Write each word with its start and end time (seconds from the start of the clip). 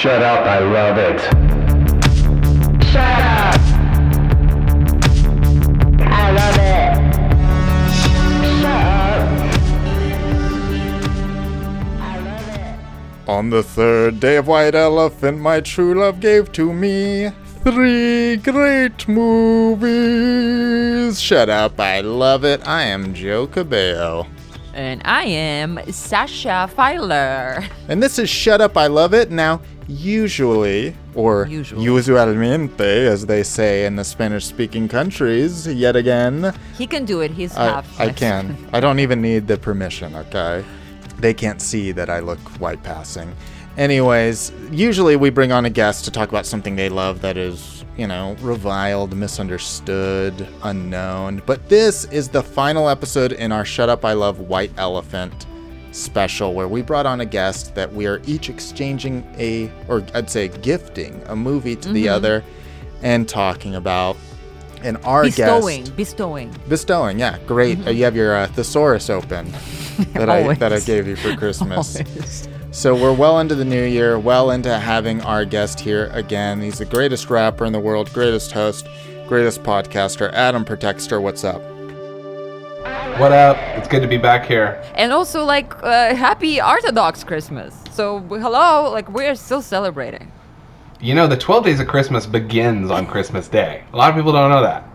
Shut 0.00 0.22
up, 0.22 0.46
I 0.46 0.60
love 0.60 0.96
it. 0.96 1.20
Shut 2.86 2.96
up! 2.96 3.60
I 6.00 6.30
love 6.32 6.56
it. 6.56 6.94
Shut 8.00 8.64
up. 8.64 9.20
I 12.00 12.18
love 12.18 12.48
it. 12.48 13.28
On 13.28 13.50
the 13.50 13.62
third 13.62 14.20
day 14.20 14.36
of 14.36 14.46
White 14.46 14.74
Elephant, 14.74 15.38
my 15.38 15.60
true 15.60 15.92
love 16.00 16.20
gave 16.20 16.50
to 16.52 16.72
me 16.72 17.30
three 17.62 18.36
great 18.36 19.06
movies. 19.06 20.40
Shut 21.20 21.50
up, 21.50 21.78
I 21.78 22.00
love 22.00 22.46
it. 22.46 22.66
I 22.66 22.84
am 22.84 23.12
Joe 23.12 23.46
Cabello. 23.46 24.26
And 24.72 25.02
I 25.04 25.24
am 25.24 25.80
Sasha 25.90 26.70
Filer. 26.74 27.64
And 27.88 28.02
this 28.02 28.18
is 28.18 28.30
Shut 28.30 28.60
Up, 28.60 28.76
I 28.76 28.86
Love 28.86 29.12
It. 29.12 29.30
Now, 29.30 29.60
usually, 29.90 30.94
or 31.14 31.46
Usually. 31.46 31.84
usualmente, 31.84 32.80
as 33.06 33.26
they 33.26 33.42
say 33.42 33.84
in 33.86 33.96
the 33.96 34.04
Spanish 34.04 34.44
speaking 34.46 34.88
countries, 34.88 35.66
yet 35.66 35.96
again, 35.96 36.54
He 36.78 36.86
can 36.86 37.04
do 37.04 37.20
it. 37.20 37.30
He's 37.32 37.56
I, 37.56 37.64
half. 37.64 38.00
I 38.00 38.06
Mexican. 38.06 38.56
can. 38.56 38.68
I 38.72 38.80
don't 38.80 39.00
even 39.00 39.20
need 39.20 39.46
the 39.48 39.58
permission, 39.58 40.14
okay? 40.14 40.64
They 41.18 41.34
can't 41.34 41.60
see 41.60 41.92
that 41.92 42.08
I 42.08 42.20
look 42.20 42.38
white 42.60 42.82
passing. 42.82 43.34
Anyways, 43.76 44.52
usually 44.70 45.16
we 45.16 45.30
bring 45.30 45.52
on 45.52 45.64
a 45.64 45.70
guest 45.70 46.04
to 46.04 46.10
talk 46.10 46.28
about 46.28 46.46
something 46.46 46.76
they 46.76 46.88
love 46.88 47.20
that 47.22 47.36
is, 47.36 47.84
you 47.96 48.06
know, 48.06 48.36
reviled, 48.40 49.14
misunderstood, 49.16 50.46
unknown. 50.62 51.42
But 51.46 51.68
this 51.68 52.04
is 52.06 52.28
the 52.28 52.42
final 52.42 52.88
episode 52.88 53.32
in 53.32 53.52
our 53.52 53.64
Shut 53.64 53.88
Up 53.88 54.04
I 54.04 54.12
Love 54.14 54.40
White 54.40 54.72
Elephant 54.76 55.46
special 55.92 56.54
where 56.54 56.68
we 56.68 56.82
brought 56.82 57.06
on 57.06 57.20
a 57.20 57.26
guest 57.26 57.74
that 57.74 57.92
we 57.92 58.06
are 58.06 58.20
each 58.26 58.48
exchanging 58.48 59.26
a, 59.38 59.70
or 59.88 60.04
I'd 60.14 60.30
say 60.30 60.48
gifting 60.48 61.22
a 61.26 61.36
movie 61.36 61.76
to 61.76 61.92
the 61.92 62.08
other 62.08 62.44
and 63.02 63.28
talking 63.28 63.74
about. 63.74 64.16
And 64.82 64.96
our 65.04 65.24
bestowing, 65.24 65.82
guest. 65.82 65.96
bestowing. 65.96 66.54
Bestowing, 66.68 67.18
yeah, 67.18 67.38
great. 67.46 67.86
Uh, 67.86 67.90
you 67.90 68.04
have 68.04 68.16
your 68.16 68.34
uh, 68.34 68.46
thesaurus 68.46 69.10
open 69.10 69.50
that 70.14 70.30
I 70.30 70.54
that 70.54 70.72
I 70.72 70.80
gave 70.80 71.06
you 71.06 71.16
for 71.16 71.36
Christmas. 71.36 71.96
Always. 72.00 72.48
So 72.72 72.94
we're 72.94 73.12
well 73.12 73.40
into 73.40 73.54
the 73.54 73.64
new 73.64 73.84
year, 73.84 74.18
well 74.18 74.52
into 74.52 74.78
having 74.78 75.20
our 75.22 75.44
guest 75.44 75.80
here 75.80 76.06
again. 76.12 76.62
He's 76.62 76.78
the 76.78 76.84
greatest 76.84 77.28
rapper 77.28 77.64
in 77.64 77.72
the 77.72 77.80
world, 77.80 78.12
greatest 78.12 78.52
host, 78.52 78.88
greatest 79.26 79.64
podcaster. 79.64 80.32
Adam 80.32 80.64
Protexter, 80.64 81.20
what's 81.20 81.42
up? 81.44 81.60
What 83.20 83.32
up? 83.32 83.58
It's 83.76 83.86
good 83.86 84.00
to 84.00 84.08
be 84.08 84.16
back 84.16 84.46
here. 84.46 84.82
And 84.94 85.12
also, 85.12 85.44
like, 85.44 85.74
uh, 85.82 86.14
happy 86.14 86.58
Orthodox 86.58 87.22
Christmas. 87.22 87.78
So, 87.90 88.20
hello, 88.20 88.90
like, 88.90 89.10
we're 89.10 89.34
still 89.34 89.60
celebrating. 89.60 90.32
You 91.02 91.14
know, 91.14 91.26
the 91.26 91.36
12 91.36 91.64
days 91.64 91.80
of 91.80 91.86
Christmas 91.86 92.24
begins 92.24 92.90
on 92.90 93.06
Christmas 93.06 93.46
Day. 93.46 93.84
A 93.92 93.96
lot 93.98 94.08
of 94.08 94.16
people 94.16 94.32
don't 94.32 94.48
know 94.48 94.62
that. 94.62 94.88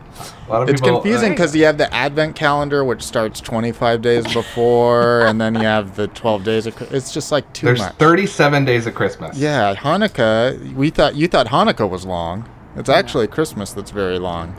A 0.48 0.52
lot 0.52 0.64
of 0.64 0.70
It's 0.70 0.81
people, 0.81 1.02
confusing 1.02 1.34
uh, 1.34 1.36
because 1.36 1.56
you 1.56 1.66
have 1.66 1.78
the 1.78 1.94
Advent 1.94 2.36
calendar, 2.36 2.84
which 2.84 3.03
starts 3.03 3.40
25 3.42 4.02
days 4.02 4.34
before, 4.34 5.22
and 5.28 5.40
then 5.40 5.53
you 5.53 5.62
have 5.62 5.96
the 5.96 6.08
12 6.08 6.44
days. 6.44 6.66
Of, 6.66 6.76
Chri- 6.78 6.92
it's 6.94 7.14
just 7.14 7.31
like 7.31 7.53
too 7.53 7.68
there's 7.68 7.78
much. 7.78 7.94
37 7.98 8.66
days 8.66 8.88
of 8.88 8.96
Christmas. 8.96 9.38
Yeah, 9.38 9.76
Hanukkah. 9.76 10.73
We 10.73 10.90
thought 10.90 11.14
you 11.14 11.28
thought 11.28 11.46
Hanukkah 11.46 11.88
was 11.88 12.08
long. 12.08 12.50
It's 12.76 12.90
actually 12.90 13.28
Christmas 13.28 13.72
that's 13.73 13.92
very 13.92 14.18
long. 14.18 14.56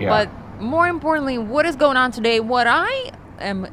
Yeah. 0.00 0.08
But 0.08 0.43
more 0.60 0.88
importantly, 0.88 1.38
what 1.38 1.66
is 1.66 1.76
going 1.76 1.96
on 1.96 2.10
today? 2.10 2.40
What 2.40 2.66
I 2.66 3.12
am 3.38 3.66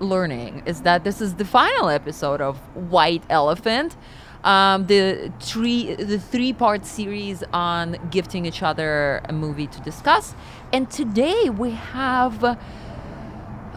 learning 0.00 0.62
is 0.66 0.82
that 0.82 1.04
this 1.04 1.20
is 1.20 1.34
the 1.34 1.44
final 1.44 1.88
episode 1.88 2.40
of 2.40 2.56
White 2.74 3.22
Elephant, 3.30 3.96
um, 4.44 4.86
the 4.86 5.32
three 5.40 5.94
the 5.94 6.18
three 6.18 6.52
part 6.52 6.84
series 6.84 7.44
on 7.52 7.96
gifting 8.10 8.46
each 8.46 8.62
other 8.62 9.20
a 9.24 9.32
movie 9.32 9.66
to 9.68 9.80
discuss. 9.80 10.34
And 10.72 10.90
today 10.90 11.50
we 11.50 11.70
have 11.70 12.58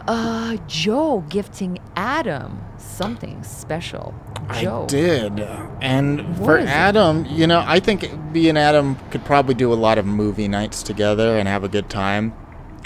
uh, 0.08 0.56
Joe 0.66 1.24
gifting 1.28 1.78
Adam 1.94 2.60
something 2.86 3.42
special. 3.42 4.14
Joe. 4.60 4.84
I 4.84 4.86
did. 4.86 5.40
And 5.80 6.38
What 6.38 6.46
for 6.46 6.58
is 6.58 6.64
it? 6.64 6.70
Adam, 6.70 7.26
you 7.26 7.46
know, 7.46 7.62
I 7.66 7.80
think 7.80 8.12
me 8.32 8.48
and 8.48 8.56
Adam 8.56 8.96
could 9.10 9.24
probably 9.24 9.54
do 9.54 9.72
a 9.72 9.74
lot 9.74 9.98
of 9.98 10.06
movie 10.06 10.48
nights 10.48 10.82
together 10.82 11.36
and 11.36 11.48
have 11.48 11.64
a 11.64 11.68
good 11.68 11.90
time. 11.90 12.32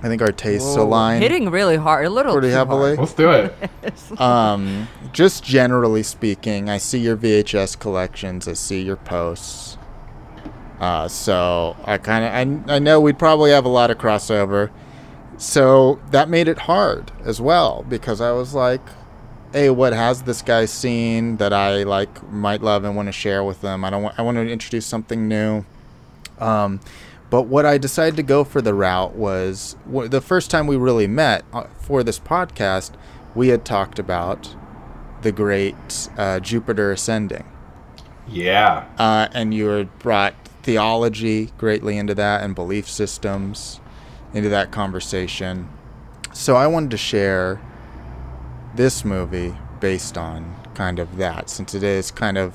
I 0.03 0.09
think 0.09 0.23
our 0.23 0.33
tastes 0.33 0.77
Whoa, 0.77 0.85
align 0.85 1.21
Hitting 1.21 1.51
really 1.51 1.77
hard, 1.77 2.07
a 2.07 2.11
little 2.11 2.33
pretty 2.33 2.49
too 2.49 2.55
heavily. 2.55 2.97
Let's 2.97 3.13
do 3.13 3.31
it. 3.31 3.55
Um, 4.21 4.89
just 5.13 5.45
generally 5.45 6.03
speaking, 6.03 6.69
I 6.71 6.79
see 6.79 6.99
your 6.99 7.17
VHS 7.17 7.79
collections. 7.79 8.49
I 8.49 8.55
see 8.55 8.81
your 8.83 8.97
posts. 8.97 9.77
Uh, 10.81 11.07
so 11.09 11.77
I 11.85 11.99
kind 11.99 12.25
of 12.25 12.71
I, 12.71 12.77
I 12.77 12.79
know 12.79 13.01
we'd 13.01 13.19
probably 13.19 13.51
have 13.51 13.67
a 13.67 13.69
lot 13.69 13.91
of 13.91 13.99
crossover. 13.99 14.71
So 15.37 16.01
that 16.11 16.29
made 16.29 16.49
it 16.49 16.61
hard 16.61 17.13
as 17.25 17.41
well 17.41 17.85
because 17.89 18.21
I 18.21 18.33
was 18.33 18.55
like, 18.55 18.81
hey, 19.53 19.71
what 19.71 19.93
has 19.93 20.23
this 20.23 20.43
guy 20.43 20.65
seen 20.65 21.37
that 21.39 21.53
I 21.53 21.83
like 21.83 22.31
might 22.31 22.63
love 22.63 22.85
and 22.85 22.95
want 22.95 23.09
to 23.09 23.13
share 23.13 23.43
with 23.43 23.61
them? 23.61 23.85
I 23.85 23.91
don't 23.91 24.03
want 24.03 24.19
I 24.19 24.23
want 24.23 24.37
to 24.37 24.49
introduce 24.49 24.87
something 24.87 25.29
new. 25.29 25.65
Um, 26.39 26.81
but 27.31 27.43
what 27.43 27.65
I 27.65 27.79
decided 27.79 28.17
to 28.17 28.23
go 28.23 28.43
for 28.45 28.61
the 28.61 28.75
route 28.75 29.15
was 29.15 29.77
the 29.87 30.21
first 30.21 30.51
time 30.51 30.67
we 30.67 30.77
really 30.77 31.07
met 31.07 31.45
uh, 31.53 31.65
for 31.81 32.03
this 32.03 32.19
podcast, 32.19 32.93
we 33.35 33.49
had 33.49 33.65
talked 33.65 33.99
about 33.99 34.57
the 35.23 35.31
great 35.31 36.09
uh, 36.17 36.41
Jupiter 36.41 36.91
ascending. 36.91 37.45
Yeah. 38.27 38.87
Uh, 38.99 39.29
and 39.33 39.55
you 39.55 39.67
had 39.67 39.99
brought 39.99 40.35
theology 40.63 41.53
greatly 41.57 41.99
into 41.99 42.15
that 42.15 42.43
and 42.43 42.55
belief 42.55 42.89
systems 42.89 43.81
into 44.35 44.49
that 44.49 44.71
conversation. 44.71 45.69
So 46.33 46.57
I 46.57 46.67
wanted 46.67 46.91
to 46.93 46.97
share 46.97 47.61
this 48.81 49.05
movie 49.05 49.55
based 49.79 50.17
on 50.17 50.57
kind 50.73 50.99
of 50.99 51.19
that, 51.19 51.51
since 51.51 51.75
it 51.75 51.83
is 51.83 52.11
kind 52.11 52.39
of 52.39 52.55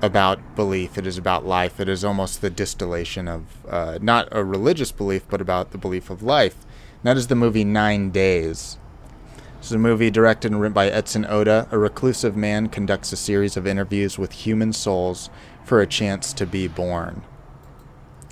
about 0.00 0.38
belief, 0.54 0.96
it 0.96 1.08
is 1.08 1.18
about 1.18 1.44
life, 1.44 1.80
it 1.80 1.88
is 1.88 2.04
almost 2.04 2.40
the 2.40 2.50
distillation 2.50 3.26
of 3.26 3.42
uh, 3.68 3.98
not 4.00 4.28
a 4.30 4.44
religious 4.44 4.92
belief, 4.92 5.24
but 5.28 5.40
about 5.40 5.72
the 5.72 5.78
belief 5.78 6.08
of 6.08 6.22
life. 6.22 6.54
And 6.62 7.02
that 7.02 7.16
is 7.16 7.26
the 7.26 7.34
movie 7.34 7.64
Nine 7.64 8.12
Days. 8.12 8.78
This 9.58 9.66
is 9.66 9.72
a 9.72 9.78
movie 9.78 10.08
directed 10.08 10.52
and 10.52 10.60
written 10.60 10.72
by 10.72 10.86
Edson 10.86 11.26
Oda. 11.28 11.66
A 11.72 11.78
reclusive 11.78 12.36
man 12.36 12.68
conducts 12.68 13.12
a 13.12 13.16
series 13.16 13.56
of 13.56 13.66
interviews 13.66 14.16
with 14.16 14.30
human 14.30 14.72
souls 14.72 15.30
for 15.64 15.80
a 15.80 15.86
chance 15.88 16.32
to 16.32 16.46
be 16.46 16.68
born. 16.68 17.22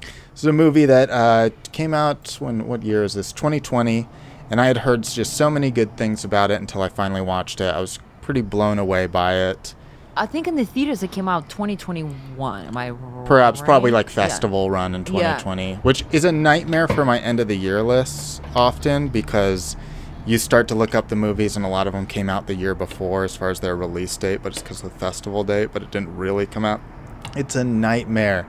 This 0.00 0.44
is 0.44 0.44
a 0.44 0.52
movie 0.52 0.86
that 0.86 1.10
uh, 1.10 1.50
came 1.72 1.94
out 1.94 2.36
when 2.38 2.68
what 2.68 2.84
year 2.84 3.02
is 3.02 3.14
this? 3.14 3.32
2020, 3.32 4.06
and 4.52 4.60
I 4.60 4.66
had 4.66 4.76
heard 4.76 5.02
just 5.02 5.34
so 5.34 5.48
many 5.48 5.70
good 5.70 5.96
things 5.96 6.24
about 6.26 6.50
it 6.50 6.60
until 6.60 6.82
I 6.82 6.90
finally 6.90 7.22
watched 7.22 7.58
it. 7.62 7.74
I 7.74 7.80
was 7.80 7.98
pretty 8.20 8.42
blown 8.42 8.78
away 8.78 9.06
by 9.06 9.34
it. 9.34 9.74
I 10.14 10.26
think 10.26 10.46
in 10.46 10.56
the 10.56 10.66
theaters 10.66 11.02
it 11.02 11.10
came 11.10 11.26
out 11.26 11.48
2021. 11.48 12.66
Am 12.66 12.76
I 12.76 12.90
right? 12.90 13.26
Perhaps 13.26 13.62
probably 13.62 13.90
like 13.90 14.08
Yeah. 14.08 14.26
festival 14.26 14.70
run 14.70 14.94
in 14.94 15.00
Yeah. 15.00 15.06
2020, 15.38 15.76
which 15.76 16.04
is 16.12 16.26
a 16.26 16.32
nightmare 16.32 16.86
for 16.86 17.02
my 17.06 17.18
end 17.18 17.40
of 17.40 17.48
the 17.48 17.56
year 17.56 17.82
lists 17.82 18.42
often 18.54 19.08
because 19.08 19.74
you 20.26 20.36
start 20.36 20.68
to 20.68 20.74
look 20.74 20.94
up 20.94 21.08
the 21.08 21.16
movies 21.16 21.56
and 21.56 21.64
a 21.64 21.68
lot 21.68 21.86
of 21.86 21.94
them 21.94 22.04
came 22.04 22.28
out 22.28 22.46
the 22.46 22.54
year 22.54 22.74
before 22.74 23.24
as 23.24 23.34
far 23.34 23.48
as 23.48 23.60
their 23.60 23.74
release 23.74 24.14
date, 24.18 24.40
but 24.42 24.52
it's 24.52 24.60
because 24.60 24.84
of 24.84 24.92
the 24.92 24.98
festival 24.98 25.44
date, 25.44 25.70
but 25.72 25.82
it 25.82 25.90
didn't 25.90 26.14
really 26.14 26.44
come 26.44 26.66
out. 26.66 26.82
It's 27.34 27.56
a 27.56 27.64
nightmare. 27.64 28.46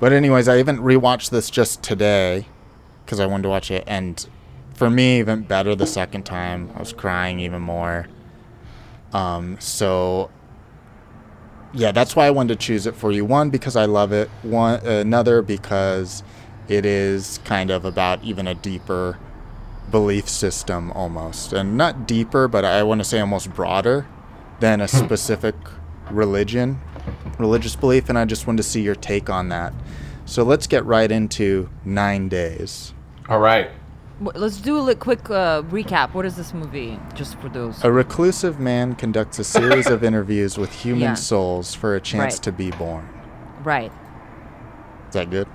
But 0.00 0.12
anyways, 0.12 0.48
I 0.48 0.58
even 0.58 0.78
rewatched 0.78 1.30
this 1.30 1.48
just 1.48 1.80
today 1.80 2.46
because 3.04 3.20
I 3.20 3.26
wanted 3.26 3.44
to 3.44 3.48
watch 3.50 3.70
it, 3.70 3.84
and 3.86 4.26
for 4.78 4.88
me, 4.88 5.18
even 5.18 5.42
better 5.42 5.74
the 5.74 5.86
second 5.86 6.24
time. 6.24 6.70
I 6.76 6.78
was 6.78 6.92
crying 6.92 7.40
even 7.40 7.60
more. 7.60 8.06
Um, 9.12 9.58
so 9.60 10.30
yeah, 11.72 11.92
that's 11.92 12.14
why 12.14 12.26
I 12.26 12.30
wanted 12.30 12.58
to 12.58 12.66
choose 12.66 12.86
it 12.86 12.94
for 12.94 13.10
you. 13.10 13.24
One 13.24 13.50
because 13.50 13.76
I 13.76 13.84
love 13.84 14.12
it. 14.12 14.30
One 14.42 14.80
another 14.86 15.42
because 15.42 16.22
it 16.68 16.86
is 16.86 17.40
kind 17.44 17.70
of 17.70 17.84
about 17.84 18.22
even 18.22 18.46
a 18.46 18.54
deeper 18.54 19.18
belief 19.90 20.28
system 20.28 20.92
almost, 20.92 21.52
and 21.52 21.76
not 21.76 22.06
deeper, 22.06 22.46
but 22.46 22.64
I 22.64 22.82
want 22.84 23.00
to 23.00 23.04
say 23.04 23.20
almost 23.20 23.52
broader 23.52 24.06
than 24.60 24.80
a 24.80 24.88
specific 24.88 25.54
religion, 26.10 26.80
religious 27.38 27.74
belief. 27.74 28.08
And 28.08 28.16
I 28.16 28.24
just 28.26 28.46
wanted 28.46 28.58
to 28.58 28.68
see 28.68 28.82
your 28.82 28.94
take 28.94 29.28
on 29.28 29.48
that. 29.48 29.72
So 30.24 30.42
let's 30.42 30.66
get 30.66 30.84
right 30.84 31.10
into 31.10 31.68
Nine 31.84 32.28
Days. 32.28 32.92
All 33.28 33.40
right. 33.40 33.70
Let's 34.20 34.56
do 34.60 34.88
a 34.90 34.94
quick 34.96 35.30
uh, 35.30 35.62
recap. 35.62 36.12
What 36.12 36.26
is 36.26 36.34
this 36.34 36.52
movie? 36.52 36.98
Just 37.14 37.38
for 37.38 37.48
those. 37.48 37.84
A 37.84 37.92
reclusive 37.92 38.58
man 38.58 38.96
conducts 38.96 39.38
a 39.38 39.44
series 39.44 39.86
of 39.86 40.02
interviews 40.10 40.58
with 40.58 40.72
human 40.72 41.02
Yeah. 41.02 41.14
souls 41.14 41.72
for 41.74 41.94
a 41.94 42.00
chance 42.00 42.34
Right. 42.34 42.42
to 42.42 42.52
be 42.52 42.70
born. 42.72 43.08
Right. 43.62 43.92
Is 45.08 45.14
that 45.14 45.30
good? 45.30 45.46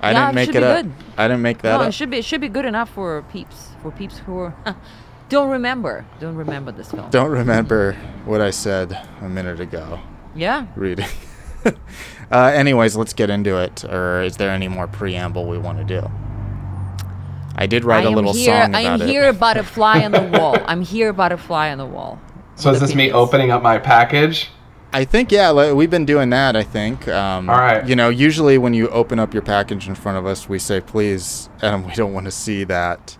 I 0.00 0.12
Yeah, 0.12 0.20
didn't 0.20 0.30
it 0.30 0.34
make 0.36 0.48
it 0.50 0.52
be 0.60 0.64
up. 0.64 0.76
good. 0.84 0.92
I 1.18 1.28
didn't 1.28 1.42
make 1.42 1.58
that 1.62 1.76
no, 1.76 1.82
up. 1.82 1.88
it 1.88 1.92
should 1.92 2.08
be 2.08 2.18
it 2.18 2.24
should 2.24 2.40
be 2.40 2.48
good 2.48 2.64
enough 2.64 2.88
for 2.88 3.20
peeps 3.30 3.70
for 3.82 3.90
peeps 3.90 4.18
who 4.18 4.38
are, 4.38 4.54
don't 5.28 5.50
remember 5.50 6.06
don't 6.20 6.36
remember 6.36 6.72
this 6.72 6.90
film. 6.90 7.10
Don't 7.10 7.30
remember 7.30 7.92
what 8.24 8.40
I 8.40 8.50
said 8.50 8.96
a 9.20 9.28
minute 9.28 9.60
ago. 9.60 10.00
Yeah. 10.34 10.66
Reading. 10.76 11.06
uh, 12.32 12.36
anyways, 12.54 12.96
let's 12.96 13.12
get 13.12 13.28
into 13.28 13.58
it. 13.58 13.84
Or 13.84 14.22
is 14.22 14.36
there 14.38 14.50
any 14.50 14.68
more 14.68 14.86
preamble 14.86 15.46
we 15.46 15.58
want 15.58 15.78
to 15.78 15.84
do? 15.84 16.08
I 17.58 17.66
did 17.66 17.84
write 17.84 18.04
I 18.04 18.06
a 18.06 18.08
am 18.08 18.14
little 18.14 18.32
here. 18.32 18.62
song 18.64 18.74
I 18.74 18.80
am 18.82 18.94
about 18.94 19.08
here 19.08 19.24
it. 19.24 19.34
about 19.36 19.56
a 19.56 19.64
fly 19.64 20.04
on 20.04 20.12
the 20.12 20.22
wall. 20.38 20.56
I'm 20.66 20.80
here 20.82 21.08
about 21.10 21.32
a 21.32 21.36
fly 21.36 21.70
on 21.70 21.78
the 21.78 21.86
wall. 21.86 22.20
So 22.54 22.70
is 22.70 22.80
this 22.80 22.94
me 22.94 23.10
opening 23.12 23.50
up 23.50 23.62
my 23.62 23.78
package? 23.78 24.48
I 24.92 25.04
think 25.04 25.30
yeah, 25.30 25.72
we've 25.72 25.90
been 25.90 26.06
doing 26.06 26.30
that. 26.30 26.56
I 26.56 26.62
think. 26.62 27.06
Um, 27.08 27.50
All 27.50 27.56
right. 27.58 27.86
You 27.86 27.94
know, 27.96 28.08
usually 28.08 28.56
when 28.58 28.72
you 28.74 28.88
open 28.88 29.18
up 29.18 29.34
your 29.34 29.42
package 29.42 29.86
in 29.88 29.94
front 29.94 30.16
of 30.18 30.24
us, 30.26 30.48
we 30.48 30.58
say 30.58 30.80
please, 30.80 31.50
and 31.60 31.84
we 31.84 31.92
don't 31.94 32.14
want 32.14 32.24
to 32.26 32.30
see 32.32 32.64
that. 32.64 33.18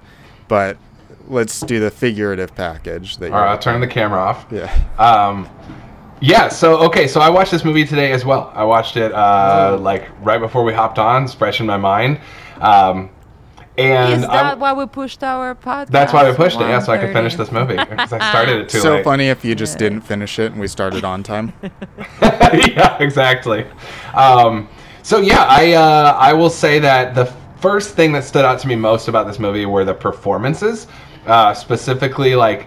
But 0.49 0.79
let's 1.27 1.61
do 1.61 1.79
the 1.79 1.91
figurative 1.91 2.55
package. 2.55 3.19
That 3.19 3.27
All 3.27 3.33
right, 3.33 3.39
you're- 3.41 3.51
I'll 3.51 3.59
turn 3.59 3.81
the 3.81 3.87
camera 3.87 4.19
off. 4.21 4.47
Yeah. 4.51 4.73
Um, 4.99 5.49
yeah. 6.21 6.49
So 6.49 6.79
okay. 6.87 7.07
So 7.07 7.21
I 7.21 7.29
watched 7.29 7.51
this 7.51 7.65
movie 7.65 7.85
today 7.85 8.13
as 8.13 8.25
well. 8.25 8.51
I 8.55 8.65
watched 8.65 8.97
it 8.97 9.13
uh, 9.13 9.77
like 9.81 10.09
right 10.25 10.41
before 10.41 10.65
we 10.65 10.73
hopped 10.73 10.99
on. 10.99 11.25
It's 11.25 11.35
fresh 11.35 11.61
in 11.61 11.67
my 11.67 11.77
mind. 11.77 12.19
Um, 12.61 13.11
and 13.79 14.23
Is 14.25 14.29
I- 14.29 14.43
that 14.43 14.59
why 14.59 14.73
we 14.73 14.87
pushed 14.87 15.23
our 15.23 15.55
podcast? 15.55 15.89
that's 15.89 16.13
why 16.13 16.29
we 16.29 16.37
pushed 16.37 16.57
it. 16.61 16.65
Yeah, 16.65 16.81
so 16.81 16.93
I 16.93 16.99
could 16.99 17.13
finish 17.13 17.37
this 17.37 17.53
movie 17.53 17.77
because 17.77 18.13
I 18.13 18.19
started 18.31 18.61
it 18.63 18.69
too 18.69 18.81
so 18.81 18.95
late. 18.97 19.05
funny 19.05 19.29
if 19.29 19.45
you 19.45 19.55
just 19.55 19.79
didn't 19.79 20.01
finish 20.03 20.39
it 20.39 20.53
and 20.53 20.61
we 20.61 20.67
started 20.69 21.05
on 21.05 21.23
time. 21.23 21.53
yeah, 22.23 22.97
exactly. 22.99 23.65
Um, 24.15 24.69
so 25.03 25.21
yeah, 25.21 25.45
I 25.49 25.73
uh, 25.73 26.17
I 26.19 26.33
will 26.33 26.51
say 26.51 26.79
that 26.81 27.15
the 27.15 27.27
first 27.61 27.95
thing 27.95 28.13
that 28.13 28.25
stood 28.25 28.45
out 28.45 28.59
to 28.61 28.69
me 28.69 28.77
most 28.77 29.09
about 29.09 29.27
this 29.27 29.39
movie 29.39 29.67
were 29.67 29.85
the 29.85 29.95
performances. 29.95 30.87
Uh, 31.27 31.55
specifically, 31.55 32.35
like 32.35 32.67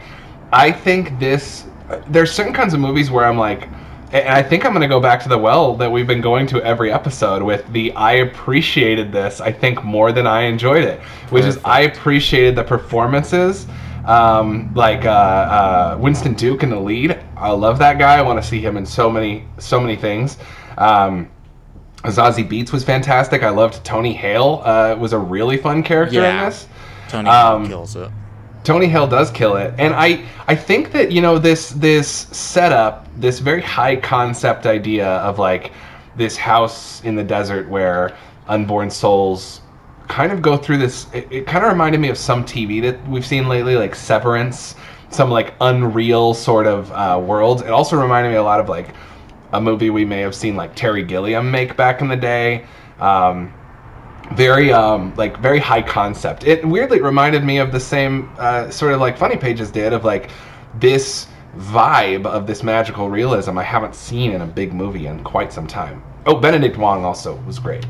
I 0.53 0.71
think 0.71 1.19
this. 1.19 1.65
There's 2.07 2.31
certain 2.31 2.53
kinds 2.53 2.73
of 2.73 2.79
movies 2.79 3.11
where 3.11 3.25
I'm 3.25 3.37
like, 3.37 3.67
and 4.13 4.29
I 4.29 4.43
think 4.43 4.65
I'm 4.65 4.73
gonna 4.73 4.87
go 4.87 4.99
back 4.99 5.21
to 5.23 5.29
the 5.29 5.37
well 5.37 5.75
that 5.75 5.91
we've 5.91 6.07
been 6.07 6.21
going 6.21 6.45
to 6.47 6.61
every 6.63 6.91
episode 6.91 7.41
with 7.41 7.65
the 7.71 7.91
I 7.93 8.13
appreciated 8.13 9.11
this. 9.11 9.39
I 9.41 9.51
think 9.51 9.83
more 9.83 10.11
than 10.11 10.27
I 10.27 10.41
enjoyed 10.41 10.83
it, 10.83 10.99
which 11.29 11.45
is 11.45 11.59
I 11.63 11.81
appreciated 11.81 12.55
the 12.55 12.63
performances. 12.63 13.67
Um, 14.05 14.73
like 14.73 15.05
uh, 15.05 15.09
uh, 15.09 15.97
Winston 15.99 16.33
Duke 16.33 16.63
in 16.63 16.71
the 16.71 16.79
lead. 16.79 17.19
I 17.37 17.51
love 17.51 17.77
that 17.79 17.99
guy. 17.99 18.17
I 18.17 18.21
want 18.23 18.41
to 18.41 18.47
see 18.47 18.59
him 18.59 18.75
in 18.77 18.85
so 18.85 19.09
many 19.11 19.45
so 19.59 19.79
many 19.79 19.95
things. 19.95 20.37
Um, 20.77 21.29
Zazie 22.05 22.47
Beetz 22.49 22.71
was 22.71 22.83
fantastic. 22.83 23.43
I 23.43 23.49
loved 23.49 23.83
Tony 23.85 24.11
Hale. 24.13 24.63
Uh, 24.65 24.95
was 24.99 25.13
a 25.13 25.19
really 25.19 25.57
fun 25.57 25.83
character 25.83 26.17
in 26.17 26.23
Yeah. 26.23 26.45
this. 26.45 26.67
Tony 27.09 27.29
Um, 27.29 27.67
kills 27.67 27.95
it. 27.95 28.09
Tony 28.63 28.87
Hale 28.87 29.07
does 29.07 29.31
kill 29.31 29.55
it, 29.55 29.73
and 29.77 29.93
I 29.95 30.23
I 30.47 30.55
think 30.55 30.91
that 30.91 31.11
you 31.11 31.21
know 31.21 31.39
this 31.39 31.71
this 31.71 32.07
setup, 32.07 33.07
this 33.19 33.39
very 33.39 33.61
high 33.61 33.95
concept 33.95 34.65
idea 34.65 35.07
of 35.07 35.39
like 35.39 35.71
this 36.15 36.37
house 36.37 37.03
in 37.03 37.15
the 37.15 37.23
desert 37.23 37.67
where 37.69 38.15
unborn 38.47 38.89
souls 38.89 39.61
kind 40.07 40.31
of 40.31 40.41
go 40.41 40.57
through 40.57 40.77
this. 40.77 41.07
It, 41.13 41.27
it 41.31 41.47
kind 41.47 41.65
of 41.65 41.71
reminded 41.71 41.99
me 41.99 42.09
of 42.09 42.17
some 42.17 42.43
TV 42.43 42.81
that 42.83 43.07
we've 43.07 43.25
seen 43.25 43.47
lately, 43.47 43.75
like 43.75 43.95
Severance, 43.95 44.75
some 45.09 45.31
like 45.31 45.53
unreal 45.61 46.33
sort 46.33 46.67
of 46.67 46.91
uh, 46.91 47.19
worlds. 47.23 47.63
It 47.63 47.69
also 47.69 47.99
reminded 47.99 48.29
me 48.29 48.35
a 48.35 48.43
lot 48.43 48.59
of 48.59 48.69
like 48.69 48.89
a 49.53 49.61
movie 49.61 49.89
we 49.89 50.05
may 50.05 50.19
have 50.19 50.35
seen 50.35 50.55
like 50.55 50.75
Terry 50.75 51.03
Gilliam 51.03 51.49
make 51.49 51.75
back 51.75 52.01
in 52.01 52.07
the 52.07 52.15
day. 52.15 52.65
Um, 52.99 53.53
very 54.35 54.71
um 54.71 55.13
like 55.15 55.37
very 55.39 55.59
high 55.59 55.81
concept. 55.81 56.45
It 56.45 56.65
weirdly 56.65 57.01
reminded 57.01 57.43
me 57.43 57.57
of 57.57 57.71
the 57.71 57.79
same 57.79 58.29
uh, 58.37 58.69
sort 58.69 58.93
of 58.93 58.99
like 58.99 59.17
funny 59.17 59.37
pages 59.37 59.71
did 59.71 59.93
of 59.93 60.03
like 60.05 60.29
this 60.79 61.27
vibe 61.57 62.25
of 62.25 62.47
this 62.47 62.63
magical 62.63 63.09
realism 63.09 63.57
i 63.57 63.63
haven't 63.63 63.93
seen 63.93 64.31
in 64.31 64.41
a 64.41 64.45
big 64.45 64.73
movie 64.73 65.07
in 65.07 65.23
quite 65.23 65.51
some 65.51 65.67
time. 65.67 66.01
Oh 66.25 66.35
benedict 66.35 66.77
wong 66.77 67.03
also 67.03 67.35
was 67.41 67.59
great 67.59 67.85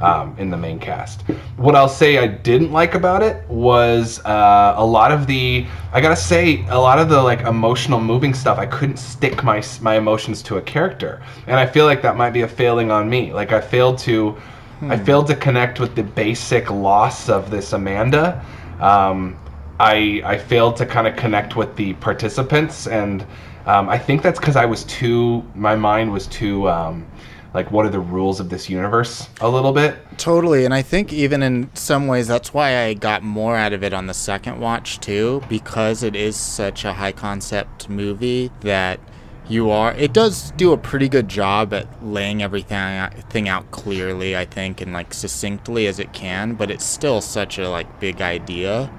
um, 0.00 0.36
in 0.38 0.50
the 0.50 0.56
main 0.56 0.78
cast. 0.78 1.22
What 1.56 1.74
i'll 1.74 1.88
say 1.88 2.18
i 2.18 2.26
didn't 2.26 2.72
like 2.72 2.94
about 2.94 3.22
it 3.22 3.48
was 3.48 4.22
uh, 4.26 4.74
a 4.76 4.84
lot 4.84 5.12
of 5.12 5.26
the 5.26 5.66
i 5.92 6.00
gotta 6.00 6.16
say 6.16 6.66
a 6.68 6.78
lot 6.78 6.98
of 6.98 7.08
the 7.08 7.22
like 7.22 7.40
emotional 7.40 8.00
moving 8.00 8.34
stuff 8.34 8.58
i 8.58 8.66
couldn't 8.66 8.98
stick 8.98 9.42
my 9.42 9.62
my 9.80 9.96
emotions 9.96 10.42
to 10.42 10.58
a 10.58 10.62
character. 10.62 11.22
And 11.46 11.58
i 11.58 11.64
feel 11.64 11.86
like 11.86 12.02
that 12.02 12.16
might 12.16 12.30
be 12.30 12.42
a 12.42 12.48
failing 12.48 12.90
on 12.90 13.08
me. 13.08 13.32
Like 13.32 13.52
i 13.52 13.60
failed 13.62 13.96
to 14.00 14.36
I 14.82 14.98
failed 14.98 15.26
to 15.28 15.36
connect 15.36 15.80
with 15.80 15.94
the 15.94 16.02
basic 16.02 16.70
loss 16.70 17.28
of 17.28 17.50
this 17.50 17.72
Amanda. 17.72 18.44
Um, 18.80 19.38
I 19.80 20.22
I 20.24 20.38
failed 20.38 20.76
to 20.76 20.86
kind 20.86 21.06
of 21.06 21.16
connect 21.16 21.56
with 21.56 21.76
the 21.76 21.94
participants, 21.94 22.86
and 22.86 23.26
um, 23.66 23.88
I 23.88 23.98
think 23.98 24.22
that's 24.22 24.38
because 24.38 24.56
I 24.56 24.64
was 24.64 24.84
too. 24.84 25.44
My 25.54 25.76
mind 25.76 26.12
was 26.12 26.26
too. 26.26 26.68
Um, 26.68 27.06
like, 27.54 27.70
what 27.70 27.86
are 27.86 27.90
the 27.90 28.00
rules 28.00 28.38
of 28.38 28.50
this 28.50 28.68
universe? 28.68 29.30
A 29.40 29.48
little 29.48 29.72
bit. 29.72 29.96
Totally, 30.18 30.66
and 30.66 30.74
I 30.74 30.82
think 30.82 31.10
even 31.10 31.42
in 31.42 31.70
some 31.74 32.06
ways 32.06 32.28
that's 32.28 32.52
why 32.52 32.84
I 32.84 32.92
got 32.92 33.22
more 33.22 33.56
out 33.56 33.72
of 33.72 33.82
it 33.82 33.94
on 33.94 34.06
the 34.06 34.14
second 34.14 34.60
watch 34.60 35.00
too, 35.00 35.42
because 35.48 36.02
it 36.02 36.14
is 36.14 36.36
such 36.36 36.84
a 36.84 36.92
high 36.92 37.12
concept 37.12 37.88
movie 37.88 38.50
that 38.60 39.00
you 39.48 39.70
are. 39.70 39.92
It 39.94 40.12
does 40.12 40.50
do 40.52 40.72
a 40.72 40.76
pretty 40.78 41.08
good 41.08 41.28
job 41.28 41.72
at 41.72 41.86
laying 42.04 42.42
everything 42.42 42.76
out- 42.76 43.14
thing 43.30 43.48
out 43.48 43.70
clearly, 43.70 44.36
I 44.36 44.44
think, 44.44 44.80
and 44.80 44.92
like 44.92 45.14
succinctly 45.14 45.86
as 45.86 45.98
it 45.98 46.12
can. 46.12 46.54
But 46.54 46.70
it's 46.70 46.84
still 46.84 47.20
such 47.20 47.58
a 47.58 47.68
like 47.68 48.00
big 48.00 48.20
idea, 48.20 48.90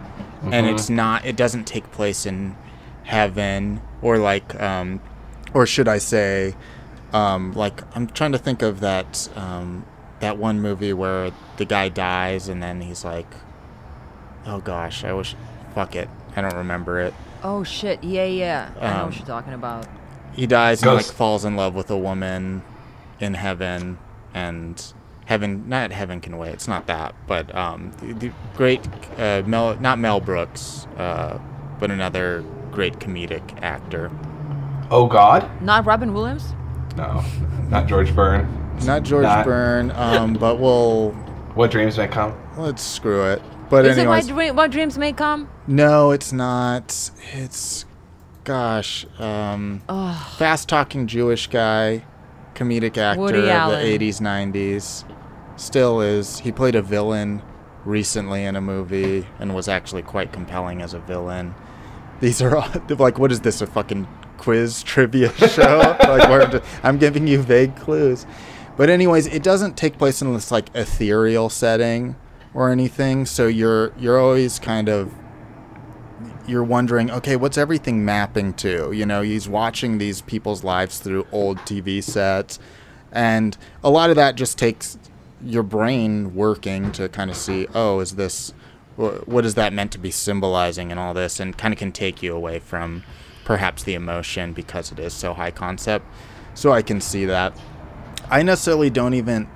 and 0.43 0.65
it's 0.67 0.89
not. 0.89 1.25
It 1.25 1.35
doesn't 1.35 1.65
take 1.65 1.91
place 1.91 2.25
in 2.25 2.55
heaven 3.03 3.81
or 4.01 4.17
like, 4.17 4.59
um, 4.61 5.01
or 5.53 5.65
should 5.65 5.87
I 5.87 5.97
say, 5.97 6.55
um, 7.13 7.53
like 7.53 7.81
I'm 7.95 8.07
trying 8.07 8.31
to 8.33 8.37
think 8.37 8.61
of 8.61 8.79
that 8.81 9.27
um, 9.35 9.85
that 10.19 10.37
one 10.37 10.61
movie 10.61 10.93
where 10.93 11.31
the 11.57 11.65
guy 11.65 11.89
dies 11.89 12.47
and 12.47 12.61
then 12.63 12.81
he's 12.81 13.03
like, 13.05 13.27
oh 14.45 14.59
gosh, 14.59 15.03
I 15.03 15.13
wish, 15.13 15.35
fuck 15.75 15.95
it, 15.95 16.09
I 16.35 16.41
don't 16.41 16.55
remember 16.55 16.99
it. 17.01 17.13
Oh 17.43 17.63
shit! 17.63 18.03
Yeah, 18.03 18.25
yeah. 18.25 18.71
I 18.79 18.93
know 18.93 18.99
Um, 19.01 19.05
what 19.07 19.17
you're 19.17 19.25
talking 19.25 19.53
about. 19.53 19.85
He 20.37 20.47
dies 20.47 20.81
and 20.83 20.93
like 20.93 21.05
falls 21.05 21.43
in 21.43 21.55
love 21.57 21.73
with 21.75 21.89
a 21.91 21.97
woman 21.97 22.61
in 23.19 23.33
heaven, 23.33 23.97
and 24.33 24.93
heaven, 25.25 25.67
not 25.67 25.91
heaven 25.91 26.21
can 26.21 26.37
wait. 26.37 26.53
It's 26.53 26.67
not 26.67 26.85
that, 26.87 27.15
but 27.27 27.53
um, 27.55 27.91
the, 27.99 28.13
the 28.13 28.31
great 28.55 28.87
uh, 29.17 29.41
Mel, 29.45 29.75
not 29.81 29.99
Mel 29.99 30.19
Brooks, 30.21 30.85
uh, 30.97 31.39
but 31.79 31.89
another 31.91 32.43
great 32.71 32.99
comedic 32.99 33.61
actor. 33.63 34.11
Oh 34.91 35.07
God, 35.07 35.49
Not 35.61 35.85
Robin 35.85 36.13
Williams. 36.13 36.53
no, 36.95 37.23
not 37.69 37.87
George 37.87 38.15
Byrne. 38.15 38.47
Not 38.85 39.01
George 39.03 39.23
Not- 39.23 39.43
Byrne, 39.43 39.91
um, 39.91 40.33
but 40.35 40.59
we'll 40.59 41.11
What 41.55 41.71
dreams 41.71 41.97
may 41.97 42.07
come. 42.07 42.37
let's 42.57 42.83
screw 42.83 43.25
it. 43.25 43.41
But 43.69 43.85
Is 43.85 43.97
it 43.97 44.05
my 44.05 44.17
anyways, 44.19 44.27
dream? 44.27 44.55
What 44.55 44.71
dreams 44.71 44.97
may 44.97 45.11
come? 45.11 45.49
No, 45.67 46.11
it's 46.11 46.31
not. 46.31 47.11
It's, 47.33 47.83
gosh, 48.47 49.05
um, 49.19 49.81
fast 50.37 50.69
talking 50.69 51.05
Jewish 51.05 51.47
guy, 51.47 52.05
comedic 52.55 52.97
actor 52.97 53.19
Woody 53.19 53.51
of 53.51 53.71
the 53.71 53.75
80s, 53.75 54.21
90s. 54.21 55.03
Still 55.57 55.99
is. 55.99 56.39
He 56.39 56.53
played 56.53 56.73
a 56.73 56.81
villain 56.81 57.41
recently 57.83 58.45
in 58.45 58.55
a 58.55 58.61
movie 58.61 59.27
and 59.39 59.53
was 59.53 59.67
actually 59.67 60.01
quite 60.01 60.31
compelling 60.31 60.81
as 60.81 60.93
a 60.93 60.99
villain. 60.99 61.55
These 62.21 62.41
are 62.41 62.55
all, 62.55 62.71
like, 62.97 63.19
what 63.19 63.33
is 63.33 63.41
this, 63.41 63.59
a 63.59 63.67
fucking 63.67 64.07
quiz 64.37 64.81
trivia 64.81 65.33
show? 65.49 65.97
like, 66.07 66.49
just, 66.49 66.63
I'm 66.83 66.97
giving 66.97 67.27
you 67.27 67.41
vague 67.41 67.75
clues. 67.75 68.25
But 68.77 68.89
anyways, 68.89 69.27
it 69.27 69.43
doesn't 69.43 69.75
take 69.75 69.97
place 69.97 70.21
in 70.21 70.33
this 70.33 70.51
like 70.51 70.73
ethereal 70.73 71.49
setting 71.49 72.15
or 72.53 72.69
anything, 72.69 73.25
so 73.25 73.47
you're 73.47 73.91
you're 73.97 74.19
always 74.19 74.59
kind 74.59 74.87
of 74.87 75.11
you're 76.47 76.63
wondering, 76.63 77.11
okay, 77.11 77.35
what's 77.35 77.57
everything 77.57 78.05
mapping 78.05 78.53
to? 78.53 78.91
You 78.91 79.05
know, 79.05 79.21
he's 79.21 79.49
watching 79.49 79.97
these 79.97 80.21
people's 80.21 80.63
lives 80.63 80.99
through 80.99 81.27
old 81.31 81.57
TV 81.59 82.01
sets, 82.03 82.59
and 83.11 83.57
a 83.83 83.89
lot 83.89 84.09
of 84.09 84.15
that 84.15 84.35
just 84.35 84.57
takes 84.57 84.97
your 85.43 85.63
brain 85.63 86.33
working 86.33 86.91
to 86.93 87.09
kind 87.09 87.29
of 87.29 87.37
see, 87.37 87.67
oh, 87.75 87.99
is 87.99 88.15
this, 88.15 88.53
what 88.95 89.45
is 89.45 89.55
that 89.55 89.73
meant 89.73 89.91
to 89.91 89.99
be 89.99 90.09
symbolizing 90.09 90.89
and 90.89 90.99
all 90.99 91.13
this, 91.13 91.39
and 91.39 91.57
kind 91.57 91.73
of 91.73 91.77
can 91.77 91.91
take 91.91 92.23
you 92.23 92.35
away 92.35 92.59
from 92.59 93.03
perhaps 93.45 93.83
the 93.83 93.93
emotion 93.93 94.53
because 94.53 94.91
it 94.91 94.99
is 94.99 95.13
so 95.13 95.33
high 95.33 95.51
concept. 95.51 96.05
So 96.53 96.71
I 96.71 96.81
can 96.81 96.99
see 96.99 97.25
that. 97.25 97.57
I 98.29 98.41
necessarily 98.41 98.89
don't 98.89 99.13
even 99.13 99.47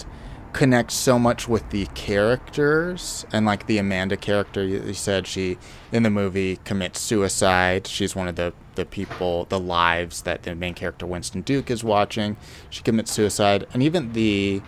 connect 0.54 0.92
so 0.92 1.18
much 1.20 1.48
with 1.48 1.70
the 1.70 1.86
characters 1.88 3.26
and 3.32 3.46
like 3.46 3.66
the 3.68 3.78
Amanda 3.78 4.18
character 4.18 4.64
you, 4.66 4.94
said 4.94 5.28
she 5.28 5.58
in 5.92 6.04
the 6.04 6.10
movie 6.10 6.58
commits 6.66 7.00
suicide. 7.00 7.88
She's 7.88 8.16
one 8.16 8.28
of 8.28 8.36
the 8.36 8.54
the 8.76 8.86
people 8.86 9.46
the 9.46 9.60
lives 9.60 10.22
that 10.24 10.44
the 10.44 10.56
main 10.56 10.74
character 10.74 11.06
Winston 11.06 11.42
Duke 11.42 11.70
is 11.72 11.84
watching. 11.84 12.38
She 12.70 12.84
commits 12.84 13.12
suicide. 13.12 13.68
And 13.74 13.84
even 13.84 14.14
the 14.14 14.62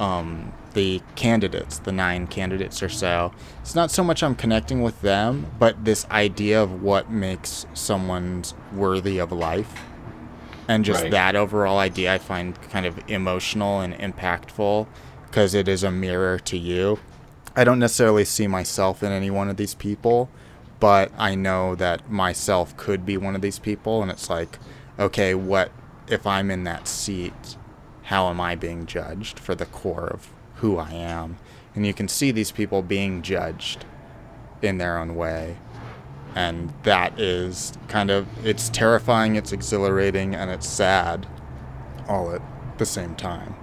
um 0.00 0.52
the 0.74 1.00
candidates 1.14 1.78
the 1.78 1.92
nine 1.92 2.26
candidates 2.26 2.82
or 2.82 2.88
so 2.88 3.32
it's 3.60 3.76
not 3.76 3.92
so 3.92 4.02
much 4.02 4.22
I'm 4.24 4.34
connecting 4.34 4.82
with 4.82 5.00
them 5.02 5.46
but 5.58 5.84
this 5.84 6.04
idea 6.10 6.60
of 6.62 6.82
what 6.82 7.10
makes 7.10 7.66
someone's 7.74 8.54
worthy 8.72 9.18
of 9.18 9.30
life. 9.32 9.88
And 10.66 10.84
just 10.84 11.02
Right. 11.04 11.10
that 11.12 11.36
overall 11.36 11.78
idea 11.78 12.14
I 12.14 12.18
find 12.18 12.60
kind 12.70 12.86
of 12.86 12.98
emotional 13.08 13.80
and 13.80 13.94
impactful 13.94 14.88
because 15.34 15.52
it 15.52 15.66
is 15.66 15.82
a 15.82 15.90
mirror 15.90 16.38
to 16.38 16.56
you. 16.56 16.96
I 17.56 17.64
don't 17.64 17.80
necessarily 17.80 18.24
see 18.24 18.46
myself 18.46 19.02
in 19.02 19.10
any 19.10 19.32
one 19.32 19.50
of 19.50 19.56
these 19.56 19.74
people, 19.74 20.30
but 20.78 21.10
I 21.18 21.34
know 21.34 21.74
that 21.74 22.08
myself 22.08 22.76
could 22.76 23.04
be 23.04 23.16
one 23.16 23.34
of 23.34 23.40
these 23.40 23.58
people, 23.58 24.00
and 24.00 24.12
it's 24.12 24.30
like, 24.30 24.60
okay, 24.96 25.34
what 25.34 25.72
if 26.06 26.24
I'm 26.24 26.52
in 26.52 26.62
that 26.64 26.86
seat? 26.86 27.56
How 28.04 28.28
am 28.28 28.40
I 28.40 28.54
being 28.54 28.86
judged 28.86 29.40
for 29.40 29.56
the 29.56 29.66
core 29.66 30.06
of 30.06 30.32
who 30.58 30.78
I 30.78 30.92
am? 30.92 31.38
And 31.74 31.84
you 31.84 31.94
can 31.94 32.06
see 32.06 32.30
these 32.30 32.52
people 32.52 32.80
being 32.82 33.20
judged 33.20 33.84
in 34.62 34.78
their 34.78 34.98
own 34.98 35.16
way. 35.16 35.56
And 36.36 36.72
that 36.84 37.18
is 37.18 37.72
kind 37.88 38.12
of, 38.12 38.28
it's 38.46 38.68
terrifying, 38.68 39.34
it's 39.34 39.50
exhilarating, 39.50 40.32
and 40.36 40.48
it's 40.48 40.68
sad 40.68 41.26
all 42.08 42.32
at 42.32 42.78
the 42.78 42.86
same 42.86 43.16
time. 43.16 43.56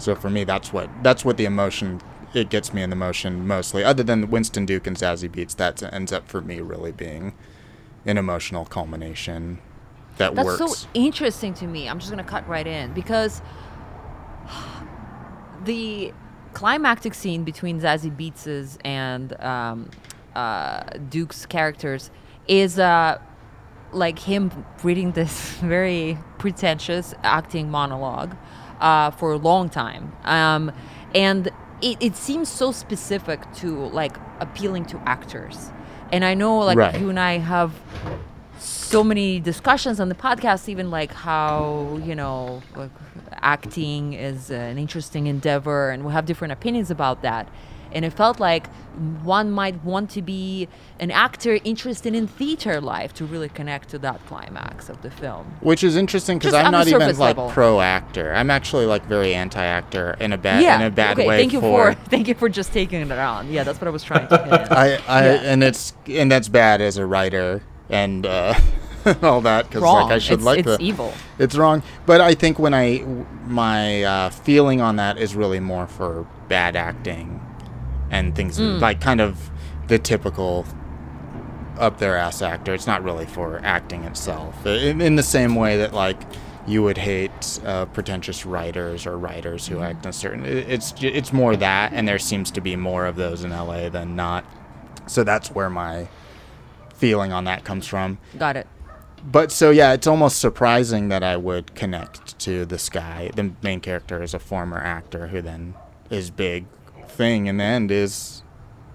So 0.00 0.14
for 0.14 0.30
me, 0.30 0.44
that's 0.44 0.72
what 0.72 0.90
that's 1.02 1.24
what 1.24 1.36
the 1.36 1.44
emotion 1.44 2.00
it 2.32 2.48
gets 2.48 2.72
me 2.72 2.82
in 2.82 2.90
the 2.90 2.96
motion 2.96 3.46
mostly. 3.46 3.84
Other 3.84 4.02
than 4.02 4.30
Winston 4.30 4.66
Duke 4.66 4.86
and 4.86 4.96
Zazie 4.96 5.30
Beetz, 5.30 5.56
that 5.56 5.82
ends 5.92 6.12
up 6.12 6.28
for 6.28 6.40
me 6.40 6.60
really 6.60 6.92
being 6.92 7.34
an 8.06 8.16
emotional 8.16 8.64
culmination 8.64 9.58
that 10.16 10.34
works. 10.34 10.58
That's 10.58 10.70
works. 10.70 10.80
so 10.80 10.88
interesting 10.94 11.54
to 11.54 11.66
me. 11.66 11.88
I'm 11.88 11.98
just 11.98 12.10
gonna 12.10 12.24
cut 12.24 12.48
right 12.48 12.66
in 12.66 12.92
because 12.92 13.42
the 15.64 16.12
climactic 16.54 17.14
scene 17.14 17.44
between 17.44 17.80
Zazie 17.80 18.14
Beetz's 18.14 18.78
and 18.84 19.38
um, 19.40 19.90
uh, 20.34 20.82
Duke's 21.08 21.46
characters 21.46 22.10
is 22.48 22.78
uh, 22.78 23.18
like 23.92 24.18
him 24.18 24.64
reading 24.82 25.12
this 25.12 25.52
very 25.60 26.18
pretentious 26.38 27.14
acting 27.22 27.70
monologue 27.70 28.36
uh, 28.80 29.10
for 29.10 29.32
a 29.32 29.36
long 29.36 29.68
time, 29.68 30.12
um, 30.24 30.72
and 31.14 31.48
it, 31.80 31.96
it 32.00 32.16
seems 32.16 32.48
so 32.48 32.72
specific 32.72 33.40
to 33.56 33.86
like 33.86 34.16
appealing 34.40 34.84
to 34.86 35.00
actors. 35.06 35.70
And 36.12 36.24
I 36.24 36.34
know, 36.34 36.58
like 36.58 36.76
Right. 36.78 36.98
you 36.98 37.08
and 37.08 37.18
I 37.20 37.38
have 37.38 37.72
so 38.58 39.02
many 39.04 39.40
discussions 39.40 40.00
on 40.00 40.08
the 40.08 40.14
podcast, 40.14 40.68
even 40.68 40.90
like 40.90 41.12
how 41.12 41.98
you 42.04 42.14
know 42.14 42.62
like, 42.76 42.90
acting 43.42 44.12
is 44.12 44.50
an 44.50 44.78
interesting 44.78 45.26
endeavor, 45.26 45.90
and 45.90 46.04
we 46.04 46.12
have 46.12 46.26
different 46.26 46.52
opinions 46.52 46.90
about 46.90 47.22
that. 47.22 47.48
And 47.92 48.04
it 48.04 48.12
felt 48.12 48.40
like 48.40 48.66
one 49.22 49.50
might 49.50 49.82
want 49.84 50.10
to 50.10 50.22
be 50.22 50.68
an 50.98 51.10
actor 51.10 51.58
interested 51.64 52.14
in 52.14 52.26
theater 52.26 52.80
life 52.80 53.14
to 53.14 53.24
really 53.24 53.48
connect 53.48 53.88
to 53.90 53.98
that 53.98 54.24
climax 54.26 54.88
of 54.88 55.00
the 55.02 55.10
film. 55.10 55.46
Which 55.60 55.82
is 55.82 55.96
interesting 55.96 56.38
because 56.38 56.54
I'm 56.54 56.72
not 56.72 56.88
even 56.88 57.00
like 57.00 57.36
level. 57.36 57.50
pro 57.50 57.80
actor. 57.80 58.32
I'm 58.34 58.50
actually 58.50 58.86
like 58.86 59.04
very 59.06 59.34
anti 59.34 59.62
actor 59.62 60.16
in 60.20 60.32
a 60.32 60.38
bad 60.38 60.62
yeah. 60.62 60.76
in 60.76 60.82
a 60.82 60.90
bad 60.90 61.18
okay. 61.18 61.28
way. 61.28 61.38
Thank 61.38 61.52
you 61.52 61.60
for, 61.60 61.94
for 61.94 62.00
thank 62.10 62.28
you 62.28 62.34
for 62.34 62.48
just 62.48 62.72
taking 62.72 63.00
it 63.00 63.10
on. 63.12 63.50
Yeah, 63.50 63.64
that's 63.64 63.80
what 63.80 63.88
I 63.88 63.90
was 63.90 64.02
trying 64.02 64.28
to 64.28 64.38
hit. 64.44 64.72
I, 64.72 64.96
I 65.08 65.24
Yeah. 65.24 65.40
and 65.44 65.62
it's 65.62 65.94
and 66.06 66.30
that's 66.30 66.48
bad 66.48 66.80
as 66.80 66.96
a 66.96 67.06
writer 67.06 67.62
and 67.88 68.26
uh, 68.26 68.54
all 69.22 69.40
that 69.42 69.68
because 69.68 69.82
like 69.82 70.12
I 70.12 70.18
should 70.18 70.34
it's, 70.34 70.44
like 70.44 70.60
it's 70.60 70.76
the 70.76 70.82
evil. 70.82 71.12
it's 71.38 71.56
wrong. 71.56 71.82
But 72.06 72.20
I 72.20 72.34
think 72.34 72.58
when 72.58 72.74
I 72.74 73.04
my 73.46 74.02
uh, 74.02 74.30
feeling 74.30 74.80
on 74.80 74.96
that 74.96 75.18
is 75.18 75.34
really 75.34 75.60
more 75.60 75.86
for 75.86 76.26
bad 76.48 76.76
acting 76.76 77.40
and 78.10 78.34
things 78.34 78.58
Mm. 78.58 78.80
like 78.80 79.00
kind 79.00 79.20
of 79.20 79.50
the 79.88 79.98
typical 79.98 80.66
up 81.78 81.98
their 81.98 82.16
ass 82.16 82.42
actor. 82.42 82.74
It's 82.74 82.86
not 82.86 83.02
really 83.02 83.26
for 83.26 83.60
acting 83.64 84.04
itself. 84.04 84.66
In, 84.66 85.00
in 85.00 85.16
the 85.16 85.22
same 85.22 85.54
way 85.54 85.78
that 85.78 85.94
like 85.94 86.20
you 86.66 86.82
would 86.82 86.98
hate 86.98 87.58
uh, 87.64 87.86
pretentious 87.86 88.44
writers 88.44 89.06
or 89.06 89.16
writers 89.16 89.66
who 89.66 89.80
act 89.80 90.04
in 90.04 90.10
a 90.10 90.12
certain. 90.12 90.44
It's 90.44 90.92
it's 91.00 91.32
more 91.32 91.56
that, 91.56 91.92
and 91.94 92.06
there 92.06 92.18
seems 92.18 92.50
to 92.52 92.60
be 92.60 92.76
more 92.76 93.06
of 93.06 93.16
those 93.16 93.42
in 93.44 93.50
LA 93.50 93.88
than 93.88 94.14
not. 94.14 94.44
So 95.06 95.24
that's 95.24 95.50
where 95.50 95.70
my 95.70 96.08
feeling 96.94 97.32
on 97.32 97.44
that 97.44 97.64
comes 97.64 97.86
from 97.86 98.18
Got 98.38 98.56
it. 98.56 98.66
but 99.24 99.50
so 99.50 99.70
yeah, 99.70 99.94
it's 99.94 100.06
almost 100.06 100.38
surprising 100.38 101.08
that 101.08 101.22
I 101.22 101.36
would 101.38 101.74
connect 101.74 102.38
to 102.40 102.66
this 102.66 102.90
guy. 102.90 103.30
The 103.34 103.52
main 103.62 103.80
character 103.80 104.22
is 104.22 104.34
a 104.34 104.38
former 104.38 104.78
actor 104.78 105.28
who 105.28 105.40
then 105.40 105.74
is 106.10 106.30
big 106.30 106.66
thing 107.20 107.48
in 107.48 107.58
the 107.58 107.64
end 107.64 107.90
is 107.90 108.42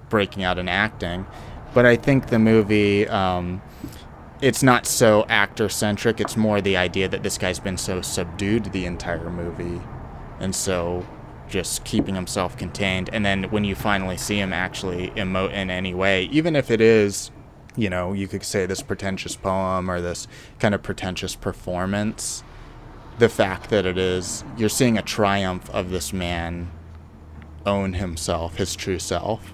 breaking 0.10 0.44
out 0.44 0.58
in 0.58 0.67
acting. 0.67 1.27
But 1.75 1.86
I 1.86 1.96
think 1.96 2.29
the 2.29 2.39
movie, 2.39 3.08
um, 3.08 3.62
it's 4.41 4.63
not 4.63 4.88
so 4.88 5.27
actor 5.29 5.70
centric. 5.70 6.20
It's 6.20 6.36
more 6.36 6.60
the 6.60 6.75
idea 6.75 7.08
that 7.08 7.22
this 7.22 7.38
guy's 7.38 7.60
been 7.60 7.77
so 7.77 8.01
subdued 8.01 8.72
the 8.72 8.88
entire 8.88 9.29
movie, 9.29 9.79
and 10.39 10.55
so 10.55 11.05
just 11.48 11.84
keeping 11.84 12.15
himself 12.15 12.58
contained. 12.58 13.12
And 13.13 13.24
then 13.24 13.44
when 13.51 13.63
you 13.63 13.75
finally 13.75 14.17
see 14.17 14.39
him 14.39 14.51
actually 14.53 15.12
emote 15.12 15.53
in 15.53 15.70
any 15.70 15.94
way, 15.94 16.24
even 16.32 16.55
if 16.55 16.72
it 16.72 16.82
is 16.82 17.29
you 17.77 17.89
know, 17.89 18.13
you 18.13 18.25
could 18.25 18.44
say 18.44 18.65
this 18.65 18.82
pretentious 18.82 19.36
poem 19.36 19.91
or 19.91 20.00
this 20.00 20.29
kind 20.60 20.74
of 20.74 20.82
pretentious 20.82 21.36
performance. 21.36 22.41
The 23.20 23.27
fact 23.27 23.70
that 23.70 23.86
it 23.86 23.98
is, 23.98 24.46
you're 24.58 24.70
seeing 24.70 24.98
a 24.98 25.01
triumph 25.01 25.70
of 25.72 25.89
this 25.89 26.13
man 26.13 26.72
own 27.65 27.93
himself, 27.93 28.57
his 28.57 28.75
true 28.75 29.00
self. 29.00 29.53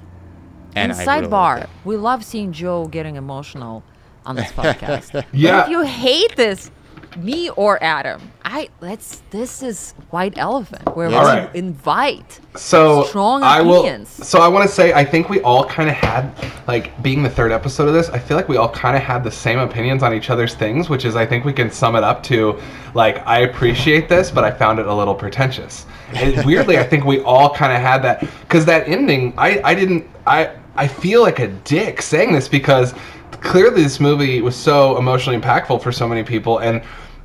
And, 0.76 0.92
I 0.92 0.96
really 0.96 1.06
like 1.06 1.24
sidebar, 1.26 1.60
that. 1.62 1.70
we 1.84 1.98
love 1.98 2.24
seeing 2.24 2.54
Joe 2.54 2.86
getting 2.88 3.16
emotional 3.18 3.84
on 4.26 4.36
this 4.36 4.52
podcast. 4.54 5.26
Yeah. 5.34 5.64
If 5.64 5.70
you 5.70 5.82
hate 5.82 6.36
this, 6.36 6.72
me 7.18 7.50
or 7.52 7.82
Adam, 7.84 8.22
I 8.46 8.70
let's. 8.80 9.22
This 9.32 9.62
is 9.62 9.94
White 10.12 10.38
Elephant, 10.38 10.96
where 10.96 11.10
Yeah. 11.10 11.24
we 11.24 11.30
Alright. 11.30 11.56
invite 11.56 12.40
so 12.56 13.04
strong 13.04 13.44
I 13.44 13.62
will. 13.62 13.80
opinions. 13.82 14.10
So 14.10 14.40
I 14.40 14.48
want 14.48 14.68
to 14.68 14.74
say 14.74 14.94
I 14.94 15.04
think 15.04 15.30
we 15.30 15.42
all 15.42 15.66
kind 15.66 15.90
of 15.90 15.96
had 15.96 16.32
like 16.68 17.02
being 17.04 17.22
the 17.24 17.30
third 17.30 17.52
episode 17.52 17.88
of 17.88 17.94
this. 17.94 18.10
I 18.10 18.20
feel 18.20 18.38
like 18.38 18.48
we 18.50 18.58
all 18.58 18.70
kind 18.70 18.96
of 18.96 19.04
had 19.04 19.24
the 19.24 19.32
same 19.32 19.60
opinions 19.60 20.04
on 20.04 20.14
each 20.14 20.30
other's 20.30 20.54
things, 20.56 20.90
which 20.90 21.06
is 21.06 21.16
I 21.16 21.26
think 21.26 21.44
we 21.46 21.54
can 21.54 21.70
sum 21.72 21.96
it 21.96 22.04
up 22.04 22.24
to 22.24 22.60
like 22.94 23.26
I 23.28 23.40
appreciate 23.40 24.08
this, 24.10 24.32
but 24.32 24.44
I 24.44 24.52
found 24.52 24.80
it 24.80 24.88
a 24.88 24.94
little 24.94 25.16
pretentious. 25.16 25.86
And 26.14 26.46
weirdly, 26.46 26.78
I 26.78 26.84
think 26.84 27.06
we 27.06 27.20
all 27.22 27.54
kind 27.54 27.72
of 27.74 27.82
had 27.82 28.02
that 28.04 28.20
because 28.42 28.66
that 28.66 28.88
ending, 28.88 29.34
I 29.38 29.62
I 29.64 29.76
didn't 29.76 30.08
I 30.26 30.52
I 30.76 30.88
feel 30.88 31.22
like 31.22 31.40
a 31.40 31.48
dick 31.48 32.02
saying 32.02 32.32
this 32.32 32.48
because 32.48 32.94
clearly 33.42 33.84
this 33.84 34.00
movie 34.00 34.42
was 34.42 34.56
so 34.56 34.98
emotionally 34.98 35.40
impactful 35.40 35.82
for 35.82 35.92
so 35.92 36.08
many 36.08 36.24
people 36.24 36.60
and. 36.60 36.82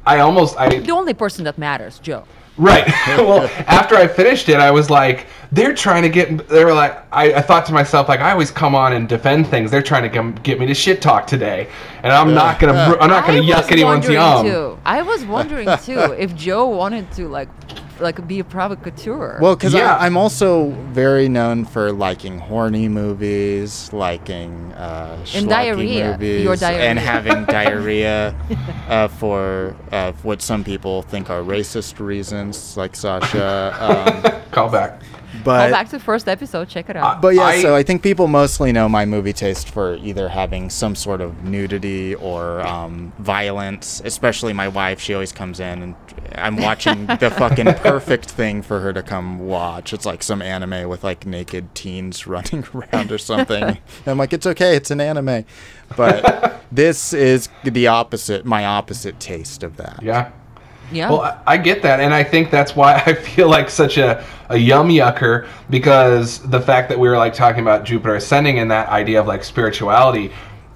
I 0.09 0.21
almost 0.21 0.57
I 0.57 0.69
the 0.69 0.93
only 0.93 1.15
person 1.15 1.43
that 1.47 1.59
matters, 1.59 1.99
Joe. 1.99 2.23
Right. 2.59 2.87
well, 3.19 3.51
after 3.67 3.97
I 3.97 4.07
finished 4.07 4.49
it, 4.49 4.57
I 4.57 4.71
was 4.71 4.89
like, 4.89 5.27
they're 5.53 5.75
trying 5.75 6.03
to 6.03 6.09
get. 6.09 6.49
They 6.49 6.65
were 6.65 6.73
like, 6.73 6.97
I, 7.13 7.35
I 7.35 7.43
thought 7.43 7.67
to 7.67 7.73
myself, 7.73 8.09
like, 8.09 8.21
I 8.21 8.31
always 8.31 8.51
come 8.51 8.75
on 8.75 8.95
and 8.95 9.09
defend 9.09 9.47
things. 9.49 9.71
They're 9.71 9.83
trying 9.83 10.05
to 10.05 10.09
come, 10.09 10.35
get 10.37 10.59
me 10.59 10.67
to 10.67 10.75
shit 10.75 11.03
talk 11.03 11.27
today, 11.27 11.69
and 12.03 12.13
I'm 12.13 12.33
not 12.35 12.59
gonna. 12.59 12.73
br- 12.73 13.01
I'm 13.01 13.11
not 13.11 13.27
gonna 13.27 13.41
I 13.41 13.43
yuck 13.43 13.57
was 13.59 13.71
anyone's 13.73 14.09
wondering 14.09 14.15
yum. 14.15 14.47
too. 14.47 14.79
I 14.85 15.03
was 15.03 15.25
wondering 15.25 15.69
too 15.85 15.99
if 16.19 16.35
Joe 16.35 16.67
wanted 16.67 17.11
to 17.13 17.29
like, 17.29 17.49
like 18.01 18.27
be 18.29 18.39
a 18.41 18.45
provocateur. 18.45 19.39
Well, 19.41 19.57
because 19.57 19.73
Yeah. 19.75 19.97
I'm 19.99 20.17
also 20.17 20.71
very 20.93 21.29
known 21.29 21.65
for 21.65 21.93
liking 21.93 22.39
horny 22.39 22.89
movies, 22.89 23.91
liking 23.93 24.73
uh, 24.75 25.17
And 25.35 25.49
diarrhea. 25.49 26.13
movies, 26.13 26.43
Your 26.45 26.57
diarrhea. 26.57 26.89
and 26.91 26.99
having 26.99 27.45
diarrhea 27.59 28.35
uh, 28.89 29.09
for 29.09 29.75
uh, 29.93 30.13
what 30.23 30.43
some 30.43 30.63
people 30.65 31.03
think 31.03 31.31
are 31.31 31.43
racist 31.43 31.99
reasons, 31.99 32.77
like 32.77 32.95
Sasha. 32.97 33.75
Um, 33.81 34.43
Call 34.51 34.69
back. 34.71 35.01
But 35.45 35.67
Go 35.69 35.73
back 35.73 35.87
to 35.87 35.93
the 35.93 36.03
first 36.05 36.29
episode. 36.29 36.69
Check 36.69 36.89
it 36.91 36.97
out. 36.97 37.21
But 37.23 37.35
yeah, 37.35 37.43
I- 37.43 37.63
so 37.63 37.75
I 37.75 37.83
think 37.83 38.03
people 38.03 38.27
mostly 38.29 38.73
know 38.73 38.89
my 38.89 39.05
movie 39.05 39.33
taste 39.33 39.69
for 39.69 39.97
either 39.97 40.29
having 40.29 40.71
some 40.71 40.95
sort 40.95 41.21
of 41.21 41.45
nudity 41.45 42.15
or 42.15 42.61
um, 42.67 43.13
violence. 43.19 44.01
Especially 44.05 44.53
my 44.53 44.69
wife, 44.69 45.01
she 45.01 45.15
always 45.15 45.33
comes 45.33 45.61
in 45.61 45.83
and 45.83 45.95
I'm 46.35 46.57
watching 46.57 47.07
the 47.21 47.31
fucking 47.31 47.67
perfect 47.75 48.31
thing 48.31 48.63
for 48.63 48.81
her 48.81 48.93
to 48.93 49.03
come 49.03 49.39
watch. 49.41 49.93
It's 49.93 50.07
like 50.07 50.23
some 50.23 50.43
anime 50.43 50.89
with 50.89 51.05
like 51.05 51.27
naked 51.27 51.75
teens 51.75 52.27
running 52.27 52.65
around 52.75 53.13
or 53.13 53.19
something. 53.19 53.63
and 53.63 53.79
I'm 54.07 54.19
like, 54.19 54.33
it's 54.33 54.47
okay, 54.47 54.77
it's 54.77 54.91
an 54.91 55.01
anime. 55.01 55.45
But 55.97 56.63
this 56.73 57.13
is 57.13 57.49
the 57.65 57.87
opposite, 57.87 58.45
my 58.45 58.65
opposite 58.65 59.21
taste 59.21 59.63
of 59.63 59.77
that. 59.77 60.01
Yeah. 60.03 60.33
Yeah. 60.93 61.11
Well, 61.11 61.23
I, 61.23 61.39
I 61.47 61.57
get 61.57 61.83
that, 61.83 62.01
and 62.01 62.15
I 62.15 62.23
think 62.25 62.51
that's 62.51 62.77
why 62.77 62.95
I 63.07 63.15
feel 63.15 63.49
like 63.49 63.71
such 63.71 63.99
a, 63.99 64.25
a 64.49 64.57
yum 64.57 64.89
yucker 64.89 65.49
because 65.71 66.39
the 66.41 66.61
fact 66.61 66.89
that 66.89 66.99
we 66.99 67.09
were 67.09 67.17
like 67.17 67.35
talking 67.35 67.61
about 67.61 67.85
Jupiter 67.85 68.17
ascending 68.17 68.59
and 68.59 68.71
that 68.71 68.89
idea 68.89 69.21
of 69.21 69.27
like 69.27 69.45
spirituality, 69.45 70.33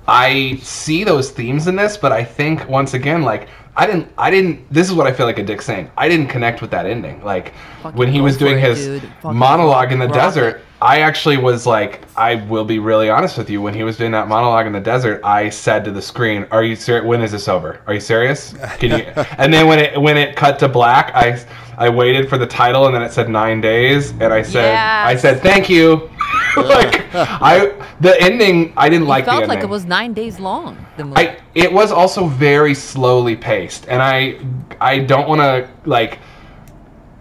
I 0.09 0.59
see 0.63 1.05
those 1.05 1.31
themes 1.31 1.67
in 1.67 1.77
this, 1.77 1.97
but 1.97 2.13
I 2.13 2.25
think 2.25 2.69
once 2.69 2.95
again, 2.95 3.23
like 3.23 3.49
I 3.77 3.87
didn't, 3.87 4.09
I 4.19 4.31
didn't. 4.31 4.71
This 4.73 4.89
is 4.89 4.95
what 4.95 5.07
I 5.07 5.13
feel 5.13 5.27
like 5.27 5.39
a 5.39 5.45
dick 5.45 5.63
saying. 5.63 5.91
I 5.97 6.09
didn't 6.09 6.27
connect 6.27 6.61
with 6.61 6.71
that 6.73 6.87
ending. 6.87 7.23
Like 7.23 7.55
Fucking 7.83 7.99
when 7.99 8.13
he 8.13 8.21
was 8.21 8.37
doing 8.37 8.59
it, 8.59 8.61
his 8.61 8.87
dude. 8.87 9.03
Fucking 9.23 9.39
monologue 9.39 9.93
in 9.93 9.99
the 9.99 10.07
rock 10.07 10.15
desert. 10.15 10.63
It. 10.81 10.85
I 10.85 11.01
actually 11.01 11.37
was 11.37 11.67
like, 11.67 12.03
I 12.17 12.37
will 12.37 12.65
be 12.65 12.79
really 12.79 13.11
honest 13.11 13.37
with 13.39 13.51
you. 13.51 13.61
When 13.61 13.75
he 13.75 13.85
was 13.85 13.97
doing 13.97 14.13
that 14.13 14.29
monologue 14.29 14.67
in 14.67 14.73
the 14.73 14.81
desert, 14.81 15.21
I 15.25 15.49
said 15.49 15.85
to 15.85 15.91
the 15.91 16.03
screen, 16.03 16.47
"Are 16.51 16.65
you 16.65 16.77
serious? 16.77 17.05
When 17.05 17.23
is 17.23 17.33
this 17.33 17.49
over? 17.49 17.81
Are 17.87 17.95
you 17.95 18.01
serious? 18.01 18.55
Can 18.79 18.99
you?" 18.99 19.05
and 19.39 19.53
then 19.53 19.67
when 19.67 19.79
it 19.79 20.01
when 20.01 20.17
it 20.17 20.37
cut 20.37 20.59
to 20.61 20.69
black, 20.69 21.13
I 21.15 21.45
I 21.77 21.89
waited 21.89 22.29
for 22.29 22.37
the 22.37 22.47
title, 22.47 22.87
and 22.87 22.95
then 22.95 23.03
it 23.03 23.13
said 23.13 23.29
nine 23.29 23.61
days, 23.61 24.11
and 24.11 24.33
I 24.33 24.43
said 24.43 24.75
I 24.75 25.17
said 25.17 25.41
thank 25.41 25.69
you. 25.71 26.11
like 26.57 27.07
I 27.15 27.73
the 28.01 28.21
ending, 28.21 28.73
I 28.77 28.89
didn't 28.89 29.07
like 29.07 29.25
it 29.25 29.27
felt 29.27 29.43
the 29.43 29.49
like 29.49 29.63
it 29.63 29.69
was 29.69 29.85
nine 29.85 30.13
days 30.13 30.39
long. 30.41 30.85
The 30.97 31.05
movie. 31.05 31.17
I 31.17 31.39
it 31.55 31.73
was 31.73 31.93
also 31.93 32.27
very 32.27 32.75
slowly 32.75 33.37
paced, 33.37 33.89
and 33.89 34.03
I 34.03 34.41
I 34.81 35.01
don't 35.01 35.29
want 35.29 35.41
to 35.41 35.69
like 35.89 36.19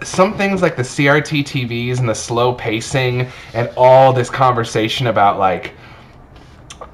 some 0.03 0.37
things 0.37 0.61
like 0.61 0.75
the 0.75 0.83
CRT 0.83 1.43
TVs 1.43 1.99
and 1.99 2.07
the 2.07 2.15
slow 2.15 2.53
pacing 2.53 3.27
and 3.53 3.69
all 3.75 4.13
this 4.13 4.29
conversation 4.29 5.07
about 5.07 5.39
like 5.39 5.73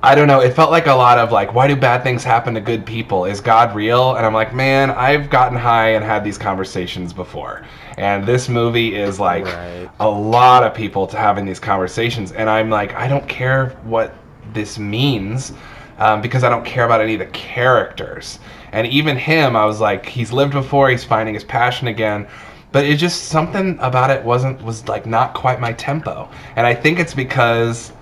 I 0.03 0.13
don't 0.13 0.27
know, 0.27 0.39
it 0.41 0.53
felt 0.53 0.69
like 0.69 0.85
a 0.85 0.93
lot 0.93 1.17
of 1.17 1.31
like 1.31 1.53
why 1.53 1.67
do 1.67 1.75
bad 1.75 2.03
things 2.03 2.23
happen 2.23 2.53
to 2.53 2.61
good 2.61 2.85
people? 2.85 3.25
Is 3.25 3.41
God 3.41 3.75
real? 3.75 4.15
And 4.15 4.25
I'm 4.25 4.33
like, 4.33 4.53
man, 4.53 4.91
I've 4.91 5.29
gotten 5.29 5.57
high 5.57 5.89
and 5.89 6.05
had 6.05 6.23
these 6.23 6.37
conversations 6.37 7.11
before. 7.13 7.65
And 7.97 8.25
this 8.25 8.49
movie 8.49 8.95
is 8.95 9.19
like 9.19 9.45
Right. 9.45 9.89
a 9.99 10.09
lot 10.09 10.63
of 10.63 10.73
people 10.73 11.07
to 11.07 11.17
having 11.17 11.45
these 11.45 11.59
conversations 11.59 12.31
and 12.33 12.49
I'm 12.49 12.69
like, 12.69 12.93
I 12.93 13.07
don't 13.07 13.27
care 13.27 13.69
what 13.83 14.13
this 14.53 14.77
means 14.77 15.53
um, 15.97 16.21
because 16.21 16.43
I 16.43 16.49
don't 16.49 16.65
care 16.65 16.85
about 16.85 17.01
any 17.01 17.13
of 17.13 17.19
the 17.19 17.25
characters. 17.27 18.39
And 18.73 18.85
even 18.87 19.15
him, 19.17 19.55
I 19.55 19.65
was 19.65 19.79
like, 19.79 20.05
he's 20.05 20.31
lived 20.33 20.51
before, 20.53 20.89
he's 20.89 21.03
finding 21.03 21.33
his 21.33 21.43
passion 21.45 21.87
again. 21.87 22.27
But 22.75 22.83
it 22.83 22.97
just 22.97 23.29
something 23.29 23.79
about 23.79 24.09
it 24.09 24.21
wasn't 24.25 24.61
was 24.61 24.85
like 24.89 25.05
not 25.05 25.33
quite 25.33 25.61
my 25.61 25.71
tempo. 25.71 26.27
And 26.57 26.67
I 26.67 26.73
think 26.75 26.99
it's 26.99 27.13
because 27.13 27.93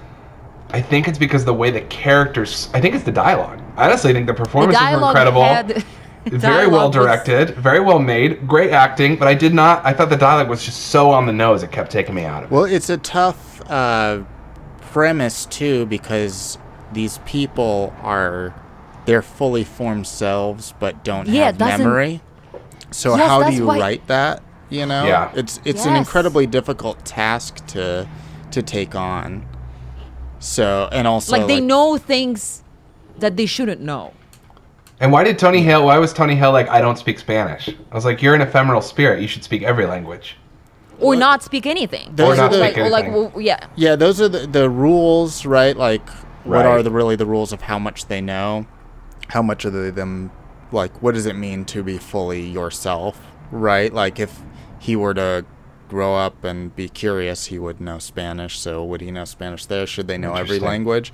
I 0.72 0.82
think 0.82 1.08
it's 1.08 1.20
because 1.20 1.46
the 1.46 1.53
way 1.53 1.70
the 1.70 1.82
characters 1.82 2.70
I 2.74 2.82
think 2.82 2.96
it's 2.96 3.03
the 3.03 3.12
dialogue. 3.12 3.62
I 3.77 3.86
honestly 3.86 4.13
think 4.13 4.25
the 4.25 4.34
the 4.34 4.38
performances 4.44 4.82
were 4.82 4.86
dialogue 4.88 5.12
incredible. 5.15 5.44
had. 5.44 5.86
very 6.25 6.65
well 6.65 6.89
dialogue 6.89 6.96
was- 6.96 7.06
directed, 7.06 7.56
very 7.56 7.82
well 7.82 8.00
made, 8.00 8.48
great 8.48 8.72
acting, 8.72 9.15
but 9.15 9.27
I 9.27 9.36
did 9.36 9.53
not 9.53 9.86
I 9.86 9.94
thought 9.94 10.10
the 10.10 10.18
dialogue 10.18 10.50
was 10.50 10.65
just 10.65 10.88
so 10.88 11.12
on 11.12 11.27
the 11.27 11.34
nose 11.34 11.62
it 11.62 11.72
kept 11.72 11.92
taking 11.92 12.15
me 12.15 12.25
out 12.25 12.42
of 12.44 12.51
it. 12.51 12.56
Well, 12.56 12.63
it's 12.65 12.89
a 12.89 12.98
tough 12.98 13.62
uh, 13.70 14.24
premise 14.82 15.46
too 15.46 15.86
because 15.86 16.58
these 16.94 17.20
people 17.27 17.94
are 18.01 18.56
they're 19.06 19.22
fully 19.22 19.65
formed 19.65 20.08
selves 20.08 20.74
but 20.80 21.03
don't 21.03 21.27
Yeah, 21.27 21.46
have 21.46 21.60
doesn't- 21.60 21.77
memory. 21.80 22.22
So 22.89 23.15
Yes, 23.15 23.27
how 23.27 23.48
do 23.48 23.56
you 23.56 23.68
why- 23.68 23.80
write 23.80 24.08
that? 24.08 24.42
You 24.70 24.86
know, 24.86 25.05
Yeah. 25.05 25.32
it's 25.36 25.60
it's 25.65 25.86
an 25.86 25.96
incredibly 25.96 26.48
difficult 26.48 27.03
task 27.05 27.65
to 27.67 28.08
to 28.51 28.62
take 28.62 28.96
on. 28.96 29.46
So 30.39 30.89
and 30.91 31.08
also 31.08 31.38
like 31.38 31.48
they 31.48 31.62
know 31.62 31.98
things 31.98 32.63
that 33.20 33.38
they 33.38 33.46
shouldn't 33.46 33.82
know. 33.82 34.13
And 35.00 35.12
why 35.12 35.24
did 35.24 35.38
Tony 35.38 35.62
Hale? 35.62 35.86
Why 35.86 35.98
was 35.98 36.13
Tony 36.13 36.36
Hale 36.36 36.51
like, 36.51 36.70
I 36.70 36.79
don't 36.79 36.98
speak 36.98 37.20
Spanish? 37.20 37.67
I 37.70 37.96
was 37.96 38.05
like, 38.05 38.22
you're 38.22 38.36
an 38.36 38.41
ephemeral 38.41 38.82
spirit. 38.82 39.22
You 39.22 39.27
should 39.27 39.43
speak 39.43 39.62
every 39.63 39.86
language. 39.86 40.38
Or 41.00 41.15
not 41.15 41.43
speak 41.43 41.65
anything. 41.65 42.12
Those 42.15 42.38
Or 42.38 42.41
are 42.41 42.43
not 42.46 42.51
the- 42.51 42.58
like, 42.60 42.74
speak 42.74 42.86
or 42.86 42.89
like, 42.89 43.05
anything. 43.05 43.32
well, 43.34 43.41
yeah. 43.41 43.67
Yeah, 43.75 43.96
those 43.98 44.22
are 44.22 44.29
the, 44.29 44.48
the 44.48 44.70
rules, 44.70 45.46
right? 45.46 45.75
Like, 45.75 46.08
what 46.46 46.58
Right. 46.58 46.65
are 46.65 46.84
the 46.84 46.91
really 46.91 47.15
the 47.17 47.25
rules 47.25 47.51
of 47.51 47.63
how 47.63 47.77
much 47.79 48.05
they 48.05 48.22
know? 48.22 48.65
How 49.29 49.41
much 49.41 49.65
are 49.65 49.70
they 49.72 49.89
them? 49.89 50.32
Like, 50.72 51.01
what 51.01 51.15
does 51.15 51.25
it 51.25 51.36
mean 51.36 51.65
to 51.65 51.84
be 51.84 51.98
fully 51.98 52.41
yourself, 52.41 53.20
right? 53.51 53.91
Like, 53.93 54.20
if 54.20 54.39
he 54.84 54.96
were 54.96 55.13
to 55.13 55.46
grow 55.90 56.16
up 56.16 56.44
and 56.44 56.75
be 56.75 56.90
curious, 56.90 57.46
he 57.48 57.58
would 57.60 57.80
know 57.80 58.00
Spanish. 58.00 58.60
So, 58.60 58.84
would 58.84 59.02
he 59.02 59.12
know 59.12 59.25
Spanish 59.25 59.66
there? 59.66 59.88
Should 59.88 60.08
they 60.08 60.18
know 60.18 60.34
every 60.36 60.60
language? 60.60 61.13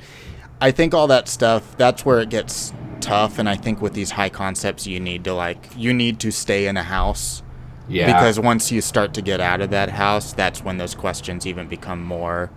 I 0.61 0.71
think 0.71 0.93
all 0.93 1.07
that 1.07 1.27
stuff, 1.27 1.77
that's 1.77 2.03
where 2.05 2.19
it 2.19 2.29
gets 2.29 2.73
tough. 2.99 3.39
And 3.39 3.47
I 3.47 3.55
think 3.55 3.81
with 3.81 3.93
these 3.93 4.11
high 4.11 4.29
concepts, 4.29 4.87
you 4.87 4.99
need 4.99 5.23
to, 5.25 5.33
like, 5.33 5.69
you 5.77 5.93
need 5.93 6.19
to 6.21 6.31
stay 6.31 6.67
in 6.67 6.75
a 6.77 6.83
house. 6.83 7.43
Yeah. 7.87 8.07
Because 8.07 8.39
once 8.39 8.71
you 8.71 8.81
start 8.81 9.13
to 9.15 9.21
get 9.21 9.39
out 9.39 9.61
of 9.61 9.69
that 9.71 9.89
house, 9.89 10.33
that's 10.33 10.63
when 10.63 10.77
those 10.77 10.95
questions 10.95 11.45
even 11.47 11.67
become 11.67 12.03
more 12.03 12.49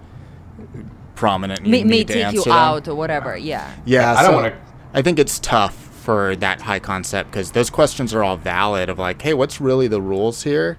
prominent. 1.14 1.60
and 1.60 1.70
May, 1.70 1.78
you 1.80 1.84
may 1.84 1.90
need 1.98 2.08
to 2.08 2.14
take 2.14 2.22
you 2.32 2.38
answer 2.38 2.50
them. 2.50 2.58
out 2.58 2.88
or 2.88 2.94
whatever. 2.94 3.36
Yeah. 3.36 3.70
Yeah, 3.84 4.14
I 4.16 4.22
don't 4.22 4.34
wanna- 4.34 4.54
I 4.94 5.02
think 5.02 5.18
it's 5.18 5.38
tough 5.38 5.74
for 5.74 6.34
that 6.36 6.62
high 6.62 6.78
concept 6.80 7.30
because 7.30 7.52
those 7.52 7.70
questions 7.70 8.12
are 8.14 8.22
all 8.24 8.36
valid. 8.36 8.88
Of 8.88 8.98
like, 8.98 9.22
hey, 9.22 9.34
what's 9.34 9.60
really 9.60 9.88
the 9.88 10.00
rules 10.02 10.42
here? 10.42 10.76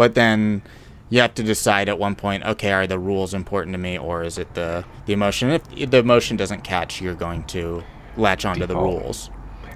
But 0.00 0.14
then 0.14 0.62
you 1.10 1.20
have 1.20 1.34
to 1.34 1.42
decide 1.42 1.90
at 1.90 1.98
one 1.98 2.14
point, 2.14 2.42
okay, 2.46 2.72
are 2.72 2.86
the 2.86 2.98
rules 2.98 3.34
important 3.34 3.74
to 3.74 3.78
me, 3.78 3.98
or 3.98 4.22
is 4.22 4.38
it 4.38 4.54
the 4.54 4.82
the 5.04 5.12
emotion? 5.12 5.50
If 5.50 5.90
the 5.90 5.98
emotion 5.98 6.38
doesn't 6.38 6.64
catch, 6.64 7.02
you're 7.02 7.14
going 7.14 7.44
to 7.48 7.84
latch 8.16 8.46
onto 8.46 8.64
the 8.64 8.76
rules. 8.76 9.28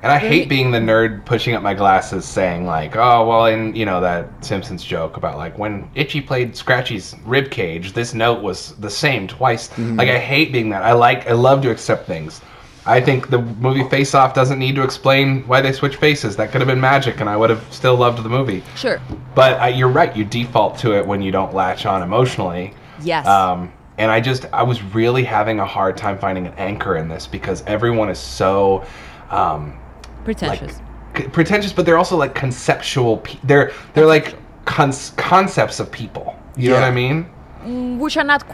And 0.02 0.10
I 0.10 0.18
hate 0.18 0.48
being 0.48 0.70
the 0.70 0.78
nerd 0.78 1.26
pushing 1.26 1.54
up 1.54 1.62
my 1.62 1.74
glasses 1.74 2.24
saying 2.24 2.64
like, 2.64 2.96
oh 2.96 3.28
well, 3.28 3.44
in 3.44 3.76
you 3.76 3.84
know 3.84 4.00
that 4.00 4.42
Simpsons 4.42 4.82
joke 4.82 5.18
about 5.18 5.36
like 5.36 5.58
when 5.58 5.90
Itchy 5.94 6.22
played 6.22 6.56
Scratchy's 6.56 7.14
rib 7.26 7.50
cage, 7.50 7.92
this 7.92 8.14
note 8.14 8.42
was 8.42 8.74
the 8.76 8.88
same 8.88 9.28
twice. 9.28 9.68
Mm-hmm. 9.68 9.96
Like 9.96 10.08
I 10.08 10.18
hate 10.18 10.52
being 10.52 10.70
that. 10.70 10.84
I 10.84 10.94
like, 10.94 11.28
I 11.28 11.32
love 11.32 11.60
to 11.64 11.70
accept 11.70 12.06
things. 12.06 12.40
I 12.86 13.00
think 13.00 13.30
the 13.30 13.38
movie 13.40 13.88
Face 13.88 14.14
Off 14.14 14.34
doesn't 14.34 14.58
need 14.58 14.74
to 14.76 14.82
explain 14.82 15.42
why 15.46 15.60
they 15.62 15.72
switch 15.72 15.96
faces. 15.96 16.36
That 16.36 16.52
could 16.52 16.60
have 16.60 16.68
been 16.68 16.80
magic, 16.80 17.20
and 17.20 17.28
I 17.30 17.36
would 17.36 17.48
have 17.50 17.64
still 17.72 17.96
loved 17.96 18.22
the 18.22 18.28
movie. 18.28 18.62
Sure. 18.76 19.00
But 19.34 19.60
uh, 19.60 19.66
you're 19.66 19.88
right. 19.88 20.14
You 20.14 20.24
default 20.24 20.76
to 20.78 20.92
it 20.96 21.06
when 21.06 21.22
you 21.22 21.30
don't 21.32 21.54
latch 21.54 21.86
on 21.86 22.02
emotionally. 22.02 22.74
Yes. 23.02 23.26
Um, 23.26 23.72
and 23.96 24.10
I 24.10 24.20
just, 24.20 24.44
I 24.52 24.62
was 24.64 24.82
really 24.82 25.24
having 25.24 25.60
a 25.60 25.64
hard 25.66 25.96
time 25.96 26.18
finding 26.18 26.46
an 26.46 26.52
anchor 26.58 26.96
in 26.96 27.08
this 27.08 27.26
because 27.26 27.62
everyone 27.66 28.10
is 28.10 28.18
so, 28.18 28.84
um, 29.30 29.78
like 30.16 30.24
Pretentious. 30.24 30.80
c- 31.16 31.28
pretentious, 31.28 31.72
but 31.72 31.86
they're 31.86 31.98
also 31.98 32.16
like 32.16 32.34
conceptual. 32.34 33.18
Pe- 33.18 33.38
they're 33.44 33.72
they're 33.94 34.06
like 34.06 34.34
cons- 34.64 35.12
concepts 35.16 35.80
of 35.80 35.90
people. 35.92 36.34
You 36.56 36.70
know 36.70 36.76
what 36.76 36.84
I 36.84 36.90
mean? 36.90 37.26
Mm, 37.62 37.98
Which 37.98 38.16
are 38.16 38.24
not 38.24 38.44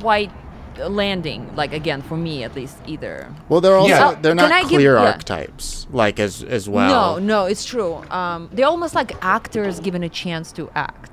quite 0.00 0.30
landing, 0.78 1.54
like 1.56 1.72
again, 1.72 2.02
for 2.02 2.16
me 2.16 2.44
at 2.44 2.54
least 2.54 2.76
either. 2.86 3.32
Well, 3.48 3.60
they're 3.60 3.76
also 3.76 3.88
Yeah. 3.88 4.14
they're 4.20 4.34
Can 4.34 4.48
not 4.48 4.52
I 4.52 4.60
give- 4.62 4.68
clear 4.80 4.94
yeah. 4.96 5.04
archetypes 5.12 5.86
like 5.92 6.18
as 6.20 6.42
as 6.42 6.68
well. 6.68 7.18
No, 7.18 7.26
no, 7.26 7.44
it's 7.46 7.64
true. 7.64 8.02
Um, 8.10 8.48
they're 8.52 8.66
almost 8.66 8.94
like 8.94 9.12
actors 9.22 9.80
given 9.80 10.02
a 10.02 10.08
chance 10.08 10.52
to 10.52 10.70
act. 10.74 11.10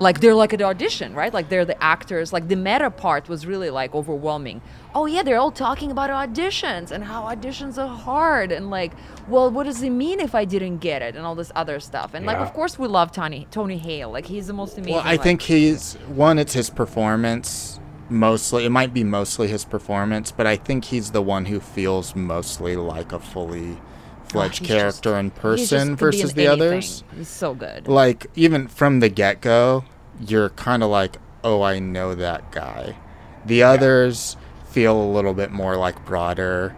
Like 0.00 0.18
they're 0.18 0.34
like 0.34 0.52
an 0.52 0.60
audition, 0.60 1.14
right? 1.14 1.32
Like 1.32 1.48
they're 1.50 1.64
the 1.64 1.80
actors. 1.82 2.32
Like 2.32 2.48
the 2.48 2.56
meta 2.56 2.90
part 2.90 3.28
was 3.28 3.46
really 3.46 3.70
like 3.70 3.94
overwhelming. 3.94 4.60
Oh 4.92 5.06
yeah, 5.06 5.22
they're 5.22 5.38
all 5.38 5.52
talking 5.52 5.92
about 5.92 6.10
auditions 6.10 6.90
and 6.90 7.04
how 7.04 7.22
auditions 7.22 7.78
are 7.78 7.86
hard 7.96 8.50
and 8.50 8.70
like, 8.70 8.92
well, 9.28 9.52
what 9.52 9.64
does 9.66 9.80
it 9.82 9.90
mean 9.90 10.18
if 10.18 10.34
I 10.34 10.44
didn't 10.44 10.78
get 10.78 11.00
it 11.00 11.14
and 11.14 11.24
all 11.24 11.36
this 11.36 11.52
other 11.54 11.78
stuff. 11.78 12.12
And 12.12 12.26
like, 12.26 12.38
of 12.38 12.52
course, 12.52 12.76
we 12.76 12.88
love 12.88 13.12
Tony 13.12 13.46
Tony 13.52 13.78
Hale. 13.78 14.10
Like 14.10 14.26
he's 14.26 14.48
the 14.48 14.52
most 14.52 14.76
amazing. 14.76 14.94
Well, 14.94 15.02
I 15.04 15.12
like- 15.12 15.22
think 15.22 15.42
he's 15.42 15.94
one. 16.08 16.40
It's 16.40 16.54
his 16.54 16.70
performance 16.70 17.78
mostly. 18.08 18.64
It 18.64 18.70
might 18.70 18.92
be 18.94 19.04
mostly 19.04 19.48
his 19.48 19.64
performance, 19.64 20.30
but 20.30 20.46
I 20.46 20.56
think 20.56 20.86
he's 20.86 21.10
the 21.12 21.22
one 21.22 21.46
who 21.46 21.60
feels 21.60 22.14
mostly 22.14 22.76
like 22.76 23.12
a 23.12 23.18
fully 23.18 23.78
fledged 24.24 24.62
oh, 24.62 24.66
just- 24.66 24.70
character 25.02 25.18
in 25.18 25.30
person 25.30 25.96
versus 25.96 26.30
in 26.30 26.36
the 26.36 26.46
anything. 26.46 26.68
others. 26.68 27.04
He's 27.16 27.28
so 27.28 27.54
good. 27.54 27.88
Like 27.88 28.26
even 28.34 28.68
from 28.68 29.00
the 29.00 29.08
get 29.08 29.40
go, 29.40 29.84
you're 30.20 30.50
kind 30.50 30.82
of 30.82 30.90
like, 30.90 31.16
oh, 31.42 31.62
I 31.62 31.78
know 31.78 32.14
that 32.14 32.50
guy. 32.52 32.96
The 33.44 33.62
others 33.62 34.36
feel 34.70 35.00
a 35.00 35.10
little 35.12 35.34
bit 35.34 35.50
more 35.50 35.76
like 35.76 36.04
broader 36.04 36.74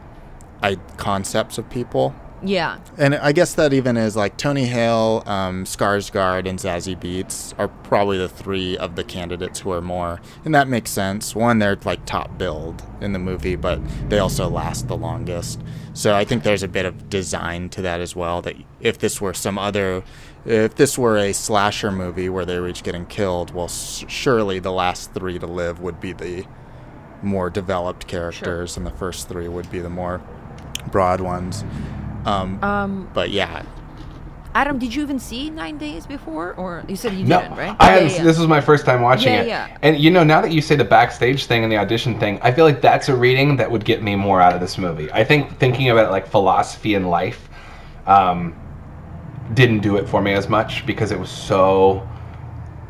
I, 0.63 0.77
concepts 0.97 1.59
of 1.59 1.69
people. 1.71 2.15
Yeah. 2.43 2.79
And 2.99 3.15
I 3.15 3.33
guess 3.33 3.55
that 3.55 3.73
even 3.73 3.97
is 3.97 4.15
like 4.15 4.37
Tony 4.37 4.67
Hale, 4.67 5.23
um, 5.27 5.65
Skarsgård, 5.65 6.47
and 6.47 6.59
Zazie 6.59 6.95
Beetz 6.99 7.55
are 7.59 7.69
probably 7.69 8.19
the 8.19 8.29
three 8.29 8.77
of 8.77 8.95
the 8.95 9.05
candidates 9.05 9.61
who 9.61 9.71
are 9.73 9.81
more, 9.81 10.21
and 10.45 10.55
that 10.55 10.69
makes 10.69 10.91
sense. 10.91 11.35
One, 11.35 11.59
they're 11.59 11.79
like 11.85 12.05
top 12.05 12.37
build 12.37 12.83
in 13.01 13.13
the 13.15 13.19
movie, 13.19 13.57
but 13.57 13.81
they 14.11 14.19
also 14.19 14.49
last 14.49 14.87
the 14.87 14.97
longest. 14.97 15.61
So 15.95 16.15
I 16.15 16.25
think 16.27 16.43
there's 16.43 16.63
a 16.63 16.69
bit 16.69 16.85
of 16.85 17.09
design 17.09 17.71
to 17.71 17.83
that 17.83 18.01
as 18.01 18.15
well. 18.15 18.43
That 18.43 18.57
if 18.81 18.99
this 18.99 19.19
were 19.19 19.33
some 19.33 19.59
other, 19.59 20.05
if 20.45 20.75
this 20.75 20.99
were 20.99 21.17
a 21.17 21.33
slasher 21.33 21.91
movie 21.91 22.29
where 22.29 22.45
they 22.45 22.61
were 22.61 22.69
each 22.69 22.83
getting 22.83 23.07
killed, 23.07 23.55
well, 23.55 23.65
s- 23.65 24.05
surely 24.09 24.59
the 24.59 24.73
last 24.73 25.15
three 25.15 25.39
to 25.39 25.47
live 25.47 25.81
would 25.81 26.01
be 26.01 26.13
the 26.13 26.45
more 27.23 27.49
developed 27.49 28.07
characters, 28.07 28.77
and 28.77 28.85
the 28.85 28.91
first 28.91 29.27
three 29.27 29.49
would 29.49 29.71
be 29.71 29.79
the 29.79 29.89
more 29.91 30.21
broad 30.93 31.23
ones. 31.23 31.65
Um, 32.27 32.63
Um, 32.63 33.09
but 33.15 33.31
yeah, 33.31 33.63
Adam, 34.55 34.79
did 34.79 34.95
you 34.95 35.03
even 35.03 35.19
see 35.19 35.51
Nine 35.51 35.77
Days 35.77 36.07
before, 36.07 36.55
or 36.55 36.83
you 36.89 36.97
said 36.97 37.13
you 37.13 37.27
No, 37.27 37.43
didn't, 37.43 37.59
right? 37.59 37.77
I 37.79 37.99
Yeah, 37.99 38.03
yeah, 38.07 38.17
yeah. 38.17 38.23
This 38.25 38.39
was 38.39 38.49
my 38.49 38.61
first 38.61 38.87
time 38.87 39.03
watching 39.03 39.33
Yeah, 39.33 39.43
it. 39.43 39.49
yeah. 39.49 39.77
And 39.83 39.99
you 39.99 40.11
know, 40.11 40.25
now 40.25 40.41
that 40.41 40.51
you 40.51 40.63
say 40.63 40.77
the 40.77 40.85
backstage 40.85 41.45
thing 41.47 41.63
and 41.63 41.71
the 41.71 41.77
audition 41.77 42.19
thing, 42.19 42.39
I 42.43 42.53
feel 42.53 42.65
like 42.65 42.81
that's 42.81 43.09
a 43.11 43.15
reading 43.15 43.57
that 43.57 43.71
would 43.71 43.85
get 43.85 44.03
me 44.03 44.17
more 44.17 44.41
out 44.41 44.55
of 44.55 44.61
this 44.61 44.79
movie. 44.79 45.13
I 45.13 45.25
think 45.25 45.59
thinking 45.59 45.91
about 45.91 46.07
it 46.07 46.11
like 46.11 46.27
philosophy 46.27 46.95
and 46.95 47.11
life 47.11 47.49
um, 48.07 48.55
didn't 49.55 49.81
do 49.81 49.97
it 49.97 50.09
for 50.09 50.23
me 50.23 50.33
as 50.33 50.49
much 50.49 50.87
because 50.87 51.13
it 51.13 51.21
was 51.21 51.31
so 51.31 52.09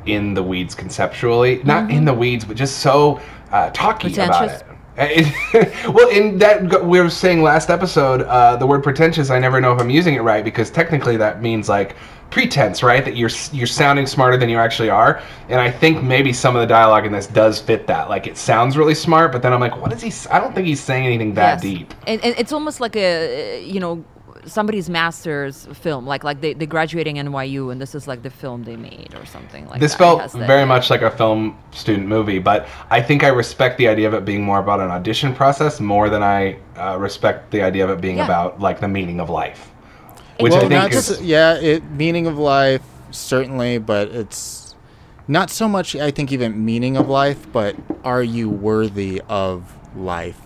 in 0.07 0.35
the 0.35 0.43
weeds 0.43 0.75
conceptually, 0.75 1.63
not 1.65 1.91
in 1.91 2.05
the 2.05 2.15
weeds, 2.15 2.45
but 2.45 2.57
just 2.57 2.79
so 2.79 3.21
uh, 3.51 3.71
talky 3.71 4.15
about 4.15 4.49
it. 4.49 4.66
Well, 5.93 6.09
in 6.09 6.39
that 6.39 6.85
we 6.85 7.01
were 7.01 7.11
saying 7.11 7.43
last 7.43 7.69
episode, 7.71 8.23
uh, 8.23 8.57
the 8.57 8.67
word 8.67 8.83
pretentious. 8.83 9.31
I 9.31 9.39
never 9.39 9.61
know 9.61 9.75
if 9.75 9.81
I'm 9.81 9.91
using 9.91 10.15
it 10.15 10.21
right 10.23 10.45
because 10.45 10.71
technically 10.71 11.17
that 11.19 11.43
means 11.43 11.69
like 11.69 11.97
pretense, 12.31 12.83
right? 12.83 13.05
That 13.05 13.17
you're 13.17 13.31
you're 13.53 13.67
sounding 13.67 14.07
smarter 14.07 14.37
than 14.37 14.49
you 14.49 14.57
actually 14.59 14.89
are. 14.91 15.21
And 15.49 15.61
I 15.61 15.71
think 15.71 16.03
maybe 16.03 16.33
some 16.33 16.57
of 16.57 16.61
the 16.61 16.67
dialogue 16.67 17.05
in 17.07 17.13
this 17.13 17.27
does 17.27 17.61
fit 17.61 17.87
that. 17.87 18.09
Like 18.09 18.27
it 18.27 18.37
sounds 18.39 18.77
really 18.77 18.95
smart, 18.95 19.33
but 19.33 19.43
then 19.43 19.53
I'm 19.53 19.61
like, 19.61 19.77
what 19.81 19.93
is 19.93 20.01
he? 20.03 20.13
I 20.31 20.41
don't 20.41 20.55
think 20.55 20.67
he's 20.67 20.81
saying 20.81 21.07
anything 21.07 21.35
that 21.35 21.55
Yes. 21.55 21.63
deep. 21.63 21.95
And, 22.07 22.23
and 22.25 22.35
it's 22.39 22.53
almost 22.53 22.81
like 22.81 22.97
a, 22.97 23.63
you 23.65 23.81
know, 23.81 24.03
somebody's 24.47 24.89
master's 24.89 25.67
film. 25.75 26.07
Like 26.07 26.25
like 26.25 26.41
they, 26.41 26.55
they're 26.55 26.67
graduating 26.67 27.17
NYU 27.17 27.71
and 27.73 27.81
this 27.81 27.95
is 27.95 28.07
like 28.09 28.23
the 28.23 28.31
film 28.31 28.65
they 28.65 28.77
made 28.77 29.15
or 29.19 29.27
something 29.27 29.67
like 29.69 29.81
This 29.81 29.93
that. 29.93 29.99
Felt 29.99 30.21
has 30.23 30.33
that- 30.33 30.47
very 30.47 30.65
much 30.65 30.89
like 30.91 31.03
a 31.03 31.11
film 31.11 31.59
student 31.73 32.07
movie, 32.09 32.39
but 32.39 32.67
I 32.91 33.03
think 33.03 33.25
I 33.25 33.29
respect 33.29 33.77
the 33.79 33.89
idea 33.89 34.07
of 34.09 34.15
it 34.15 34.25
being 34.25 34.43
more 34.43 34.59
about 34.59 34.81
an 34.81 34.91
audition 34.91 35.35
process 35.35 35.81
more 35.81 36.09
than 36.09 36.23
I 36.23 36.59
uh, 36.77 36.97
respect 36.99 37.51
the 37.51 37.63
idea 37.63 37.85
of 37.85 37.91
it 37.91 38.01
being 38.01 38.17
Yeah. 38.19 38.25
about 38.25 38.61
like 38.61 38.81
the 38.81 38.89
meaning 38.89 39.21
of 39.21 39.29
life, 39.31 39.71
which 40.41 40.53
well, 40.53 40.59
I 40.65 40.69
think 40.69 40.73
not 40.73 40.93
is 40.93 41.11
s- 41.11 41.21
yeah, 41.23 41.55
it 41.57 41.85
meaning 41.91 42.27
of 42.27 42.39
life 42.39 42.83
certainly, 43.11 43.79
but 43.79 44.09
it's 44.09 44.75
not 45.29 45.51
so 45.51 45.67
much. 45.69 45.97
I 45.97 46.11
think 46.11 46.31
even 46.33 46.65
meaning 46.65 46.97
of 46.97 47.09
life, 47.09 47.47
but 47.53 47.75
are 48.05 48.23
you 48.23 48.49
worthy 48.49 49.21
of 49.29 49.73
life? 49.97 50.41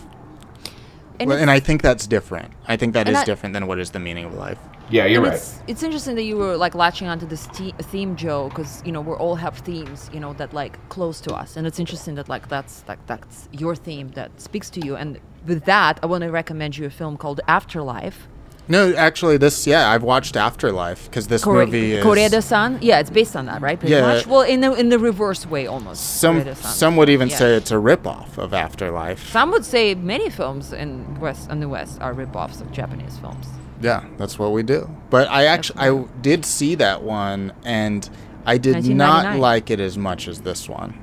And 1.20 1.28
Well, 1.28 1.38
and 1.38 1.50
I 1.50 1.60
think 1.60 1.82
that's 1.82 2.06
different. 2.06 2.50
I 2.66 2.76
think 2.78 2.94
that 2.94 3.06
is 3.08 3.16
I- 3.16 3.24
different 3.24 3.52
than 3.52 3.66
what 3.66 3.78
is 3.78 3.90
the 3.90 3.98
meaning 4.00 4.24
of 4.24 4.34
life. 4.34 4.58
yeah, 4.88 5.04
you're 5.04 5.18
and 5.22 5.26
right. 5.32 5.36
It's, 5.36 5.60
it's 5.66 5.82
interesting 5.82 6.14
that 6.16 6.24
you 6.24 6.36
were 6.36 6.56
like 6.56 6.74
latching 6.74 7.06
onto 7.08 7.26
this 7.26 7.46
te- 7.52 7.74
theme, 7.92 8.16
Joe, 8.16 8.48
because 8.48 8.82
you 8.86 8.92
know 8.92 9.02
we 9.02 9.12
all 9.12 9.36
have 9.36 9.58
themes, 9.58 10.10
you 10.14 10.18
know, 10.18 10.32
that 10.40 10.52
like 10.54 10.74
close 10.88 11.20
to 11.26 11.34
us, 11.34 11.56
and 11.56 11.66
it's 11.66 11.78
interesting 11.78 12.14
that 12.16 12.28
like 12.28 12.48
that's 12.48 12.82
like 12.88 13.04
that's 13.06 13.48
your 13.52 13.76
theme 13.76 14.08
that 14.12 14.30
speaks 14.40 14.70
to 14.70 14.80
you. 14.84 14.96
And 14.96 15.20
with 15.46 15.64
that, 15.66 16.00
I 16.02 16.06
want 16.06 16.22
to 16.24 16.30
recommend 16.30 16.76
you 16.78 16.86
a 16.86 16.90
film 16.90 17.16
called 17.16 17.40
Afterlife. 17.46 18.26
No, 18.70 18.94
actually, 18.94 19.36
this 19.36 19.66
yeah, 19.66 19.90
I've 19.90 20.04
watched 20.04 20.36
Afterlife 20.36 21.06
because 21.06 21.26
this 21.26 21.44
movie 21.44 21.94
is 21.94 22.04
Korea-san. 22.04 22.78
Yeah, 22.80 23.00
it's 23.00 23.10
based 23.10 23.34
on 23.34 23.46
that, 23.46 23.60
right? 23.60 23.78
Pretty 23.78 23.96
Yeah. 23.96 24.02
much. 24.02 24.28
Well, 24.28 24.42
in 24.42 24.60
the 24.60 24.72
in 24.74 24.90
the 24.90 24.98
reverse 25.00 25.44
way, 25.44 25.66
almost. 25.66 26.20
some 26.20 26.54
some 26.54 26.94
would 26.96 27.08
even 27.08 27.28
Yeah. 27.30 27.36
say 27.36 27.54
it's 27.56 27.72
a 27.72 27.74
ripoff 27.74 28.38
of 28.38 28.54
Afterlife. 28.54 29.28
Some 29.32 29.50
would 29.50 29.64
say 29.64 29.96
many 29.96 30.30
films 30.30 30.72
in 30.72 31.18
West 31.18 31.50
in 31.50 31.58
the 31.58 31.68
West 31.68 31.98
are 32.00 32.14
ripoffs 32.14 32.60
of 32.60 32.70
Japanese 32.70 33.18
films. 33.20 33.46
Yeah, 33.82 34.04
that's 34.18 34.38
what 34.38 34.52
we 34.52 34.62
do. 34.62 34.88
But 35.10 35.28
I 35.28 35.46
actually 35.46 35.80
I 35.80 36.04
did 36.22 36.46
see 36.46 36.76
that 36.76 37.02
one 37.02 37.52
and 37.64 38.08
I 38.46 38.56
did 38.56 38.86
not 38.86 39.36
like 39.36 39.68
it 39.68 39.80
as 39.80 39.98
much 39.98 40.28
as 40.28 40.42
this 40.42 40.68
one. 40.68 40.94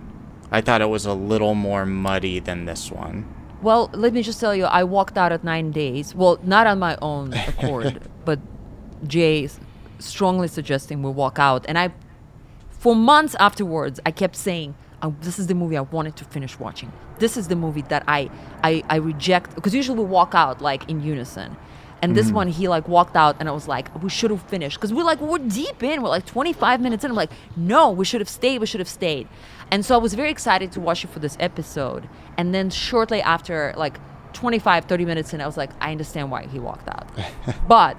I 0.53 0.61
thought 0.61 0.79
it 0.81 0.89
was 0.89 1.05
a 1.05 1.13
little 1.13 1.53
more 1.53 1.85
muddy 1.85 2.39
than 2.39 2.63
this 2.63 2.89
one. 2.89 3.25
Well, 3.61 3.89
let 3.93 4.13
me 4.13 4.21
just 4.21 4.39
tell 4.39 4.55
you, 4.55 4.65
I 4.65 4.83
walked 4.83 5.17
out 5.17 5.31
at 5.31 5.43
nine 5.43 5.71
days. 5.71 6.13
Well, 6.13 6.39
not 6.43 6.67
on 6.67 6.79
my 6.79 6.97
own 7.01 7.33
accord, 7.47 8.01
but 8.25 8.39
Jay 9.05 9.49
strongly 9.99 10.47
suggesting 10.47 11.01
we 11.01 11.09
walk 11.09 11.39
out. 11.39 11.65
And 11.67 11.77
I, 11.77 11.91
for 12.69 12.95
months 12.95 13.35
afterwards, 13.39 13.99
I 14.05 14.11
kept 14.11 14.35
saying, 14.35 14.75
oh, 15.01 15.15
"This 15.21 15.39
is 15.39 15.47
the 15.47 15.55
movie 15.55 15.77
I 15.77 15.81
wanted 15.81 16.15
to 16.17 16.25
finish 16.25 16.59
watching. 16.59 16.91
This 17.19 17.35
is 17.35 17.47
the 17.47 17.55
movie 17.55 17.81
that 17.83 18.03
I, 18.07 18.29
I, 18.63 18.83
I 18.89 18.97
reject." 18.97 19.55
Because 19.55 19.73
usually 19.73 19.97
we 19.97 20.05
walk 20.05 20.35
out 20.35 20.61
like 20.61 20.87
in 20.89 21.01
unison. 21.01 21.57
And 21.99 22.15
this 22.15 22.27
mm-hmm. 22.27 22.35
one, 22.35 22.47
he 22.47 22.67
like 22.67 22.87
walked 22.87 23.15
out, 23.15 23.37
and 23.39 23.49
I 23.49 23.51
was 23.51 23.67
like, 23.67 24.03
"We 24.03 24.09
should 24.09 24.29
have 24.29 24.43
finished," 24.43 24.77
because 24.77 24.93
we're 24.93 25.03
like 25.03 25.19
we're 25.19 25.39
deep 25.39 25.81
in, 25.81 26.03
we're 26.03 26.09
like 26.09 26.27
25 26.27 26.79
minutes 26.79 27.03
in. 27.03 27.09
I'm 27.09 27.17
like, 27.17 27.31
"No, 27.55 27.89
we 27.89 28.05
should 28.05 28.21
have 28.21 28.29
stayed. 28.29 28.59
We 28.59 28.67
should 28.67 28.79
have 28.79 28.87
stayed." 28.87 29.27
And 29.71 29.85
so 29.85 29.95
I 29.95 29.97
was 29.97 30.13
very 30.13 30.31
excited 30.31 30.71
to 30.73 30.79
watch 30.79 31.03
it 31.03 31.09
for 31.09 31.19
this 31.19 31.37
episode. 31.39 32.07
And 32.37 32.53
then 32.53 32.69
shortly 32.69 33.21
after, 33.21 33.73
like 33.75 33.99
25, 34.33 34.85
30 34.85 35.05
minutes 35.05 35.33
in, 35.33 35.41
I 35.41 35.45
was 35.45 35.57
like, 35.57 35.71
I 35.81 35.91
understand 35.91 36.31
why 36.31 36.45
he 36.45 36.59
walked 36.59 36.87
out. 36.87 37.09
but 37.67 37.97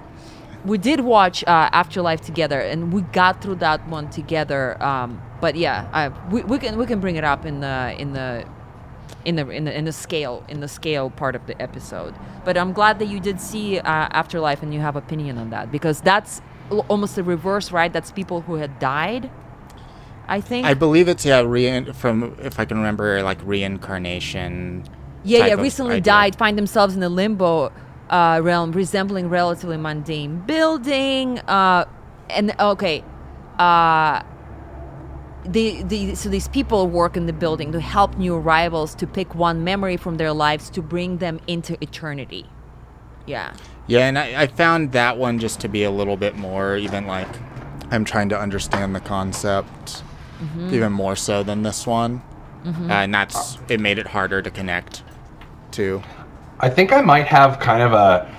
we 0.65 0.77
did 0.77 1.01
watch 1.01 1.43
uh, 1.43 1.69
Afterlife 1.71 2.21
together, 2.21 2.59
and 2.59 2.91
we 2.91 3.01
got 3.01 3.41
through 3.41 3.55
that 3.55 3.87
one 3.87 4.09
together. 4.09 4.81
Um, 4.83 5.21
but 5.41 5.55
yeah, 5.55 5.89
I, 5.93 6.09
we, 6.29 6.43
we 6.43 6.57
can 6.57 6.77
we 6.77 6.85
can 6.85 6.99
bring 6.99 7.15
it 7.15 7.23
up 7.23 7.45
in 7.45 7.61
the 7.61 7.95
in 7.97 8.13
the 8.13 8.45
in 9.25 9.35
the 9.35 9.49
in 9.49 9.65
the 9.65 9.77
in 9.77 9.85
the 9.85 9.91
scale 9.91 10.43
in 10.49 10.59
the 10.59 10.67
scale 10.67 11.09
part 11.09 11.35
of 11.35 11.45
the 11.47 11.59
episode. 11.61 12.13
But 12.43 12.57
I'm 12.57 12.73
glad 12.73 12.99
that 12.99 13.07
you 13.07 13.19
did 13.19 13.39
see 13.39 13.79
uh, 13.79 13.83
Afterlife 13.83 14.63
and 14.63 14.73
you 14.73 14.79
have 14.79 14.95
opinion 14.95 15.37
on 15.37 15.49
that 15.51 15.71
because 15.71 16.01
that's 16.01 16.41
al- 16.71 16.85
almost 16.89 17.15
the 17.15 17.23
reverse, 17.23 17.71
right? 17.71 17.91
That's 17.91 18.11
people 18.11 18.41
who 18.41 18.55
had 18.55 18.79
died. 18.79 19.29
I 20.29 20.41
think. 20.41 20.65
I 20.65 20.75
believe 20.75 21.07
it's 21.07 21.25
yeah, 21.25 21.41
re- 21.41 21.91
from 21.91 22.37
if 22.39 22.59
I 22.59 22.65
can 22.65 22.77
remember 22.77 23.21
like 23.23 23.39
reincarnation. 23.43 24.85
yeah, 25.23 25.47
yeah, 25.47 25.53
recently 25.55 25.95
idea. 25.95 26.03
died, 26.03 26.35
find 26.37 26.57
themselves 26.57 26.93
in 26.93 26.99
the 26.99 27.09
limbo 27.09 27.71
uh, 28.09 28.39
realm, 28.43 28.71
resembling 28.71 29.29
relatively 29.29 29.77
mundane 29.77 30.39
building. 30.41 31.39
Uh, 31.39 31.85
and 32.29 32.55
okay, 32.59 33.03
uh, 33.57 34.21
the, 35.45 35.81
the 35.83 36.13
so 36.15 36.29
these 36.29 36.47
people 36.47 36.87
work 36.87 37.17
in 37.17 37.25
the 37.25 37.33
building 37.33 37.71
to 37.71 37.79
help 37.79 38.17
new 38.17 38.35
arrivals 38.35 38.93
to 38.95 39.07
pick 39.07 39.33
one 39.33 39.63
memory 39.63 39.97
from 39.97 40.17
their 40.17 40.31
lives 40.31 40.69
to 40.69 40.81
bring 40.81 41.17
them 41.17 41.39
into 41.47 41.75
eternity. 41.83 42.45
Yeah. 43.25 43.53
Yeah, 43.87 44.07
and 44.07 44.19
I, 44.19 44.43
I 44.43 44.47
found 44.47 44.91
that 44.91 45.17
one 45.17 45.39
just 45.39 45.59
to 45.61 45.67
be 45.67 45.83
a 45.83 45.89
little 45.91 46.17
bit 46.17 46.35
more 46.35 46.77
even 46.77 47.07
like 47.07 47.27
I'm 47.91 48.05
trying 48.05 48.29
to 48.29 48.39
understand 48.39 48.95
the 48.95 48.99
concept 48.99 50.03
Mm-hmm. 50.39 50.73
even 50.73 50.93
more 50.93 51.17
so 51.17 51.43
than 51.43 51.63
this 51.63 51.85
one. 51.85 52.21
Uh, 52.65 52.91
and 52.91 53.13
that's 53.13 53.57
it 53.69 53.79
made 53.79 53.99
it 53.99 54.07
harder 54.07 54.41
to 54.41 54.51
connect 54.51 55.03
to. 55.71 56.01
I 56.59 56.69
think 56.69 56.91
I 56.91 57.01
might 57.01 57.25
have 57.27 57.59
kind 57.59 57.81
of 57.81 57.93
a 57.93 58.35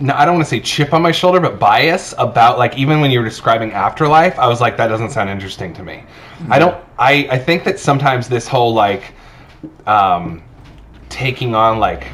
no, 0.00 0.14
I 0.14 0.24
don't 0.24 0.34
want 0.34 0.46
to 0.46 0.50
say 0.50 0.60
chip 0.60 0.92
on 0.92 1.02
my 1.02 1.12
shoulder, 1.12 1.38
but 1.38 1.58
bias 1.58 2.14
about 2.18 2.58
like 2.58 2.76
even 2.76 3.00
when 3.00 3.10
you 3.10 3.20
were 3.20 3.24
describing 3.24 3.72
afterlife, 3.72 4.38
I 4.38 4.48
was 4.48 4.60
like, 4.60 4.76
that 4.76 4.88
doesn't 4.88 5.10
sound 5.10 5.30
interesting 5.30 5.72
to 5.74 5.82
me. 5.82 6.04
I 6.50 6.58
don't. 6.58 6.76
I 6.98 7.28
I 7.30 7.38
think 7.38 7.64
that 7.64 7.78
sometimes 7.78 8.28
this 8.28 8.48
whole 8.48 8.74
like 8.74 9.14
um, 9.86 10.42
taking 11.08 11.54
on 11.54 11.78
like 11.78 12.08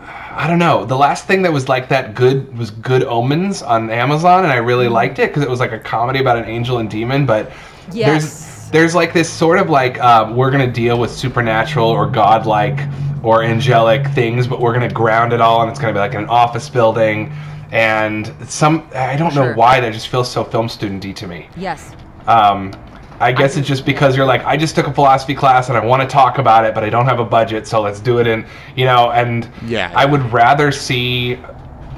I 0.00 0.46
don't 0.46 0.58
know. 0.58 0.84
The 0.84 0.96
last 0.96 1.26
thing 1.26 1.40
that 1.42 1.52
was 1.52 1.68
like 1.68 1.88
that 1.88 2.14
good 2.14 2.56
was 2.56 2.70
Good 2.70 3.02
Omens 3.04 3.62
on 3.62 3.88
Amazon, 3.88 4.44
and 4.44 4.52
I 4.52 4.56
really 4.56 4.88
liked 4.88 5.18
it 5.18 5.30
because 5.30 5.42
it 5.42 5.48
was 5.48 5.60
like 5.60 5.72
a 5.72 5.78
comedy 5.78 6.20
about 6.20 6.36
an 6.36 6.44
angel 6.44 6.78
and 6.78 6.90
demon. 6.90 7.24
But 7.24 7.50
Yes. 7.92 8.06
there's 8.06 8.70
there's 8.70 8.94
like 8.94 9.12
this 9.12 9.30
sort 9.30 9.58
of 9.58 9.70
like 9.70 10.00
um, 10.00 10.34
we're 10.36 10.50
gonna 10.50 10.70
deal 10.70 10.98
with 10.98 11.10
supernatural 11.10 11.88
or 11.88 12.06
godlike 12.06 12.78
or 13.22 13.42
angelic 13.42 14.06
things, 14.08 14.46
but 14.46 14.60
we're 14.60 14.72
gonna 14.72 14.90
ground 14.90 15.32
it 15.32 15.40
all, 15.40 15.62
and 15.62 15.70
it's 15.70 15.78
gonna 15.80 15.92
be 15.92 15.98
like 15.98 16.14
an 16.14 16.26
office 16.26 16.68
building. 16.68 17.32
And 17.72 18.32
some 18.48 18.88
I 18.94 19.16
don't 19.16 19.34
know 19.34 19.52
why 19.54 19.80
that 19.80 19.92
just 19.92 20.08
feels 20.08 20.30
so 20.30 20.44
film 20.44 20.68
studenty 20.68 21.14
to 21.16 21.26
me. 21.26 21.48
Yes. 21.56 21.92
Um, 22.26 22.72
I 23.18 23.32
guess 23.32 23.56
it's 23.56 23.66
just 23.66 23.86
because 23.86 24.14
you're 24.16 24.26
like, 24.26 24.44
I 24.44 24.56
just 24.58 24.74
took 24.74 24.86
a 24.86 24.92
philosophy 24.92 25.34
class 25.34 25.68
and 25.70 25.78
I 25.78 25.84
want 25.84 26.02
to 26.02 26.08
talk 26.08 26.36
about 26.38 26.64
it, 26.66 26.74
but 26.74 26.84
I 26.84 26.90
don't 26.90 27.06
have 27.06 27.18
a 27.18 27.24
budget, 27.24 27.66
so 27.66 27.80
let's 27.80 27.98
do 27.98 28.18
it 28.20 28.26
in, 28.26 28.44
you 28.76 28.84
know. 28.84 29.10
And 29.10 29.48
Yeah. 29.64 29.90
I 29.96 30.04
would 30.04 30.20
rather 30.32 30.70
see 30.70 31.38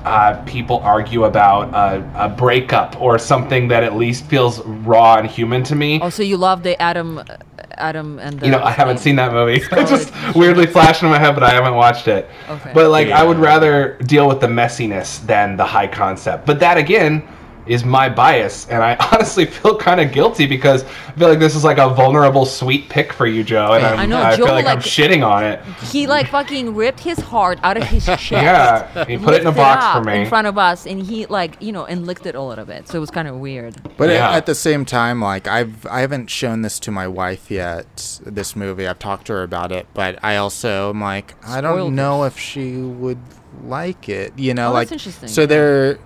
uh, 0.04 0.42
people 0.44 0.78
argue 0.78 1.24
about 1.24 1.72
a, 1.74 2.26
a 2.26 2.28
breakup 2.28 3.00
or 3.00 3.18
something 3.18 3.68
that 3.68 3.82
at 3.82 3.96
least 3.96 4.24
feels 4.24 4.60
raw 4.60 5.16
and 5.16 5.28
human 5.28 5.62
to 5.64 5.74
me. 5.74 6.00
Also, 6.00 6.22
you 6.22 6.36
love 6.36 6.62
the 6.62 6.80
Adam, 6.80 7.18
uh, 7.18 7.24
Adam 7.72 8.18
and 8.18 8.40
the. 8.40 8.46
You 8.46 8.52
know, 8.52 8.62
I 8.62 8.70
haven't 8.70 8.98
seen 8.98 9.16
that 9.16 9.32
movie. 9.32 9.62
It 9.72 9.86
just 9.88 10.12
weirdly 10.34 10.66
flashed 10.66 11.02
in 11.02 11.08
my 11.08 11.18
head, 11.18 11.34
but 11.34 11.42
I 11.42 11.50
haven't 11.50 11.74
watched 11.74 12.08
it. 12.08 12.28
Okay. 12.48 12.72
But 12.74 12.90
like, 12.90 13.08
I 13.08 13.24
would 13.24 13.38
rather 13.38 13.96
deal 14.06 14.28
with 14.28 14.40
the 14.40 14.46
messiness 14.46 15.24
than 15.26 15.56
the 15.56 15.64
high 15.64 15.86
concept. 15.86 16.46
But 16.46 16.58
that 16.60 16.76
again 16.78 17.26
is 17.68 17.84
my 17.84 18.08
bias, 18.08 18.66
and 18.68 18.82
I 18.82 18.96
honestly 19.12 19.44
feel 19.46 19.76
kind 19.76 20.00
of 20.00 20.10
guilty 20.12 20.46
because 20.46 20.84
I 20.84 21.12
feel 21.12 21.28
like 21.28 21.38
this 21.38 21.54
is 21.54 21.64
like 21.64 21.78
a 21.78 21.88
vulnerable, 21.90 22.46
sweet 22.46 22.88
pick 22.88 23.12
for 23.12 23.26
you, 23.26 23.44
Joe, 23.44 23.72
and 23.74 23.84
I'm, 23.84 23.98
I 23.98 24.06
know, 24.06 24.22
I 24.22 24.36
feel 24.36 24.46
Joe, 24.46 24.52
like, 24.52 24.66
I'm 24.66 24.78
shitting 24.78 25.26
on 25.26 25.44
it. 25.44 25.62
He 25.92 26.06
like 26.06 26.28
fucking 26.28 26.74
ripped 26.74 27.00
his 27.00 27.18
heart 27.18 27.58
out 27.62 27.76
of 27.76 27.84
his 27.84 28.04
chest. 28.06 28.30
Yeah, 28.32 29.04
he 29.04 29.18
put 29.18 29.34
it 29.34 29.42
in 29.42 29.46
a 29.46 29.52
box 29.52 29.98
for 29.98 30.04
me. 30.04 30.22
in 30.22 30.28
front 30.28 30.46
of 30.46 30.56
us, 30.58 30.86
and 30.86 31.02
he 31.04 31.26
like 31.26 31.60
you 31.60 31.72
know 31.72 31.84
and 31.84 32.06
licked 32.06 32.26
it 32.26 32.34
a 32.34 32.42
little 32.42 32.64
bit. 32.64 32.88
So 32.88 32.98
it 32.98 33.00
was 33.00 33.10
kind 33.10 33.28
of 33.28 33.36
weird. 33.36 33.76
But 33.96 34.08
Yeah. 34.10 34.30
at, 34.30 34.36
at 34.38 34.46
the 34.46 34.54
same 34.54 34.84
time, 34.84 35.20
like 35.20 35.46
I've 35.46 35.84
I 35.86 36.00
haven't 36.00 36.30
shown 36.30 36.62
this 36.62 36.78
to 36.80 36.90
my 36.90 37.06
wife 37.06 37.50
yet. 37.50 38.20
This 38.24 38.56
movie, 38.56 38.86
I've 38.86 38.98
talked 38.98 39.26
to 39.28 39.32
her 39.34 39.42
about 39.42 39.72
it, 39.72 39.86
but 39.94 40.18
I 40.24 40.36
also 40.36 40.90
am 40.90 41.00
like 41.00 41.34
I 41.46 41.60
don't 41.60 41.74
Spoiled 41.76 41.92
know 41.92 42.24
if 42.24 42.38
she 42.38 42.76
would 42.76 43.18
like 43.64 44.08
it. 44.08 44.38
You 44.38 44.54
know, 44.54 44.68
Oh, 44.70 44.72
like 44.72 44.88
that's 44.88 45.04
interesting. 45.04 45.28
so 45.28 45.46
there. 45.46 45.98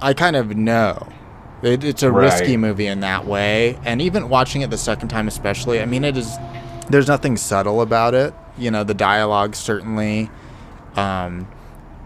I 0.00 0.14
kind 0.14 0.36
of 0.36 0.56
know. 0.56 1.08
It, 1.62 1.82
it's 1.82 2.02
a 2.04 2.12
risky 2.12 2.56
movie 2.56 2.86
in 2.86 3.00
that 3.00 3.26
way, 3.26 3.78
and 3.84 4.00
even 4.00 4.28
watching 4.28 4.62
it 4.62 4.70
the 4.70 4.78
second 4.78 5.08
time, 5.08 5.26
especially. 5.26 5.80
I 5.80 5.86
mean, 5.86 6.04
it 6.04 6.16
is. 6.16 6.36
There's 6.88 7.08
nothing 7.08 7.36
subtle 7.36 7.80
about 7.82 8.14
it. 8.14 8.32
You 8.56 8.70
know, 8.70 8.84
the 8.84 8.94
dialogue 8.94 9.54
certainly. 9.54 10.30
Um, 10.96 11.48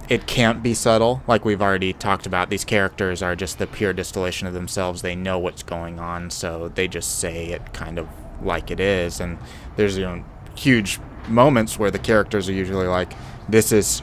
it 0.08 0.26
can't 0.26 0.62
be 0.62 0.74
subtle. 0.74 1.22
Like 1.26 1.44
we've 1.44 1.62
already 1.62 1.92
talked 1.92 2.26
about, 2.26 2.50
these 2.50 2.64
characters 2.64 3.22
are 3.22 3.34
just 3.36 3.58
the 3.58 3.66
pure 3.66 3.92
distillation 3.92 4.46
of 4.46 4.52
themselves. 4.52 5.00
They 5.00 5.14
know 5.14 5.38
what's 5.38 5.62
going 5.62 5.98
on, 5.98 6.30
so 6.30 6.68
they 6.68 6.88
just 6.88 7.18
say 7.18 7.46
it 7.46 7.72
kind 7.72 7.98
of 7.98 8.08
like 8.42 8.70
it 8.70 8.80
is. 8.80 9.20
And 9.20 9.38
there's 9.76 9.96
you 9.96 10.04
know 10.04 10.24
huge 10.54 10.98
moments 11.28 11.78
where 11.78 11.90
the 11.90 11.98
characters 11.98 12.48
are 12.48 12.52
usually 12.52 12.86
like, 12.86 13.12
"This 13.48 13.70
is 13.70 14.00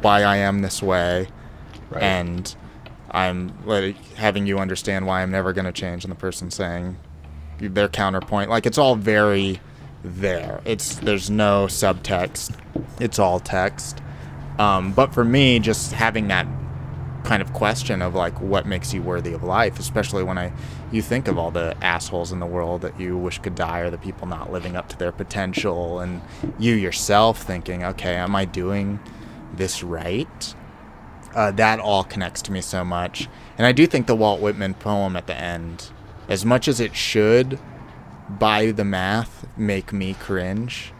why 0.00 0.22
I 0.22 0.36
am 0.36 0.62
this 0.62 0.82
way," 0.82 1.28
Right. 1.90 2.02
and 2.02 2.54
I'm 3.12 3.52
like 3.66 3.96
having 4.14 4.46
you 4.46 4.58
understand 4.58 5.06
why 5.06 5.22
I'm 5.22 5.30
never 5.30 5.52
going 5.52 5.66
to 5.66 5.72
change, 5.72 6.04
and 6.04 6.10
the 6.10 6.16
person 6.16 6.50
saying 6.50 6.96
their 7.58 7.88
counterpoint. 7.88 8.50
Like 8.50 8.66
it's 8.66 8.78
all 8.78 8.96
very 8.96 9.60
there. 10.02 10.60
It's 10.64 10.96
there's 10.96 11.30
no 11.30 11.66
subtext. 11.66 12.56
It's 13.00 13.18
all 13.18 13.40
text. 13.40 14.00
Um, 14.58 14.92
but 14.92 15.14
for 15.14 15.24
me, 15.24 15.58
just 15.58 15.92
having 15.92 16.28
that 16.28 16.46
kind 17.24 17.40
of 17.40 17.52
question 17.52 18.02
of 18.02 18.14
like 18.14 18.40
what 18.40 18.66
makes 18.66 18.92
you 18.92 19.02
worthy 19.02 19.32
of 19.32 19.42
life, 19.42 19.78
especially 19.78 20.22
when 20.22 20.38
I 20.38 20.52
you 20.90 21.02
think 21.02 21.28
of 21.28 21.38
all 21.38 21.50
the 21.50 21.76
assholes 21.82 22.32
in 22.32 22.40
the 22.40 22.46
world 22.46 22.82
that 22.82 22.98
you 22.98 23.16
wish 23.16 23.38
could 23.38 23.54
die 23.54 23.80
or 23.80 23.90
the 23.90 23.98
people 23.98 24.26
not 24.26 24.52
living 24.52 24.76
up 24.76 24.88
to 24.88 24.98
their 24.98 25.12
potential 25.12 26.00
and 26.00 26.20
you 26.58 26.74
yourself 26.74 27.42
thinking, 27.42 27.84
okay, 27.84 28.16
am 28.16 28.34
I 28.34 28.44
doing 28.44 29.00
this 29.54 29.82
right? 29.82 30.54
Uh, 31.34 31.50
that 31.52 31.80
all 31.80 32.04
connects 32.04 32.42
to 32.42 32.52
me 32.52 32.60
so 32.60 32.84
much. 32.84 33.28
And 33.56 33.66
I 33.66 33.72
do 33.72 33.86
think 33.86 34.06
the 34.06 34.16
Walt 34.16 34.40
Whitman 34.40 34.74
poem 34.74 35.16
at 35.16 35.26
the 35.26 35.36
end, 35.36 35.90
as 36.28 36.44
much 36.44 36.68
as 36.68 36.80
it 36.80 36.94
should, 36.94 37.58
by 38.28 38.70
the 38.70 38.84
math, 38.84 39.46
make 39.56 39.92
me 39.92 40.14
cringe 40.14 40.92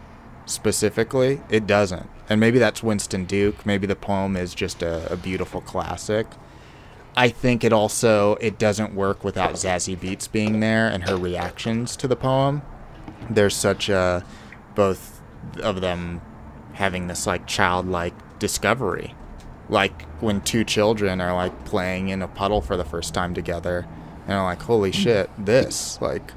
specifically, 0.45 1.41
it 1.49 1.65
doesn't. 1.67 2.09
And 2.29 2.39
maybe 2.39 2.59
that's 2.59 2.83
Winston 2.83 3.25
Duke. 3.25 3.65
Maybe 3.65 3.87
the 3.87 3.95
poem 3.95 4.35
is 4.35 4.53
just 4.53 4.81
a, 4.81 5.11
a 5.11 5.17
beautiful 5.17 5.61
classic. 5.61 6.27
I 7.15 7.29
think 7.29 7.63
it 7.63 7.71
also 7.71 8.35
it 8.35 8.57
doesn't 8.57 8.95
work 8.95 9.23
without 9.23 9.53
Zazie 9.53 9.97
Beetz 9.97 10.31
being 10.31 10.59
there 10.59 10.87
and 10.87 11.07
her 11.07 11.15
reactions 11.15 11.95
to 11.97 12.07
the 12.07 12.15
poem. 12.15 12.63
There's 13.29 13.55
such 13.55 13.89
a 13.89 14.25
both 14.73 15.21
of 15.61 15.81
them 15.81 16.21
having 16.73 17.07
this 17.07 17.27
like 17.27 17.45
childlike 17.45 18.39
discovery. 18.39 19.13
Like 19.73 20.03
when 20.21 20.41
two 20.41 20.63
children 20.63 21.19
are 21.19 21.33
like 21.33 21.65
playing 21.65 22.09
in 22.09 22.21
a 22.21 22.27
puddle 22.27 22.61
for 22.61 22.77
the 22.77 22.85
first 22.85 23.15
time 23.15 23.33
together 23.33 23.87
and 24.27 24.33
are 24.33 24.43
like, 24.43 24.61
Holy 24.61 24.91
mm. 24.91 24.93
shit, 24.93 25.31
this 25.35 25.99
like 25.99 26.31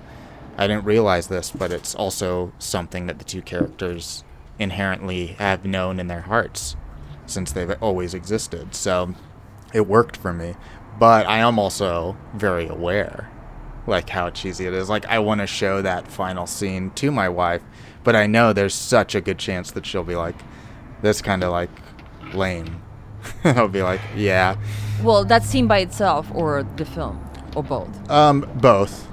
I 0.57 0.67
didn't 0.67 0.87
realize 0.87 1.27
this, 1.27 1.51
but 1.51 1.71
it's 1.71 1.95
also 1.95 2.55
something 2.59 3.09
that 3.09 3.19
the 3.19 3.27
two 3.27 3.43
characters 3.43 4.25
inherently 4.59 5.27
have 5.39 5.67
known 5.67 6.01
in 6.01 6.07
their 6.07 6.23
hearts 6.23 6.77
since 7.27 7.53
they've 7.53 7.77
always 7.83 8.15
existed. 8.15 8.75
So 8.75 9.15
it 9.75 9.87
worked 9.87 10.17
for 10.17 10.33
me. 10.33 10.55
But 10.99 11.27
I 11.27 11.41
am 11.41 11.59
also 11.59 12.17
very 12.33 12.67
aware, 12.67 13.31
like 13.87 14.09
how 14.09 14.31
cheesy 14.31 14.65
it 14.65 14.73
is. 14.73 14.89
Like 14.89 15.05
I 15.05 15.19
want 15.19 15.43
to 15.43 15.47
show 15.47 15.83
that 15.83 16.09
final 16.09 16.47
scene 16.47 16.91
to 16.93 17.11
my 17.11 17.29
wife, 17.29 17.61
but 18.03 18.17
I 18.17 18.27
know 18.27 18.55
there's 18.55 18.75
such 18.75 19.15
a 19.15 19.21
good 19.21 19.39
chance 19.39 19.73
that 19.73 19.85
she'll 19.85 20.05
be 20.05 20.17
like, 20.17 20.37
"That's 21.03 21.21
kind 21.21 21.45
of 21.45 21.53
like 21.53 21.69
lame." 22.33 22.81
I'll 23.45 23.69
be 23.69 23.83
like, 23.83 24.01
"Yeah, 24.15 24.57
Well, 25.03 25.25
that 25.25 25.43
scene 25.45 25.67
by 25.67 25.79
itself, 25.79 26.27
or 26.35 26.63
the 26.77 26.85
film, 26.85 27.19
or 27.55 27.63
both. 27.63 28.11
um, 28.11 28.49
both." 28.57 29.07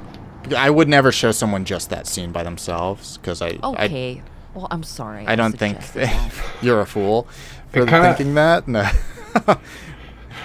I 0.58 0.70
would 0.70 0.90
never 0.90 1.12
show 1.12 1.32
someone 1.32 1.64
just 1.66 1.90
that 1.90 2.06
scene 2.06 2.32
by 2.34 2.44
themselves 2.44 3.18
because 3.18 3.42
I, 3.42 3.58
I 3.64 3.86
Okay. 3.86 4.22
well, 4.54 4.68
I'm 4.72 4.84
sorry. 4.84 5.26
I 5.26 5.36
don't 5.36 5.58
think 5.58 5.78
you're 6.62 6.82
a 6.82 6.86
fool 6.86 7.28
for 7.72 7.86
kinda- 7.86 8.14
thinking 8.14 8.36
that. 8.36 8.68
No. 8.68 8.82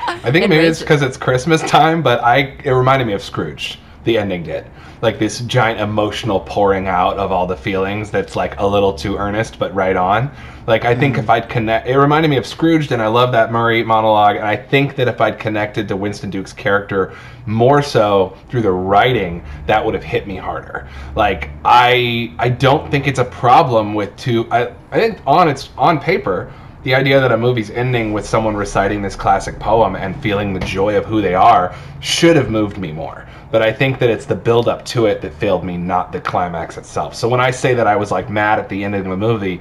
I 0.07 0.31
think 0.31 0.45
It 0.45 0.51
maybe 0.51 0.67
it's 0.67 0.81
because 0.81 1.03
it's 1.03 1.17
Christmas 1.17 1.61
time, 1.63 2.03
but 2.03 2.23
I 2.23 2.57
it 2.65 2.71
reminded 2.71 3.07
me 3.07 3.13
of 3.13 3.23
Scrooge. 3.23 3.79
The 4.09 4.17
ending 4.17 4.43
did 4.43 4.65
like 5.03 5.19
this 5.19 5.41
giant 5.41 5.81
emotional 5.81 6.41
pouring 6.41 6.89
out 6.89 7.19
of 7.19 7.31
all 7.31 7.47
the 7.47 7.57
feelings. 7.57 8.11
That's 8.11 8.37
like 8.37 8.59
a 8.59 8.67
little 8.67 8.93
too 8.95 9.19
earnest, 9.19 9.59
but 9.59 9.75
right 9.75 9.97
on. 9.97 10.31
Like 10.67 10.87
I 10.87 10.95
think 10.95 11.17
mm. 11.17 11.19
if 11.21 11.31
I'd 11.31 11.49
connect, 11.49 11.89
it 11.89 11.99
reminded 11.99 12.29
me 12.29 12.39
of 12.39 12.47
Scrooge, 12.47 12.91
and 12.91 13.01
I 13.01 13.07
love 13.07 13.33
that 13.33 13.53
Murray 13.53 13.83
monologue. 13.83 14.37
And 14.37 14.47
I 14.47 14.57
think 14.57 14.97
that 14.97 15.09
if 15.09 15.21
I'd 15.21 15.39
connected 15.39 15.89
to 15.89 15.97
Winston 15.97 16.31
Duke's 16.31 16.55
character 16.55 17.15
more 17.45 17.83
so 17.83 18.35
through 18.49 18.63
the 18.63 18.73
writing, 18.73 19.45
that 19.67 19.85
would 19.85 19.95
have 19.95 20.05
hit 20.05 20.27
me 20.27 20.37
harder. 20.37 20.89
Like 21.15 21.51
I, 21.65 22.35
I 22.39 22.49
don't 22.49 22.91
think 22.91 23.07
it's 23.07 23.19
a 23.19 23.25
problem 23.25 23.95
with 23.95 24.17
two. 24.17 24.51
I, 24.51 24.73
I 24.91 24.99
think 24.99 25.21
on 25.27 25.49
it's 25.49 25.71
on 25.77 26.01
paper 26.01 26.53
the 26.85 26.95
idea 26.95 27.21
that 27.21 27.33
a 27.33 27.37
movie's 27.37 27.71
ending 27.71 28.13
with 28.13 28.27
someone 28.27 28.57
reciting 28.57 29.03
this 29.03 29.17
classic 29.17 29.59
poem 29.59 29.97
and 29.97 30.21
feeling 30.23 30.55
the 30.55 30.61
joy 30.61 30.97
of 30.97 31.05
who 31.05 31.21
they 31.21 31.35
are 31.35 31.75
should 32.01 32.37
have 32.37 32.51
moved 32.51 32.79
me 32.79 32.93
more. 32.93 33.27
But 33.51 33.63
I 33.63 33.73
think 33.73 33.99
that 34.01 34.11
it's 34.11 34.27
the 34.27 34.35
build 34.35 34.69
up 34.69 34.85
to 34.87 35.07
it 35.07 35.23
that 35.23 35.33
failed 35.35 35.65
me, 35.65 35.77
not 35.77 36.13
the 36.13 36.21
climax 36.21 36.77
itself. 36.77 37.15
So 37.15 37.29
when 37.29 37.41
I 37.41 37.51
say 37.51 37.75
that 37.75 37.87
I 37.87 37.97
was 37.97 38.11
like 38.11 38.29
mad 38.29 38.59
at 38.59 38.69
the 38.69 38.85
end 38.85 38.95
of 38.95 39.05
the 39.05 39.17
movie, 39.17 39.61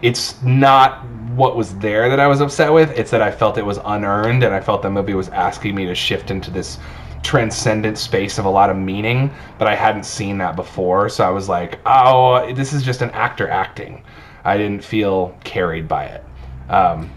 it's 0.00 0.40
not 0.42 1.04
what 1.34 1.56
was 1.56 1.76
there 1.78 2.08
that 2.08 2.20
I 2.20 2.26
was 2.26 2.40
upset 2.40 2.72
with. 2.72 2.90
It's 2.98 3.10
that 3.10 3.20
I 3.20 3.30
felt 3.30 3.58
it 3.58 3.66
was 3.66 3.78
unearned 3.84 4.44
and 4.44 4.54
I 4.54 4.60
felt 4.60 4.82
the 4.82 4.90
movie 4.90 5.14
was 5.14 5.28
asking 5.28 5.74
me 5.74 5.86
to 5.86 5.94
shift 5.94 6.30
into 6.30 6.50
this 6.50 6.78
transcendent 7.22 7.98
space 7.98 8.38
of 8.38 8.44
a 8.44 8.48
lot 8.48 8.70
of 8.70 8.76
meaning, 8.76 9.30
but 9.58 9.68
I 9.68 9.74
hadn't 9.74 10.04
seen 10.04 10.38
that 10.38 10.56
before. 10.56 11.08
So 11.08 11.24
I 11.24 11.30
was 11.30 11.48
like, 11.48 11.80
oh, 11.84 12.52
this 12.54 12.72
is 12.72 12.82
just 12.82 13.02
an 13.02 13.10
actor 13.10 13.48
acting. 13.48 14.02
I 14.44 14.56
didn't 14.56 14.82
feel 14.82 15.36
carried 15.44 15.88
by 15.88 16.04
it. 16.06 16.24
Um, 16.70 17.10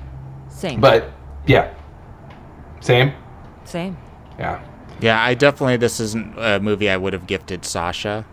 Same. 0.50 0.82
but 0.82 1.12
yeah, 1.46 1.74
same. 2.80 3.14
Same. 3.64 3.98
Yeah. 4.38 4.62
Yeah, 5.02 5.22
I 5.22 5.34
definitely. 5.34 5.78
This 5.78 6.00
isn't 6.00 6.36
a 6.38 6.60
movie 6.60 6.90
I 6.90 6.98
would 6.98 7.14
have 7.14 7.28
gifted 7.28 7.66
Sasha. 7.66 8.26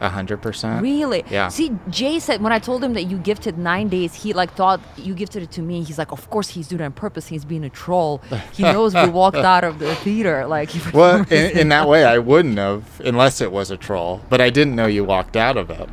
A 0.00 0.08
hundred 0.08 0.42
percent. 0.42 0.82
Really? 0.82 1.24
Yeah. 1.30 1.48
See, 1.48 1.70
Jay 1.88 2.18
said 2.18 2.42
when 2.42 2.52
I 2.52 2.58
told 2.58 2.82
him 2.82 2.94
that 2.94 3.04
you 3.04 3.16
gifted 3.16 3.56
nine 3.56 3.88
days, 3.88 4.12
he 4.12 4.32
like 4.32 4.52
thought 4.54 4.80
you 4.96 5.14
gifted 5.14 5.44
it 5.44 5.52
to 5.52 5.62
me. 5.62 5.82
He's 5.84 5.98
like, 5.98 6.10
of 6.12 6.28
course 6.30 6.48
he's 6.48 6.66
doing 6.68 6.80
it 6.82 6.84
on 6.84 6.92
purpose. 6.92 7.28
He's 7.28 7.44
being 7.44 7.64
a 7.64 7.70
troll. 7.70 8.20
He 8.52 8.62
knows 8.74 8.92
we 8.94 9.08
walked 9.08 9.36
out 9.36 9.62
of 9.64 9.78
the 9.78 9.94
theater. 9.96 10.46
Like, 10.54 10.70
Well, 10.92 11.24
in, 11.32 11.58
in 11.58 11.68
that 11.70 11.88
way, 11.88 12.04
I 12.04 12.18
wouldn't 12.18 12.58
have 12.58 13.00
unless 13.00 13.40
it 13.40 13.50
was 13.52 13.70
a 13.70 13.76
troll. 13.76 14.20
But 14.28 14.40
I 14.40 14.50
didn't 14.50 14.74
know 14.74 14.86
you 14.86 15.04
walked 15.04 15.36
out 15.36 15.56
of 15.56 15.70
it. 15.70 15.88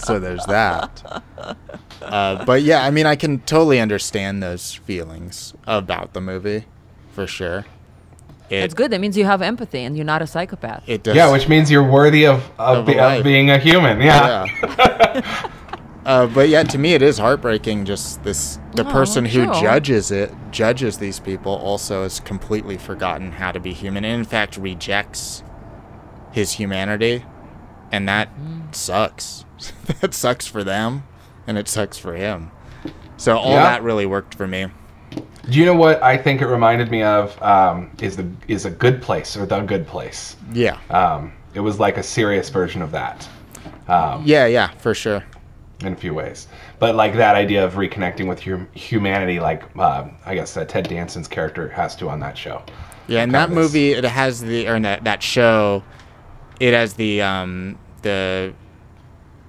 So 0.00 0.18
there's 0.18 0.44
that. 0.46 1.22
Uh, 2.02 2.44
but 2.44 2.62
yeah, 2.62 2.84
I 2.84 2.90
mean, 2.90 3.06
I 3.06 3.16
can 3.16 3.38
totally 3.40 3.80
understand 3.80 4.42
those 4.42 4.74
feelings 4.74 5.54
about 5.66 6.12
the 6.12 6.20
movie, 6.20 6.66
for 7.12 7.26
sure. 7.26 7.64
It, 8.52 8.60
That's 8.60 8.74
good. 8.74 8.90
That 8.92 9.00
means 9.00 9.16
you 9.16 9.24
have 9.24 9.40
empathy 9.40 9.80
and 9.80 9.96
you're 9.96 10.04
not 10.04 10.20
a 10.20 10.26
psychopath. 10.26 10.84
It 10.86 11.02
does. 11.02 11.16
Yeah, 11.16 11.32
which 11.32 11.48
means 11.48 11.70
you're 11.70 11.88
worthy 11.88 12.26
of, 12.26 12.42
of, 12.58 12.78
Of 12.80 12.86
be, 12.86 12.94
life. 12.96 13.18
of 13.20 13.24
being 13.24 13.50
a 13.50 13.58
human. 13.58 13.98
Yeah. 14.02 14.44
Yeah. 14.62 15.50
uh, 16.04 16.26
but 16.26 16.50
yeah, 16.50 16.62
to 16.64 16.76
me, 16.76 16.92
it 16.92 17.00
is 17.00 17.16
heartbreaking. 17.16 17.86
Just 17.86 18.22
this, 18.24 18.58
the 18.74 18.86
Oh, 18.86 18.92
person 18.92 19.24
who 19.24 19.44
sure. 19.44 19.54
judges 19.54 20.10
it, 20.10 20.34
judges 20.50 20.98
these 20.98 21.18
people, 21.18 21.52
also 21.56 22.02
has 22.02 22.20
completely 22.20 22.76
forgotten 22.76 23.32
how 23.32 23.52
to 23.52 23.58
be 23.60 23.72
human, 23.72 24.04
and 24.04 24.18
in 24.20 24.24
fact 24.26 24.58
rejects 24.58 25.42
his 26.30 26.52
humanity, 26.52 27.24
and 27.90 28.06
that 28.06 28.28
Mm. 28.38 28.74
sucks. 28.74 29.46
that 30.02 30.12
sucks 30.12 30.46
for 30.46 30.62
them, 30.62 31.04
and 31.46 31.56
it 31.56 31.68
sucks 31.68 31.96
for 31.96 32.14
him. 32.16 32.50
So 33.16 33.38
all 33.38 33.52
Yeah. 33.52 33.62
that 33.62 33.82
really 33.82 34.04
worked 34.04 34.34
for 34.34 34.46
me. 34.46 34.66
Do 35.48 35.58
you 35.58 35.64
know 35.66 35.74
what 35.74 36.02
I 36.02 36.16
think 36.16 36.40
it 36.40 36.46
reminded 36.46 36.90
me 36.90 37.02
of? 37.02 37.40
Um, 37.42 37.90
is 38.00 38.16
the 38.16 38.28
is 38.48 38.64
a 38.64 38.70
good 38.70 39.02
place 39.02 39.36
or 39.36 39.44
the 39.46 39.60
good 39.60 39.86
place? 39.86 40.36
Yeah. 40.52 40.78
Um, 40.90 41.32
it 41.54 41.60
was 41.60 41.80
like 41.80 41.96
a 41.98 42.02
serious 42.02 42.48
version 42.48 42.80
of 42.82 42.90
that. 42.92 43.28
Um, 43.88 44.22
Yeah, 44.24 44.46
yeah, 44.46 44.68
for 44.78 44.94
sure. 44.94 45.22
in 45.84 45.92
a 45.92 45.96
few 45.96 46.14
ways. 46.14 46.46
But 46.78 46.94
like 46.94 47.14
that 47.16 47.34
idea 47.34 47.64
of 47.64 47.74
reconnecting 47.74 48.28
with 48.28 48.40
hum- 48.40 48.68
humanity, 48.72 49.40
like 49.40 49.64
uh, 49.76 50.08
I 50.24 50.34
guess 50.36 50.56
uh, 50.56 50.64
Ted 50.64 50.88
Danson's 50.88 51.26
character 51.28 51.68
has 51.70 51.96
to 51.96 52.08
on 52.08 52.20
that 52.20 52.38
show. 52.38 52.62
Yeah, 53.08 53.24
in 53.24 53.30
that 53.32 53.48
this- 53.48 53.54
movie, 53.56 53.92
it 53.92 54.04
has 54.04 54.40
the 54.40 54.68
or 54.68 54.76
in 54.76 54.82
that 54.82 55.02
that 55.04 55.22
show, 55.24 55.82
it 56.60 56.72
has 56.72 56.94
the 56.94 57.20
um 57.22 57.76
the 58.02 58.54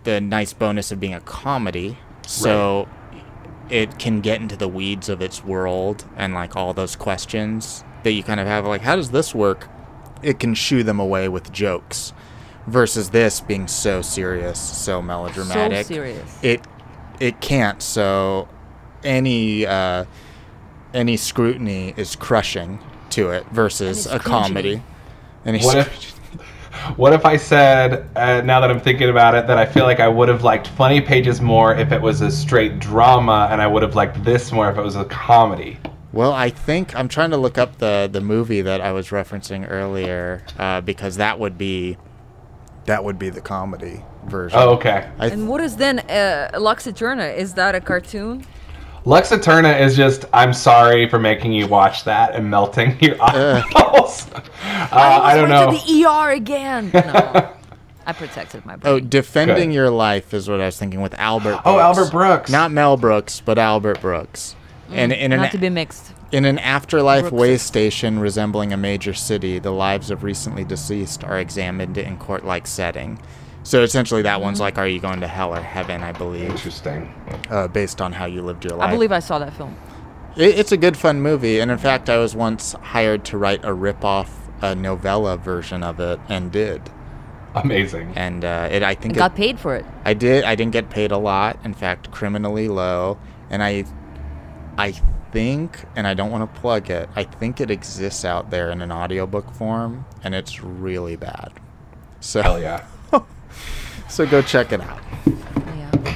the 0.06 0.19
nice 0.19 0.53
bonus 0.53 0.91
of 0.91 0.99
being 0.99 1.13
a 1.13 1.21
comedy, 1.21 1.97
so 2.25 2.88
it 3.73 3.97
can 3.97 4.21
get 4.21 4.39
into 4.39 4.55
the 4.55 4.67
weeds 4.67 5.09
of 5.09 5.19
its 5.19 5.43
world 5.43 6.05
and 6.15 6.36
like 6.36 6.55
all 6.55 6.75
those 6.75 6.95
questions 6.95 7.83
that 8.03 8.12
you 8.12 8.21
kind 8.21 8.39
of 8.39 8.45
have 8.45 8.67
like 8.67 8.81
how 8.81 8.95
does 8.95 9.09
this 9.09 9.33
work? 9.33 9.67
It 10.21 10.39
can 10.39 10.53
shoo 10.53 10.83
them 10.83 10.99
away 10.99 11.27
with 11.27 11.51
jokes, 11.51 12.13
versus 12.67 13.09
this 13.09 13.41
being 13.41 13.67
so 13.67 14.03
serious, 14.03 14.59
so 14.59 15.01
melodramatic. 15.01 15.88
So 15.88 15.93
serious. 15.95 16.39
It 16.43 16.62
it 17.19 17.41
can't. 17.41 17.81
So 17.81 18.47
any 19.03 19.65
uh, 19.65 20.05
any 20.93 21.17
scrutiny 21.17 21.95
is 21.97 22.15
crushing 22.15 22.79
to 23.09 23.31
it 23.31 23.45
versus 23.47 24.05
a 24.05 24.19
cringy. 24.19 24.23
comedy. 24.23 24.83
Any 25.45 25.62
What 25.62 25.77
if 25.77 26.19
what 26.95 27.13
if 27.13 27.25
I 27.25 27.38
said, 27.38 28.09
uh, 28.15 28.41
now 28.41 28.59
that 28.59 28.69
I'm 28.69 28.79
thinking 28.79 29.09
about 29.09 29.36
it, 29.36 29.47
that 29.47 29.57
I 29.57 29.65
feel 29.65 29.83
like 29.83 29.99
I 29.99 30.07
would 30.07 30.27
have 30.29 30.43
liked 30.43 30.67
Funny 30.67 30.99
Pages 31.01 31.41
more 31.41 31.75
if 31.75 31.91
it 31.91 32.01
was 32.01 32.21
a 32.21 32.31
straight 32.31 32.79
drama, 32.79 33.47
and 33.51 33.62
I 33.62 33.67
would 33.67 33.81
have 33.83 33.95
liked 33.95 34.23
this 34.23 34.51
more 34.51 34.69
if 34.69 34.77
it 34.77 34.81
was 34.81 34.95
a 34.95 35.05
comedy. 35.05 35.77
Well, 36.12 36.31
I 36.33 36.49
think 36.49 36.95
I'm 36.95 37.07
trying 37.07 37.31
to 37.31 37.38
look 37.38 37.57
up 37.57 37.79
the 37.79 38.07
the 38.12 38.21
movie 38.21 38.62
that 38.62 38.81
I 38.81 38.91
was 38.91 39.09
referencing 39.09 39.65
earlier 39.69 40.43
uh, 40.59 40.81
because 40.81 41.15
that 41.17 41.39
would 41.39 41.57
be 41.57 41.97
that 42.86 43.03
would 43.03 43.17
be 43.17 43.29
the 43.29 43.41
comedy 43.41 44.03
version. 44.25 44.59
Oh, 44.62 44.73
okay. 44.73 45.09
Th- 45.19 45.31
And 45.33 45.47
what 45.49 45.62
is 45.62 45.77
then 45.77 45.99
uh, 45.99 46.51
Lux 46.59 46.86
Eterna? 46.86 47.25
Is 47.25 47.53
that 47.55 47.73
a 47.75 47.81
cartoon? 47.81 48.45
Lux 49.05 49.31
Eterna 49.31 49.71
is 49.71 49.97
just, 49.97 50.25
I'm 50.31 50.53
sorry 50.53 51.09
for 51.09 51.19
making 51.19 51.51
you 51.51 51.67
watch 51.67 52.05
that 52.05 52.35
and 52.35 52.49
melting 52.49 52.97
your 53.01 53.21
eyeballs. 53.21 54.31
uh, 54.33 54.41
I, 54.91 55.35
don't 55.35 55.49
know. 55.49 55.71
To 55.71 55.85
the 55.85 56.05
ER 56.05 56.31
again. 56.31 56.91
No, 58.03 58.09
I 58.11 58.11
protected 58.11 58.65
my 58.65 58.77
oh, 58.83 58.99
defending 58.99 59.69
Good. 59.69 59.75
your 59.75 59.89
life 59.89 60.33
is 60.33 60.49
what 60.49 60.59
I 60.59 60.65
was 60.65 60.77
thinking 60.77 60.99
with 60.99 61.13
Albert. 61.13 61.61
Oh, 61.63 61.75
Brooks. 61.75 61.97
Albert 61.97 62.11
Brooks. 62.11 62.51
Not 62.51 62.71
Mel 62.71 62.97
Brooks, 62.97 63.39
but 63.39 63.57
Albert 63.57 64.01
Brooks. 64.01 64.57
And 64.89 65.13
in 65.13 65.31
an 65.31 65.39
Not 65.39 65.51
to 65.51 65.57
be 65.57 65.69
mixed. 65.69 66.13
In 66.33 66.43
an 66.43 66.59
afterlife 66.59 67.29
Brooks. 67.29 67.39
way 67.39 67.57
station 67.57 68.19
resembling 68.19 68.73
a 68.73 68.77
major 68.77 69.13
city, 69.13 69.57
the 69.57 69.71
lives 69.71 70.11
of 70.11 70.23
recently 70.23 70.65
deceased 70.65 71.23
are 71.23 71.39
examined 71.39 71.97
in 71.97 72.17
court 72.17 72.43
like 72.43 72.67
setting. 72.67 73.19
So 73.63 73.82
essentially, 73.82 74.21
that 74.23 74.41
one's 74.41 74.58
Mm-hmm. 74.58 74.63
like, 74.63 74.78
Are 74.78 74.88
you 74.88 74.99
going 74.99 75.21
to 75.21 75.28
hell 75.28 75.54
or 75.56 75.62
heaven? 75.62 76.04
I 76.04 76.12
believe, 76.12 76.49
Interesting. 76.49 77.13
uh, 77.49 77.67
based 77.67 78.02
on 78.02 78.12
how 78.12 78.26
you 78.26 78.41
lived 78.41 78.65
your 78.65 78.76
life. 78.76 78.89
I 78.89 78.91
believe 78.91 79.12
I 79.12 79.19
saw 79.19 79.39
that 79.39 79.54
film. 79.54 79.76
It, 80.36 80.58
it's 80.60 80.71
a 80.71 80.78
good, 80.78 80.97
fun 80.97 81.21
movie. 81.21 81.60
And 81.60 81.71
in 81.71 81.78
fact, 81.78 82.10
I 82.10 82.17
was 82.17 82.36
once 82.36 82.73
hired 82.73 83.23
to 83.26 83.38
write 83.38 83.63
a 83.63 83.73
rip 83.73 84.04
off 84.04 84.49
a 84.62 84.76
novella 84.76 85.38
version 85.38 85.82
of 85.84 85.99
it 85.99 86.19
and 86.30 86.52
did. 86.52 86.82
Amazing. 87.56 88.13
And 88.15 88.43
uh, 88.43 88.67
it, 88.71 88.82
I 88.84 88.95
think 88.95 89.06
And 89.12 89.15
it, 89.15 89.19
got 89.19 89.36
paid 89.36 89.60
for 89.60 89.76
it. 89.76 89.86
I 90.06 90.13
did. 90.13 90.43
I 90.43 90.56
didn't 90.56 90.71
get 90.73 90.89
paid 90.89 91.12
a 91.12 91.17
lot. 91.17 91.60
In 91.63 91.73
fact, 91.73 92.12
criminally 92.12 92.67
low. 92.67 93.17
And 93.49 93.62
I, 93.63 93.86
I 94.78 94.91
think, 95.32 95.80
and 95.95 96.08
I 96.08 96.13
don't 96.15 96.32
want 96.32 96.52
to 96.54 96.60
plug 96.60 96.89
it. 96.89 97.10
I 97.15 97.23
think 97.23 97.62
it 97.62 97.69
exists 97.69 98.26
out 98.26 98.49
there 98.49 98.71
in 98.71 98.82
an 98.82 98.91
audiobook 98.91 99.52
form, 99.54 100.06
and 100.23 100.34
it's 100.34 100.63
really 100.63 101.15
bad. 101.15 101.54
So, 102.21 102.41
Hell 102.41 102.60
yeah. 102.62 102.86
So 104.09 104.25
go 104.25 104.41
check 104.41 104.71
it 104.71 104.81
out. 104.81 105.01
Yeah. 105.25 106.15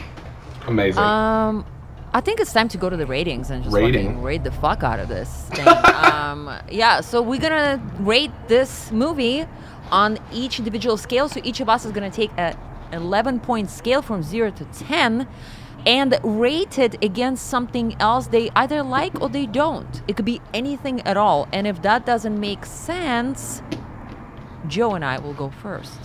Amazing. 0.68 1.02
Um, 1.02 1.66
I 2.14 2.22
think 2.22 2.40
it's 2.40 2.54
time 2.54 2.68
to 2.70 2.78
go 2.78 2.90
to 2.90 2.98
the 2.98 3.06
ratings 3.06 3.52
and 3.52 3.64
just 3.64 3.76
Rating. 3.76 4.22
rate 4.22 4.44
the 4.44 4.52
fuck 4.52 4.84
out 4.84 5.00
of 5.00 5.08
this 5.08 5.30
thing. 5.50 5.68
um, 6.04 6.52
yeah, 6.72 7.02
so 7.02 7.22
we're 7.22 7.40
gonna 7.40 7.82
rate 8.00 8.32
this 8.48 8.92
movie 8.92 9.46
on 9.92 10.18
each 10.32 10.60
individual 10.60 10.98
scale. 10.98 11.30
So 11.30 11.42
each 11.44 11.60
of 11.60 11.70
us 11.70 11.86
is 11.86 11.92
gonna 11.92 12.10
take 12.10 12.32
a 12.38 12.58
11 12.94 13.40
point 13.42 13.70
scale 13.70 14.02
from 14.02 14.24
zero 14.24 14.52
to 14.52 14.66
10 14.66 15.28
and 15.86 16.20
rate 16.24 16.80
it 16.80 17.02
against 17.04 17.48
something 17.48 17.96
else 18.00 18.28
they 18.28 18.50
either 18.56 18.84
like 18.84 19.22
or 19.22 19.30
they 19.30 19.46
don't. 19.46 20.02
It 20.08 20.16
could 20.16 20.26
be 20.26 20.42
anything 20.54 21.02
at 21.02 21.18
all. 21.18 21.48
And 21.54 21.68
if 21.68 21.82
that 21.84 22.06
doesn't 22.06 22.40
make 22.40 22.66
sense, 22.66 23.62
Joe 24.68 24.96
and 24.96 25.06
I 25.06 25.20
will 25.20 25.34
go 25.34 25.50
first. 25.50 26.00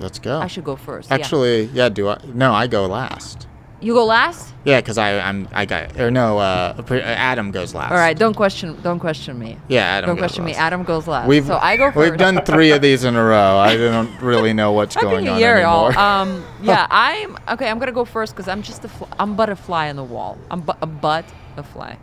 Let's 0.00 0.18
go. 0.18 0.38
I 0.40 0.46
should 0.46 0.64
go 0.64 0.76
first. 0.76 1.10
Actually, 1.12 1.64
yeah. 1.72 1.88
Do 1.88 2.08
I? 2.08 2.18
No, 2.32 2.52
I 2.52 2.66
go 2.66 2.86
last. 2.86 3.46
you 3.80 3.92
go 3.94 4.04
last. 4.04 4.52
Yeah, 4.64 4.80
because 4.80 4.98
I 4.98 5.18
I'm 5.20 5.48
I 5.52 5.64
got 5.64 5.98
or 6.00 6.10
no. 6.10 6.38
Uh, 6.38 6.74
Adam 6.90 7.50
goes 7.52 7.72
last. 7.74 7.92
All 7.92 7.98
right, 7.98 8.18
don't 8.18 8.34
question, 8.34 8.76
don't 8.82 8.98
question 8.98 9.38
me. 9.38 9.58
Yeah, 9.68 9.82
Adam. 9.82 10.08
Don't 10.08 10.18
question 10.18 10.44
me. 10.44 10.54
Adam 10.54 10.82
goes 10.82 11.06
last. 11.06 11.28
We've 11.28 11.46
so 11.46 11.56
I 11.56 11.76
go 11.76 11.90
1st 11.92 11.96
We've 11.96 12.16
done 12.18 12.44
three 12.44 12.72
of 12.72 12.82
these 12.82 13.04
in 13.04 13.14
a 13.14 13.22
row. 13.24 13.58
I 13.58 13.76
don't 13.76 14.10
really 14.20 14.52
know 14.52 14.72
what's 14.72 14.96
going 15.06 15.28
on 15.28 15.38
Year, 15.38 15.60
y'all. 15.60 15.86
anymore. 15.86 16.02
Um, 16.02 16.44
yeah, 16.62 16.86
I'm 16.90 17.36
okay. 17.50 17.68
I'm 17.70 17.78
gonna 17.78 17.92
go 17.92 18.04
first 18.04 18.34
because 18.34 18.48
I'm 18.48 18.62
just 18.62 18.84
a 18.84 18.88
fl- 18.88 19.04
I'm 19.20 19.36
but 19.36 19.50
a 19.50 19.56
fly 19.56 19.88
on 19.88 19.96
the 19.96 20.04
wall. 20.04 20.36
I'm 20.50 20.62
bu- 20.62 20.72
a 20.82 20.86
but 20.86 21.24
a 21.56 21.62
fly. 21.62 21.96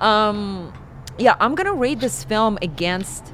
Um, 0.00 0.72
yeah, 1.18 1.34
I'm 1.40 1.54
gonna 1.56 1.74
rate 1.74 1.98
this 2.00 2.22
film 2.24 2.58
against, 2.62 3.32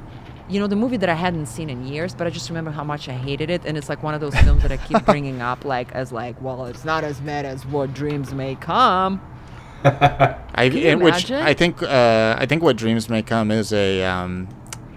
you 0.52 0.60
know, 0.60 0.66
the 0.66 0.76
movie 0.76 0.98
that 0.98 1.08
I 1.08 1.14
hadn't 1.14 1.46
seen 1.46 1.70
in 1.70 1.86
years, 1.86 2.14
but 2.14 2.26
I 2.26 2.30
just 2.30 2.50
remember 2.50 2.70
how 2.70 2.84
much 2.84 3.08
I 3.08 3.12
hated 3.12 3.48
it, 3.48 3.64
and 3.64 3.78
it's 3.78 3.88
like 3.88 4.02
one 4.02 4.12
of 4.12 4.20
those 4.20 4.34
films 4.36 4.62
that 4.62 4.70
I 4.70 4.76
keep 4.76 5.02
bringing 5.06 5.40
up, 5.40 5.64
like 5.64 5.90
as 5.92 6.12
like, 6.12 6.40
well, 6.42 6.66
it's 6.66 6.84
not 6.84 7.04
as 7.04 7.18
bad 7.20 7.46
as 7.46 7.64
what 7.64 7.94
dreams 7.94 8.34
may 8.34 8.54
come. 8.56 9.20
I, 9.84 10.64
you 10.64 10.98
which? 10.98 11.30
I 11.30 11.54
think 11.54 11.82
uh, 11.82 12.36
I 12.38 12.44
think 12.44 12.62
what 12.62 12.76
dreams 12.76 13.08
may 13.08 13.22
come 13.22 13.50
is 13.50 13.72
a 13.72 14.04
um, 14.04 14.46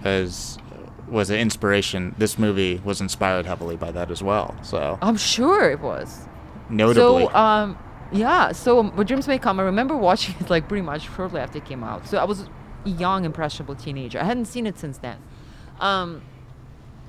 as 0.03 0.59
was 1.07 1.29
an 1.29 1.39
inspiration. 1.39 2.13
This 2.17 2.37
movie 2.37 2.81
was 2.83 2.99
inspired 2.99 3.45
heavily 3.45 3.77
by 3.77 3.91
that 3.91 4.11
as 4.11 4.21
well. 4.21 4.55
So 4.61 4.99
I'm 5.01 5.17
sure 5.17 5.71
it 5.71 5.79
was. 5.79 6.27
notably, 6.69 7.27
So, 7.27 7.33
um, 7.33 7.77
yeah. 8.11 8.51
So, 8.51 8.83
what 8.83 9.07
dreams 9.07 9.27
may 9.27 9.39
come. 9.39 9.59
I 9.59 9.63
remember 9.63 9.95
watching 9.95 10.35
it 10.39 10.49
like 10.49 10.67
pretty 10.67 10.81
much 10.83 11.09
shortly 11.15 11.39
after 11.39 11.59
it 11.59 11.65
came 11.65 11.83
out. 11.83 12.07
So 12.07 12.17
I 12.17 12.25
was 12.25 12.41
a 12.41 12.89
young, 12.89 13.25
impressionable 13.25 13.75
teenager. 13.75 14.19
I 14.19 14.25
hadn't 14.25 14.45
seen 14.45 14.67
it 14.67 14.77
since 14.77 14.97
then. 14.97 15.17
Um, 15.79 16.21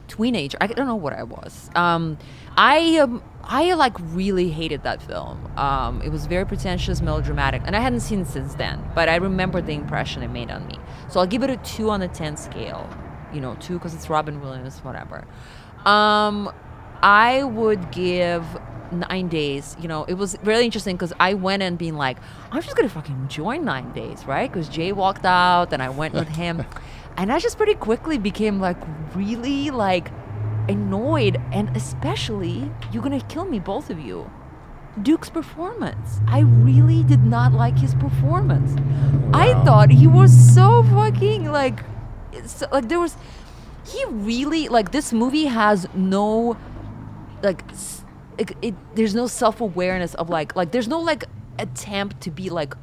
teenager. 0.09 0.59
I 0.61 0.67
don't 0.67 0.87
know 0.87 0.97
what 0.97 1.13
I 1.13 1.23
was. 1.23 1.71
Um, 1.75 2.19
I 2.57 2.99
um, 2.99 3.23
I 3.43 3.75
like 3.75 3.95
really 3.99 4.51
hated 4.51 4.83
that 4.83 5.03
film. 5.03 5.51
Um, 5.57 6.03
it 6.03 6.11
was 6.11 6.27
very 6.27 6.47
pretentious, 6.47 7.01
melodramatic, 7.01 7.63
and 7.65 7.77
I 7.77 7.81
hadn't 7.81 8.01
seen 8.01 8.21
it 8.21 8.27
since 8.29 8.55
then. 8.55 8.83
But 8.95 9.09
I 9.09 9.17
remember 9.17 9.61
the 9.61 9.73
impression 9.73 10.23
it 10.23 10.29
made 10.29 10.51
on 10.51 10.67
me. 10.67 10.79
So 11.11 11.21
I'll 11.21 11.27
give 11.27 11.43
it 11.43 11.51
a 11.51 11.57
two 11.59 11.91
on 11.91 12.01
the 12.01 12.09
ten 12.09 12.37
scale. 12.37 12.89
You 13.33 13.41
know, 13.41 13.57
two 13.61 13.75
because 13.75 13.95
it's 13.95 14.09
Robin 14.09 14.41
Williams, 14.41 14.79
whatever. 14.79 15.25
Um, 15.85 16.51
I 17.03 17.45
would 17.45 17.91
give 17.93 18.45
nine 18.93 19.29
days. 19.29 19.77
You 19.81 19.89
know, 19.89 20.05
it 20.05 20.15
was 20.15 20.37
really 20.43 20.65
interesting 20.65 20.97
because 20.97 21.13
I 21.21 21.35
went 21.35 21.63
in 21.63 21.77
being 21.77 21.97
like, 21.97 22.19
I'm 22.51 22.63
just 22.63 22.77
gonna 22.77 22.89
fucking 22.89 23.29
join 23.29 23.65
nine 23.65 23.93
days, 23.93 24.25
right? 24.25 24.51
Because 24.51 24.69
Jay 24.69 24.93
walked 24.93 25.25
out, 25.25 25.73
and 25.73 25.83
I 25.83 25.89
went 25.91 26.15
with 26.15 26.29
him, 26.29 26.65
and 27.17 27.33
I 27.33 27.39
just 27.39 27.57
pretty 27.57 27.75
quickly 27.75 28.19
became 28.19 28.61
like 28.61 28.77
really 29.15 29.71
like 29.71 30.11
annoyed, 30.69 31.41
and 31.53 31.75
especially 31.77 32.71
you're 32.93 33.03
gonna 33.03 33.21
kill 33.21 33.45
me, 33.45 33.59
both 33.59 33.91
of 33.91 33.99
you. 33.99 34.31
Duke's 35.03 35.29
performance. 35.29 36.21
I 36.27 36.41
really 36.41 37.03
did 37.03 37.25
not 37.25 37.53
like 37.53 37.79
his 37.79 37.95
performance. 37.95 38.75
I 39.35 39.53
thought 39.65 39.91
he 39.91 40.07
was 40.07 40.33
so 40.55 40.83
fucking 40.85 41.51
like, 41.51 41.81
so, 42.47 42.67
like 42.73 42.89
there 42.89 43.01
was, 43.01 43.17
he 43.87 44.03
really 44.07 44.69
like 44.69 44.93
this 44.93 45.13
movie 45.13 45.47
has 45.47 45.87
no, 45.95 46.57
like, 47.43 47.63
it, 48.39 48.53
it 48.63 48.75
there's 48.95 49.15
no 49.15 49.27
self 49.27 49.61
awareness 49.61 50.15
of 50.15 50.29
like 50.29 50.57
like 50.57 50.71
there's 50.71 50.89
no 50.89 51.01
like 51.01 51.25
attempt 51.59 52.21
to 52.23 52.31
be 52.31 52.51
like 52.51 52.75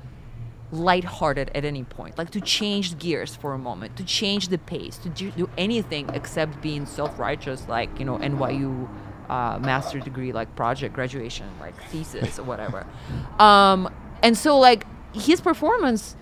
lighthearted 0.74 1.52
at 1.54 1.64
any 1.64 1.84
point, 1.84 2.18
like 2.18 2.32
to 2.32 2.42
change 2.42 2.98
gears 2.98 3.36
for 3.36 3.54
a 3.54 3.58
moment, 3.58 3.96
to 3.98 4.04
change 4.04 4.48
the 4.48 4.58
pace, 4.58 4.98
to 4.98 5.10
do, 5.10 5.32
do 5.32 5.50
anything 5.58 6.10
except 6.14 6.62
being 6.62 6.86
self-righteous, 6.86 7.68
like 7.68 7.98
you 8.00 8.06
know 8.06 8.18
NYU 8.18 8.90
uh, 9.30 9.60
master 9.60 10.00
degree, 10.00 10.32
like 10.34 10.54
project 10.56 10.94
graduation, 10.94 11.48
like 11.60 11.76
thesis 11.90 12.40
or 12.40 12.44
whatever. 12.44 12.86
Um, 13.40 13.94
and 14.22 14.38
so 14.38 14.58
like 14.58 14.86
his 15.14 15.42
performance 15.42 16.16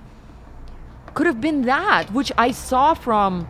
could 1.13 1.27
have 1.27 1.39
been 1.41 1.63
that, 1.63 2.11
which 2.11 2.31
I 2.37 2.51
saw 2.51 2.93
from 2.93 3.45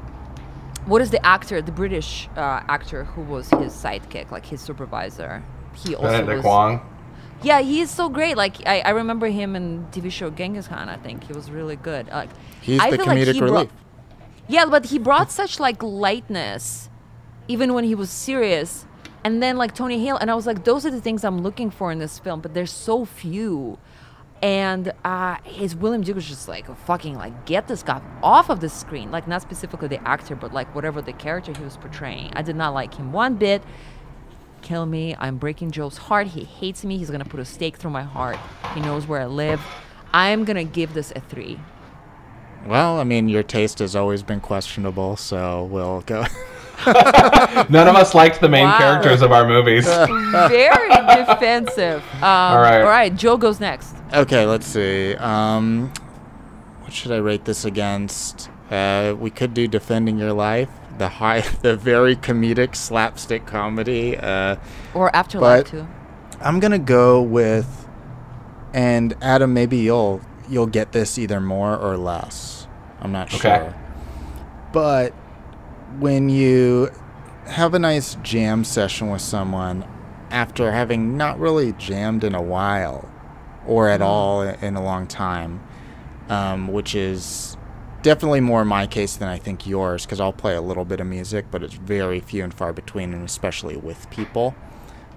what 0.86 1.02
is 1.02 1.12
the 1.12 1.24
actor, 1.26 1.62
the 1.62 1.72
British 1.72 2.28
uh, 2.36 2.64
actor 2.68 3.06
who 3.06 3.22
was 3.22 3.50
his 3.50 3.72
sidekick, 3.74 4.32
like 4.32 4.46
his 4.46 4.62
supervisor. 4.62 5.44
He 5.76 5.96
also 5.96 6.10
Benedict 6.10 6.38
was. 6.38 6.46
Wong. 6.46 6.82
Yeah, 7.44 7.62
he's 7.62 7.90
so 7.90 8.10
great. 8.10 8.38
Like 8.38 8.58
I, 8.68 8.82
I 8.82 8.90
remember 8.92 9.28
him 9.28 9.56
in 9.56 9.88
TV 9.92 10.12
show 10.12 10.30
Genghis 10.30 10.68
Khan. 10.68 10.90
I 10.90 10.98
think 10.98 11.24
he 11.24 11.34
was 11.34 11.50
really 11.50 11.76
good. 11.76 12.08
Like 12.08 12.30
he's 12.62 12.80
I 12.80 12.92
the 12.92 12.98
feel 12.98 13.06
like 13.08 13.18
he 13.18 13.24
relief. 13.26 13.48
brought- 13.50 13.70
yeah, 14.48 14.66
but 14.66 14.86
he 14.88 15.00
brought 15.00 15.32
such 15.32 15.60
like 15.60 15.82
lightness, 15.82 16.90
even 17.48 17.74
when 17.74 17.84
he 17.84 17.96
was 17.96 18.10
serious. 18.10 18.86
And 19.24 19.42
then 19.42 19.56
like 19.58 19.74
Tony 19.76 20.04
Hale, 20.04 20.18
and 20.18 20.30
I 20.32 20.36
was 20.36 20.46
like, 20.48 20.66
those 20.66 20.86
are 20.86 20.90
the 20.92 21.00
things 21.02 21.24
I'm 21.24 21.42
looking 21.42 21.70
for 21.70 21.92
in 21.92 22.00
this 22.00 22.18
film, 22.20 22.42
but 22.42 22.54
there's 22.54 22.72
so 22.72 23.06
few. 23.06 23.78
And 24.42 24.92
uh, 25.06 25.38
his 25.44 25.76
William 25.76 26.02
Duke 26.02 26.16
was 26.16 26.28
just 26.28 26.48
like 26.48 26.66
fucking 26.86 27.16
like 27.16 27.46
get 27.46 27.68
this 27.68 27.84
guy 27.84 28.02
off 28.24 28.50
of 28.50 28.60
the 28.60 28.70
screen, 28.70 29.12
like 29.12 29.28
not 29.28 29.44
specifically 29.44 29.88
the 29.88 30.06
actor, 30.08 30.36
but 30.36 30.52
like 30.52 30.74
whatever 30.74 31.00
the 31.02 31.14
character 31.14 31.54
he 31.56 31.64
was 31.64 31.78
portraying. 31.78 32.34
I 32.36 32.42
did 32.42 32.56
not 32.56 32.74
like 32.74 32.96
him 32.96 33.12
one 33.14 33.36
bit 33.36 33.62
kill 34.62 34.86
me. 34.86 35.16
I'm 35.20 35.38
breaking 35.38 35.72
Joe's 35.72 35.98
heart. 35.98 36.28
He 36.28 36.44
hates 36.44 36.84
me. 36.86 36.98
He's 36.98 37.10
gonna 37.10 37.26
put 37.26 37.40
a 37.40 37.46
stake 37.46 37.78
through 37.78 37.92
my 37.92 38.04
heart. 38.04 38.38
He 38.74 38.82
knows 38.82 39.08
where 39.08 39.22
I 39.22 39.26
live. 39.26 39.62
I'm 40.14 40.44
gonna 40.46 40.64
give 40.64 40.94
this 40.94 41.12
a 41.16 41.20
three. 41.22 41.60
Well, 42.66 43.00
I 43.00 43.04
mean, 43.04 43.28
your 43.28 43.44
taste 43.44 43.80
has 43.80 43.96
always 43.96 44.22
been 44.24 44.40
questionable, 44.40 45.18
so 45.18 45.64
we'll 45.66 46.02
go. 46.02 46.26
None 46.86 47.88
of 47.88 47.96
us 47.96 48.14
liked 48.16 48.40
the 48.42 48.50
main 48.50 48.66
Wow. 48.66 48.78
characters 48.78 49.22
of 49.22 49.32
our 49.32 49.48
movies. 49.48 49.86
Very 50.32 50.90
defensive. 50.90 52.04
Um, 52.16 52.24
all 52.24 52.58
right. 52.62 52.82
All 52.82 52.88
right. 52.88 53.16
Joe 53.16 53.36
goes 53.38 53.60
next. 53.60 53.96
okay, 54.14 54.46
let's 54.46 54.68
see. 54.68 55.16
Um, 55.16 55.92
what 56.82 56.94
should 56.94 57.12
I 57.12 57.18
rate 57.18 57.46
this 57.46 57.66
against? 57.66 58.50
Uh, 58.70 59.16
we 59.20 59.32
could 59.32 59.54
do 59.56 59.68
defending 59.68 60.20
your 60.20 60.34
life. 60.34 60.70
The 60.98 61.08
high, 61.08 61.42
the 61.62 61.76
very 61.76 62.16
comedic 62.16 62.76
slapstick 62.76 63.46
comedy. 63.46 64.18
Uh, 64.18 64.56
Or 64.94 65.16
Afterlife 65.16 65.66
But- 65.66 65.72
too. 65.72 65.88
I'm 66.44 66.60
gonna 66.60 66.80
go 66.80 67.22
with, 67.22 67.88
and 68.74 69.14
Adam, 69.22 69.54
maybe 69.54 69.78
you'll 69.78 70.22
you'll 70.50 70.66
get 70.68 70.92
this 70.92 71.18
either 71.20 71.40
more 71.40 71.78
or 71.78 71.98
less. 71.98 72.68
I'm 73.00 73.12
not 73.12 73.28
Okay. 73.34 73.40
sure. 73.60 73.76
But 74.74 75.14
when 76.00 76.30
you 76.30 76.90
have 77.48 77.74
a 77.74 77.80
nice 77.80 78.16
jam 78.24 78.64
session 78.64 79.10
with 79.12 79.22
someone 79.22 79.86
after 80.32 80.72
having 80.72 81.16
not 81.18 81.40
really 81.40 81.74
jammed 81.74 82.24
in 82.24 82.34
a 82.34 82.42
while 82.42 83.08
or 83.68 83.88
at 83.88 84.02
all 84.02 84.42
in 84.42 84.76
a 84.76 84.84
long 84.84 85.06
time, 85.08 85.62
um, 86.30 86.68
which 86.70 86.96
is 86.96 87.56
definitely 88.02 88.42
more 88.42 88.66
my 88.66 88.88
case 88.88 89.16
than 89.16 89.28
I 89.28 89.38
think 89.38 89.68
yours 89.68 90.06
because 90.06 90.20
I'll 90.20 90.34
play 90.34 90.56
a 90.56 90.62
little 90.62 90.86
bit 90.86 91.00
of 91.00 91.08
music, 91.08 91.46
but 91.52 91.64
it's 91.64 91.76
very 91.76 92.20
few 92.20 92.44
and 92.44 92.54
far 92.54 92.74
between, 92.74 93.14
and 93.14 93.24
especially 93.24 93.78
with 93.78 94.10
people. 94.10 94.56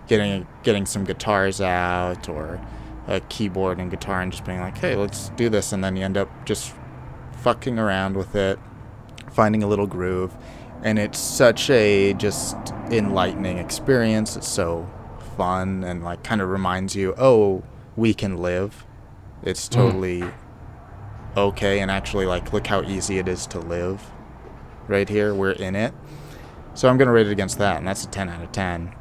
Getting 0.07 0.47
getting 0.63 0.85
some 0.85 1.05
guitars 1.05 1.61
out 1.61 2.29
or 2.29 2.61
a 3.07 3.21
keyboard 3.21 3.79
and 3.79 3.91
guitar 3.91 4.21
and 4.21 4.31
just 4.31 4.45
being 4.45 4.61
like, 4.61 4.77
hey, 4.79 4.97
let's 4.97 5.31
do 5.31 5.49
this, 5.49 5.73
and 5.73 5.83
then 5.83 5.97
you 5.97 6.05
end 6.05 6.17
up 6.17 6.29
just 6.45 6.75
fucking 7.43 7.79
around 7.79 8.17
with 8.17 8.35
it, 8.35 8.59
finding 9.33 9.63
a 9.63 9.67
little 9.67 9.87
groove, 9.87 10.37
and 10.83 10.99
it's 10.99 11.19
such 11.19 11.71
a 11.71 12.13
just 12.15 12.57
enlightening 12.91 13.59
experience. 13.59 14.37
It's 14.37 14.49
so 14.49 14.89
fun 15.37 15.85
and 15.85 16.05
like 16.05 16.23
kind 16.23 16.41
of 16.41 16.49
reminds 16.49 16.95
you, 16.95 17.15
oh, 17.19 17.63
we 17.97 18.15
can 18.15 18.37
live. 18.37 18.85
It's 19.43 19.69
mm. 19.69 19.73
totally 19.73 20.25
okay, 21.37 21.81
and 21.81 21.91
actually, 21.91 22.27
like, 22.27 22.53
look 22.53 22.67
how 22.67 22.83
easy 22.83 23.19
it 23.19 23.29
is 23.29 23.47
to 23.49 23.59
live. 23.59 24.11
Right 24.89 25.09
here, 25.09 25.35
we're 25.35 25.53
in 25.53 25.75
it. 25.77 25.95
So 26.75 26.89
I'm 26.89 26.97
gonna 26.99 27.13
rate 27.13 27.27
it 27.27 27.33
against 27.33 27.59
that, 27.59 27.79
and 27.79 27.87
that's 27.87 28.05
a 28.05 28.09
10 28.09 28.29
out 28.29 28.43
of 28.43 28.53
10. 28.53 28.95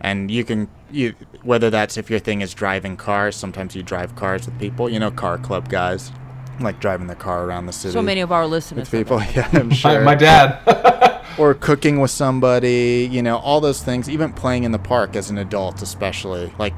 And 0.00 0.30
you 0.30 0.44
can, 0.44 0.68
you, 0.90 1.14
whether 1.42 1.70
that's 1.70 1.96
if 1.96 2.08
your 2.08 2.18
thing 2.18 2.40
is 2.40 2.54
driving 2.54 2.96
cars, 2.96 3.36
sometimes 3.36 3.74
you 3.76 3.82
drive 3.82 4.16
cars 4.16 4.46
with 4.46 4.58
people, 4.58 4.88
you 4.88 4.98
know, 4.98 5.10
car 5.10 5.38
club 5.38 5.68
guys, 5.68 6.12
like 6.60 6.80
driving 6.80 7.08
the 7.08 7.14
car 7.14 7.44
around 7.44 7.66
the 7.66 7.72
city. 7.72 7.92
So 7.92 8.02
many 8.02 8.20
of 8.20 8.32
our 8.32 8.46
listeners. 8.46 8.88
have 8.88 9.00
people, 9.00 9.20
yeah, 9.34 9.48
I'm 9.52 9.68
My, 9.68 9.74
sure. 9.74 10.00
my 10.02 10.14
dad. 10.14 11.24
or 11.38 11.54
cooking 11.54 12.00
with 12.00 12.10
somebody, 12.10 13.08
you 13.10 13.22
know, 13.22 13.38
all 13.38 13.60
those 13.60 13.82
things, 13.82 14.08
even 14.08 14.32
playing 14.32 14.64
in 14.64 14.72
the 14.72 14.78
park 14.78 15.14
as 15.14 15.30
an 15.30 15.38
adult, 15.38 15.82
especially. 15.82 16.52
Like, 16.58 16.74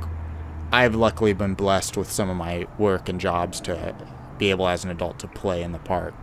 I've 0.73 0.95
luckily 0.95 1.33
been 1.33 1.55
blessed 1.55 1.97
with 1.97 2.11
some 2.11 2.31
of 2.31 2.37
my 2.37 2.67
work 2.79 3.09
and 3.09 3.21
jobs 3.21 3.61
to 3.63 3.77
be 4.41 4.51
able 4.51 4.67
as 4.67 4.85
an 4.85 4.91
adult 4.91 5.21
to 5.21 5.29
play 5.29 5.63
in 5.63 5.71
the 5.71 5.79
park 5.79 6.15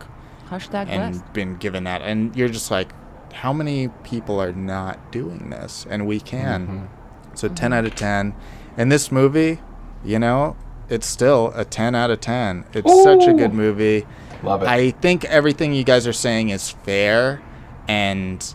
Hashtag 0.50 0.88
and 0.88 1.14
blessed. 1.14 1.32
been 1.32 1.56
given 1.56 1.84
that. 1.84 2.02
And 2.02 2.34
you're 2.36 2.48
just 2.48 2.70
like, 2.70 2.92
how 3.32 3.52
many 3.52 3.88
people 4.02 4.40
are 4.42 4.52
not 4.52 5.12
doing 5.12 5.50
this? 5.50 5.86
And 5.88 6.06
we 6.06 6.20
can. 6.20 6.66
Mm-hmm. 6.66 7.36
So 7.36 7.46
mm-hmm. 7.46 7.54
10 7.54 7.72
out 7.72 7.84
of 7.84 7.94
10. 7.94 8.34
And 8.76 8.92
this 8.92 9.12
movie, 9.12 9.60
you 10.04 10.18
know, 10.18 10.56
it's 10.88 11.06
still 11.06 11.52
a 11.54 11.64
10 11.64 11.94
out 11.94 12.10
of 12.10 12.20
10. 12.20 12.64
It's 12.72 13.02
such 13.02 13.26
a 13.26 13.32
good 13.32 13.54
movie. 13.54 14.06
Love 14.42 14.62
it. 14.62 14.68
I 14.68 14.90
think 14.92 15.24
everything 15.26 15.74
you 15.74 15.84
guys 15.84 16.06
are 16.06 16.12
saying 16.12 16.50
is 16.50 16.70
fair, 16.70 17.42
and 17.88 18.54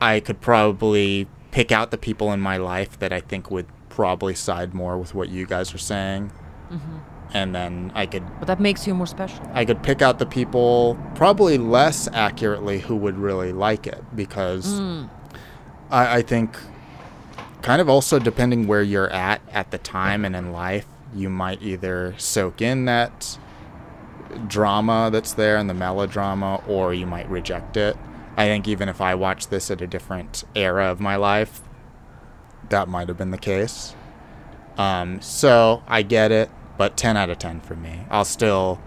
I 0.00 0.20
could 0.20 0.40
probably 0.40 1.28
pick 1.50 1.70
out 1.70 1.90
the 1.90 1.98
people 1.98 2.32
in 2.32 2.40
my 2.40 2.56
life 2.56 2.98
that 2.98 3.12
I 3.12 3.20
think 3.20 3.50
would 3.50 3.66
probably 3.90 4.34
side 4.34 4.72
more 4.72 4.96
with 4.96 5.14
what 5.14 5.28
you 5.28 5.46
guys 5.46 5.74
are 5.74 5.78
saying, 5.78 6.32
mm-hmm. 6.70 6.98
And 7.34 7.54
then 7.54 7.92
I 7.94 8.06
could 8.06 8.24
But 8.38 8.46
that 8.46 8.60
makes 8.60 8.86
you 8.86 8.94
more 8.94 9.06
special. 9.06 9.48
I 9.52 9.64
could 9.64 9.82
pick 9.82 10.02
out 10.02 10.18
the 10.18 10.26
people 10.26 10.98
probably 11.14 11.58
less 11.58 12.08
accurately 12.12 12.80
who 12.80 12.96
would 12.96 13.16
really 13.16 13.52
like 13.52 13.86
it 13.86 14.02
because 14.14 14.80
I, 15.90 16.16
I 16.18 16.22
think 16.22 16.56
kind 17.62 17.80
of 17.80 17.88
also 17.88 18.18
depending 18.18 18.66
where 18.66 18.82
you're 18.82 19.10
at 19.10 19.40
at 19.52 19.70
the 19.70 19.78
time 19.78 20.24
and 20.24 20.34
in 20.34 20.52
life, 20.52 20.86
you 21.14 21.30
might 21.30 21.62
either 21.62 22.14
soak 22.18 22.60
in 22.60 22.86
that 22.86 23.38
drama 24.48 25.10
that's 25.12 25.34
there 25.34 25.56
and 25.56 25.68
the 25.68 25.74
melodrama 25.74 26.62
or 26.66 26.94
you 26.94 27.06
might 27.06 27.28
reject 27.28 27.76
it. 27.76 27.96
I 28.36 28.46
think 28.46 28.66
even 28.66 28.88
if 28.88 29.00
I 29.00 29.14
watched 29.14 29.50
this 29.50 29.70
at 29.70 29.82
a 29.82 29.86
different 29.86 30.44
era 30.54 30.86
of 30.86 31.00
my 31.00 31.16
life, 31.16 31.60
that 32.70 32.88
might 32.88 33.08
have 33.08 33.18
been 33.18 33.30
the 33.30 33.38
case. 33.38 33.94
Um, 34.78 35.20
so 35.20 35.82
I 35.86 36.00
get 36.00 36.32
it, 36.32 36.50
but 36.76 36.96
10 36.96 37.16
out 37.16 37.30
of 37.30 37.38
10 37.38 37.60
for 37.60 37.74
me. 37.76 38.00
I'll 38.10 38.24
still. 38.24 38.80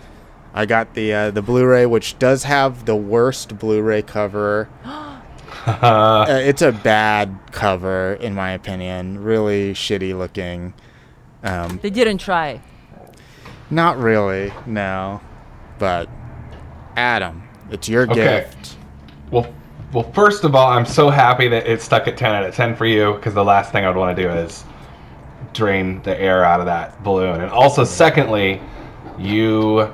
I 0.54 0.66
got 0.66 0.94
the 0.94 1.14
uh, 1.14 1.32
the 1.32 1.42
Blu-ray, 1.42 1.86
which 1.86 2.18
does 2.18 2.44
have 2.44 2.86
the 2.86 2.96
worst 2.96 3.58
Blu-ray 3.58 4.02
cover. 4.04 4.70
Uh, 5.66 6.26
it's 6.30 6.62
a 6.62 6.72
bad 6.72 7.36
cover, 7.52 8.14
in 8.22 8.36
my 8.36 8.52
opinion. 8.52 9.24
Really 9.24 9.74
shitty 9.74 10.16
looking. 10.16 10.76
Um, 11.44 11.80
They 11.82 11.90
didn't 11.90 12.20
try. 12.20 12.62
not 13.72 13.98
really, 13.98 14.54
no. 14.68 15.22
But 15.80 16.08
Adam, 16.96 17.42
it's 17.72 17.90
your 17.90 18.04
Okay. 18.04 18.14
gift. 18.48 18.78
Well, 19.32 19.48
well, 19.92 20.12
first 20.14 20.44
of 20.44 20.54
all, 20.54 20.68
I'm 20.68 20.86
so 20.86 21.10
happy 21.10 21.48
that 21.48 21.66
it 21.66 21.82
stuck 21.82 22.08
at 22.08 22.16
10 22.16 22.32
out 22.32 22.44
of 22.44 22.54
10 22.54 22.76
for 22.76 22.86
you 22.86 23.14
because 23.16 23.34
the 23.34 23.44
last 23.44 23.72
thing 23.72 23.86
I 23.86 23.88
would 23.88 23.98
want 23.98 24.16
to 24.16 24.22
do 24.22 24.30
is 24.30 24.64
drain 25.56 26.02
the 26.04 26.20
air 26.20 26.44
out 26.46 26.60
of 26.60 26.66
that 26.68 27.04
balloon. 27.04 27.42
And 27.42 27.50
also, 27.50 27.84
secondly, 27.84 28.62
you 29.18 29.92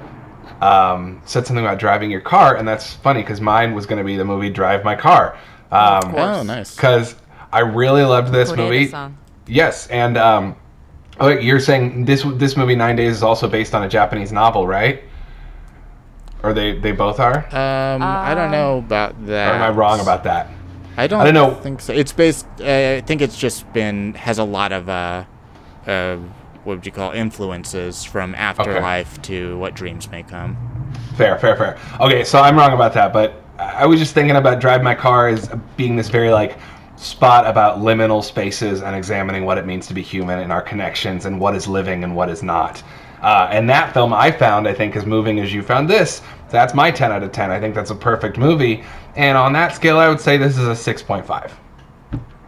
um, 0.61 1.21
said 1.25 1.47
something 1.47 1.63
about 1.63 1.79
driving 1.79 2.11
your 2.11 2.21
car, 2.21 2.57
and 2.57 2.67
that's 2.67 2.93
funny 2.95 3.21
because 3.21 3.39
mine 3.39 3.73
was 3.73 3.85
going 3.85 3.99
to 3.99 4.03
be 4.03 4.17
the 4.17 4.25
movie 4.25 4.49
Drive 4.49 4.83
My 4.83 4.95
Car. 4.95 5.37
Um, 5.71 6.13
Oh, 6.15 6.43
nice. 6.43 6.75
Because 6.75 7.15
I 7.53 7.59
really 7.59 8.03
loved 8.03 8.31
this 8.33 8.51
movie. 8.55 8.87
Koreeda-san. 8.87 9.17
Yes, 9.47 9.87
and 9.87 10.17
um, 10.17 10.55
oh, 11.19 11.29
you're 11.29 11.59
saying 11.59 12.05
this 12.05 12.23
this 12.35 12.55
movie 12.55 12.75
Nine 12.75 12.95
Days 12.95 13.15
is 13.17 13.23
also 13.23 13.47
based 13.47 13.73
on 13.75 13.83
a 13.83 13.89
Japanese 13.89 14.31
novel, 14.31 14.67
right? 14.67 15.03
Or 16.43 16.53
they 16.53 16.77
they 16.79 16.91
both 16.91 17.19
are? 17.19 17.45
Um, 17.51 18.01
I 18.01 18.33
don't 18.33 18.51
know 18.51 18.77
about 18.77 19.13
or 19.13 19.25
that. 19.27 19.55
am 19.55 19.61
I 19.61 19.69
wrong 19.69 19.99
about 19.99 20.23
that? 20.23 20.49
I 20.97 21.07
don't, 21.07 21.21
I 21.21 21.31
don't 21.31 21.33
know. 21.33 21.55
think 21.61 21.81
so. 21.81 21.93
It's 21.93 22.13
based. 22.13 22.45
Uh, 22.59 22.97
I 22.97 23.01
think 23.05 23.21
it's 23.21 23.37
just 23.37 23.71
been 23.73 24.13
has 24.13 24.37
a 24.39 24.43
lot 24.43 24.71
of 24.71 24.87
uh, 24.89 25.25
uh, 25.87 26.17
what 26.63 26.77
would 26.77 26.85
you 26.85 26.91
call 26.91 27.11
influences 27.11 28.03
from 28.03 28.35
afterlife 28.35 29.21
to 29.23 29.57
what 29.57 29.73
dreams 29.73 30.09
may 30.11 30.23
come. 30.23 30.55
Fair, 31.15 31.39
fair, 31.39 31.55
fair. 31.55 31.77
Okay, 31.99 32.23
so 32.23 32.39
I'm 32.39 32.55
wrong 32.55 32.73
about 32.73 32.93
that, 32.93 33.13
but 33.13 33.43
I 33.57 33.85
was 33.85 33.99
just 33.99 34.13
thinking 34.13 34.35
about 34.35 34.59
Drive 34.59 34.83
My 34.83 34.95
Car 34.95 35.27
as 35.27 35.49
being 35.77 35.95
this 35.95 36.09
very 36.09 36.29
like 36.29 36.57
spot 36.97 37.47
about 37.47 37.79
liminal 37.79 38.23
spaces 38.23 38.83
and 38.83 38.95
examining 38.95 39.43
what 39.43 39.57
it 39.57 39.65
means 39.65 39.87
to 39.87 39.93
be 39.93 40.03
human 40.03 40.39
and 40.39 40.51
our 40.51 40.61
connections 40.61 41.25
and 41.25 41.39
what 41.39 41.55
is 41.55 41.67
living 41.67 42.03
and 42.03 42.15
what 42.15 42.29
is 42.29 42.43
not. 42.43 42.83
Uh, 43.21 43.47
and 43.51 43.69
that 43.69 43.93
film 43.93 44.13
I 44.13 44.31
found, 44.31 44.67
I 44.67 44.73
think, 44.73 44.95
as 44.95 45.05
moving 45.05 45.39
as 45.39 45.53
you 45.53 45.61
found 45.61 45.89
this. 45.89 46.21
That's 46.49 46.73
my 46.73 46.91
10 46.91 47.11
out 47.11 47.23
of 47.23 47.31
10. 47.31 47.49
I 47.49 47.59
think 47.59 47.73
that's 47.73 47.91
a 47.91 47.95
perfect 47.95 48.37
movie. 48.37 48.83
And 49.15 49.37
on 49.37 49.53
that 49.53 49.75
scale, 49.75 49.97
I 49.97 50.09
would 50.09 50.19
say 50.19 50.37
this 50.37 50.57
is 50.57 50.67
a 50.67 50.93
6.5. 50.93 51.51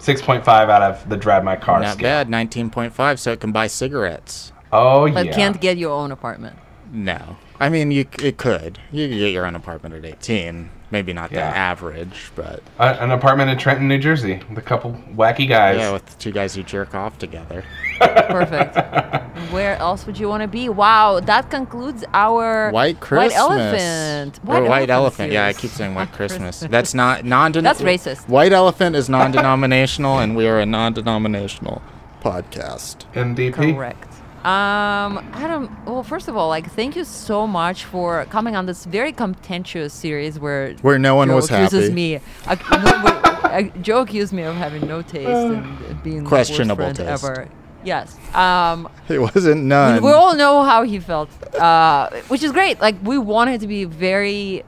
6.5 0.04 0.48
out 0.48 0.82
of 0.82 1.10
the 1.10 1.18
Drive 1.18 1.44
My 1.44 1.56
Car 1.56 1.80
Not 1.80 1.94
scale. 1.94 2.04
bad. 2.04 2.30
Nineteen 2.30 2.70
point 2.70 2.94
five, 2.94 3.20
so 3.20 3.32
it 3.32 3.40
can 3.40 3.52
buy 3.52 3.68
cigarettes. 3.68 4.52
Oh, 4.72 5.06
yeah. 5.06 5.14
But 5.14 5.32
can't 5.34 5.60
get 5.62 5.78
your 5.78 5.92
own 5.92 6.12
apartment. 6.12 6.58
No, 6.92 7.38
I 7.60 7.70
mean 7.70 7.90
you. 7.92 8.06
It 8.22 8.38
could. 8.38 8.80
You 8.92 9.08
could 9.08 9.18
get 9.18 9.32
your 9.32 9.46
own 9.46 9.56
apartment 9.56 9.96
at 9.96 10.06
eighteen. 10.06 10.70
Maybe 10.92 11.12
not 11.14 11.32
Yeah. 11.32 11.50
the 11.50 11.58
average, 11.58 12.32
but 12.36 12.62
A- 12.78 13.02
an 13.02 13.10
apartment 13.12 13.50
in 13.50 13.58
Trenton, 13.58 13.88
New 13.88 13.98
Jersey 13.98 14.42
with 14.48 14.58
a 14.60 14.62
couple 14.62 14.92
wacky 15.16 15.48
guys. 15.50 15.78
yeah, 15.80 15.92
with 15.92 16.20
two 16.20 16.32
guys 16.32 16.54
who 16.54 16.62
jerk 16.64 16.94
off 16.94 17.18
together. 17.18 17.64
Perfect. 18.00 18.78
Where 19.54 19.76
else 19.78 20.06
would 20.08 20.18
you 20.18 20.28
want 20.28 20.42
to 20.42 20.48
be? 20.48 20.68
Wow, 20.68 21.20
that 21.20 21.50
concludes 21.52 22.04
our 22.14 22.72
White 22.72 23.00
Christmas. 23.00 23.36
elephant. 23.38 24.40
or 24.48 24.64
white 24.64 24.90
elephant. 24.90 25.32
Yeah, 25.32 25.46
I 25.46 25.54
keep 25.54 25.70
saying 25.70 25.94
white 25.94 26.12
Christmas. 26.18 26.60
That's 26.62 26.94
not 26.96 27.24
non. 27.24 27.52
Denominational 27.52 27.94
That's 28.04 28.22
racist. 28.24 28.28
White 28.30 28.52
elephant 28.52 28.96
is 28.96 29.10
non-denominational, 29.10 30.18
and 30.20 30.36
we 30.36 30.48
are 30.48 30.60
a 30.60 30.66
non-denominational 30.66 31.82
podcast. 32.22 33.06
NDP. 33.14 33.76
Correct. 33.76 34.08
Um, 34.44 35.20
Adam. 35.34 35.78
Well, 35.86 36.04
first 36.04 36.28
of 36.28 36.36
all, 36.36 36.50
like, 36.50 36.70
thank 36.72 36.96
you 36.96 37.04
so 37.06 37.46
much 37.48 37.86
for 37.86 38.26
coming 38.26 38.56
on 38.56 38.66
this 38.66 38.86
very 38.86 39.12
contentious 39.14 39.94
series 39.94 40.40
where 40.40 40.74
Where 40.82 40.98
no 41.00 41.16
one 41.16 41.28
Joe 41.30 41.36
was 41.36 41.50
accuses 41.52 41.84
happy. 41.90 41.94
me. 41.94 42.16
Uh, 42.48 42.56
no, 42.72 43.02
but, 43.04 43.46
uh, 43.46 43.62
Joe 43.82 44.02
accused 44.02 44.34
me 44.34 44.42
of 44.44 44.56
having 44.56 44.86
no 44.88 45.02
taste 45.02 45.28
and 45.30 46.04
being 46.04 46.26
Questionable 46.26 46.92
the 46.92 47.04
worst 47.04 47.22
friend 47.22 47.22
taste. 47.22 47.24
ever. 47.24 47.63
Yes. 47.84 48.18
Um, 48.36 48.88
It 49.10 49.20
wasn't 49.20 49.64
none. 49.66 50.02
we 50.04 50.12
all 50.12 50.36
know 50.36 50.64
how 50.64 50.84
he 50.84 51.00
felt, 51.00 51.30
uh, 51.56 52.10
which 52.30 52.44
is 52.44 52.52
great. 52.52 52.80
Like 52.82 52.96
we 53.04 53.18
wanted 53.18 53.62
to 53.62 53.68
be 53.68 53.84
very, 53.86 54.64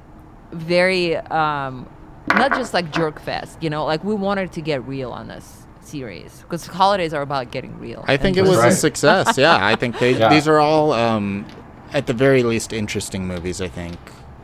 very 0.51 1.15
um, 1.17 1.87
not 2.27 2.53
just 2.53 2.73
like 2.73 2.91
jerk 2.91 3.19
fest, 3.19 3.57
you 3.61 3.69
know. 3.69 3.85
Like 3.85 4.03
we 4.03 4.13
wanted 4.13 4.51
to 4.53 4.61
get 4.61 4.85
real 4.87 5.11
on 5.11 5.27
this 5.27 5.63
series 5.81 6.41
because 6.41 6.65
holidays 6.65 7.13
are 7.13 7.21
about 7.21 7.51
getting 7.51 7.77
real. 7.79 8.03
I 8.07 8.17
think 8.17 8.37
it 8.37 8.41
was 8.43 8.57
Right. 8.57 8.71
a 8.71 8.75
success. 8.75 9.37
Yeah, 9.45 9.57
I 9.65 9.75
think 9.75 9.99
they 9.99 10.13
Yeah. 10.17 10.29
these 10.29 10.47
are 10.47 10.59
all 10.59 10.93
um, 10.93 11.45
at 11.93 12.07
the 12.07 12.13
very 12.13 12.43
least 12.43 12.73
interesting 12.73 13.25
movies. 13.27 13.61
I 13.61 13.67
think 13.69 13.97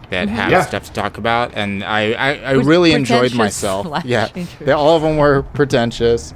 that 0.10 0.30
have 0.30 0.52
Yeah. 0.52 0.62
stuff 0.62 0.84
to 0.86 0.94
talk 0.94 1.18
about, 1.18 1.52
and 1.56 1.84
I 1.84 2.12
I, 2.14 2.30
I 2.36 2.52
really 2.54 2.94
enjoyed 2.94 3.34
myself. 3.34 3.88
Yeah, 4.06 4.28
they, 4.60 4.72
all 4.72 4.96
of 4.96 5.02
them 5.02 5.18
were 5.18 5.42
pretentious, 5.54 6.34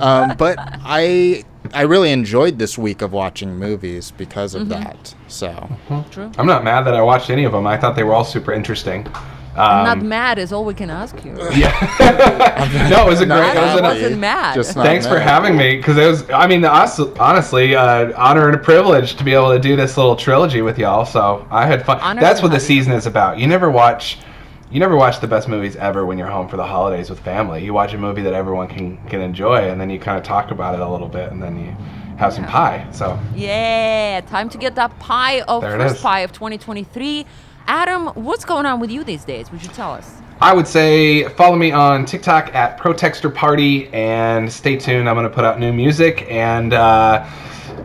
um, 0.00 0.34
but 0.36 0.56
I 0.58 1.44
I 1.74 1.82
really 1.82 2.10
enjoyed 2.12 2.58
this 2.58 2.76
week 2.78 3.02
of 3.02 3.12
watching 3.12 3.56
movies 3.58 4.10
because 4.10 4.54
of 4.54 4.62
Mm-hmm. 4.68 4.82
that. 4.82 5.14
So 5.28 5.68
True. 6.10 6.30
I'm 6.38 6.46
not 6.46 6.64
mad 6.64 6.82
that 6.86 6.94
I 6.94 7.02
watched 7.02 7.30
any 7.30 7.44
of 7.44 7.52
them. 7.52 7.66
I 7.66 7.76
thought 7.76 7.96
they 7.96 8.02
were 8.02 8.14
all 8.14 8.24
super 8.24 8.52
interesting. 8.52 9.06
Um, 9.56 9.84
Not 9.84 10.02
mad 10.02 10.38
is 10.38 10.52
all 10.52 10.64
we 10.64 10.74
can 10.74 10.90
ask 10.90 11.24
you. 11.24 11.32
yeah. 11.52 12.88
no, 12.90 13.06
it 13.06 13.10
was 13.10 13.20
a 13.20 13.26
great. 13.26 13.38
It 13.38 13.56
was 13.56 13.56
I 13.56 13.78
an, 13.78 13.84
happy, 13.84 14.02
wasn't 14.02 14.20
mad. 14.20 14.54
just 14.54 14.76
not 14.76 14.86
Thanks 14.86 15.06
for 15.08 15.18
having 15.18 15.56
me, 15.56 15.76
because 15.76 15.98
it 15.98 16.06
was. 16.06 16.30
I 16.30 16.46
mean, 16.46 16.64
honestly, 16.64 17.74
uh, 17.74 18.12
honor 18.16 18.46
and 18.46 18.54
a 18.54 18.58
privilege 18.60 19.16
to 19.16 19.24
be 19.24 19.34
able 19.34 19.50
to 19.50 19.58
do 19.58 19.74
this 19.74 19.96
little 19.96 20.14
trilogy 20.14 20.62
with 20.62 20.78
y'all. 20.78 21.04
So 21.04 21.46
I 21.50 21.66
had 21.66 21.84
fun. 21.84 21.98
Honored 22.00 22.22
That's 22.22 22.42
what 22.42 22.48
the 22.48 22.54
have 22.54 22.62
you. 22.62 22.68
season 22.68 22.92
is 22.92 23.06
about. 23.06 23.38
You 23.38 23.48
never 23.48 23.70
watch, 23.70 24.18
you 24.70 24.78
never 24.80 24.96
watch 24.96 25.20
the 25.20 25.26
best 25.26 25.48
movies 25.48 25.76
ever 25.76 26.06
when 26.06 26.16
you're 26.18 26.28
home 26.28 26.48
for 26.48 26.56
the 26.56 26.66
holidays 26.66 27.10
with 27.10 27.18
family. 27.20 27.64
You 27.64 27.74
watch 27.74 27.92
a 27.92 27.98
movie 27.98 28.22
that 28.22 28.32
everyone 28.34 28.68
can 28.68 28.96
can 29.08 29.20
enjoy, 29.20 29.68
and 29.68 29.80
then 29.80 29.90
you 29.90 29.98
kind 29.98 30.16
of 30.16 30.24
talk 30.24 30.50
about 30.50 30.74
it 30.74 30.80
a 30.80 30.88
little 30.88 31.08
bit, 31.08 31.32
and 31.32 31.42
then 31.42 31.58
you 31.58 31.76
have 32.16 32.32
some 32.32 32.44
pie. 32.44 32.86
So 32.92 33.18
Yeah, 33.34 34.20
time 34.22 34.48
to 34.50 34.58
get 34.58 34.74
that 34.76 34.96
pie 34.98 35.40
of 35.42 35.62
first 35.62 35.96
is. 35.96 36.02
pie 36.02 36.20
of 36.20 36.32
2023. 36.32 37.26
Adam, 37.66 38.08
what's 38.08 38.44
going 38.44 38.66
on 38.66 38.80
with 38.80 38.90
you 38.90 39.04
these 39.04 39.24
days? 39.24 39.50
Would 39.50 39.62
you 39.62 39.68
tell 39.70 39.92
us? 39.92 40.16
I 40.40 40.54
would 40.54 40.66
say 40.66 41.28
follow 41.30 41.56
me 41.56 41.70
on 41.70 42.06
TikTok 42.06 42.54
at 42.54 42.78
Protexter 42.78 43.32
Party 43.34 43.88
and 43.88 44.50
stay 44.50 44.76
tuned. 44.76 45.08
I'm 45.08 45.14
going 45.14 45.28
to 45.28 45.34
put 45.34 45.44
out 45.44 45.60
new 45.60 45.72
music 45.72 46.26
and 46.30 46.72
uh, 46.72 47.26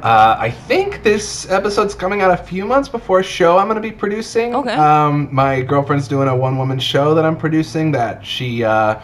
uh, 0.04 0.38
I 0.40 0.50
think 0.50 1.04
this 1.04 1.50
episode's 1.50 1.96
coming 1.96 2.22
out 2.22 2.32
a 2.32 2.38
few 2.38 2.66
months 2.66 2.90
before 2.90 3.20
a 3.20 3.24
show 3.24 3.58
I'm 3.58 3.68
going 3.68 3.82
to 3.82 3.82
be 3.82 3.92
producing. 3.92 4.56
Okay. 4.56 4.74
Um, 4.74 5.30
my 5.32 5.62
girlfriend's 5.62 6.08
doing 6.08 6.28
a 6.28 6.36
one 6.36 6.58
woman 6.58 6.80
show 6.80 7.14
that 7.16 7.26
I'm 7.26 7.38
producing 7.38 7.92
that 7.92 8.26
she 8.26 8.64
uh, 8.64 9.00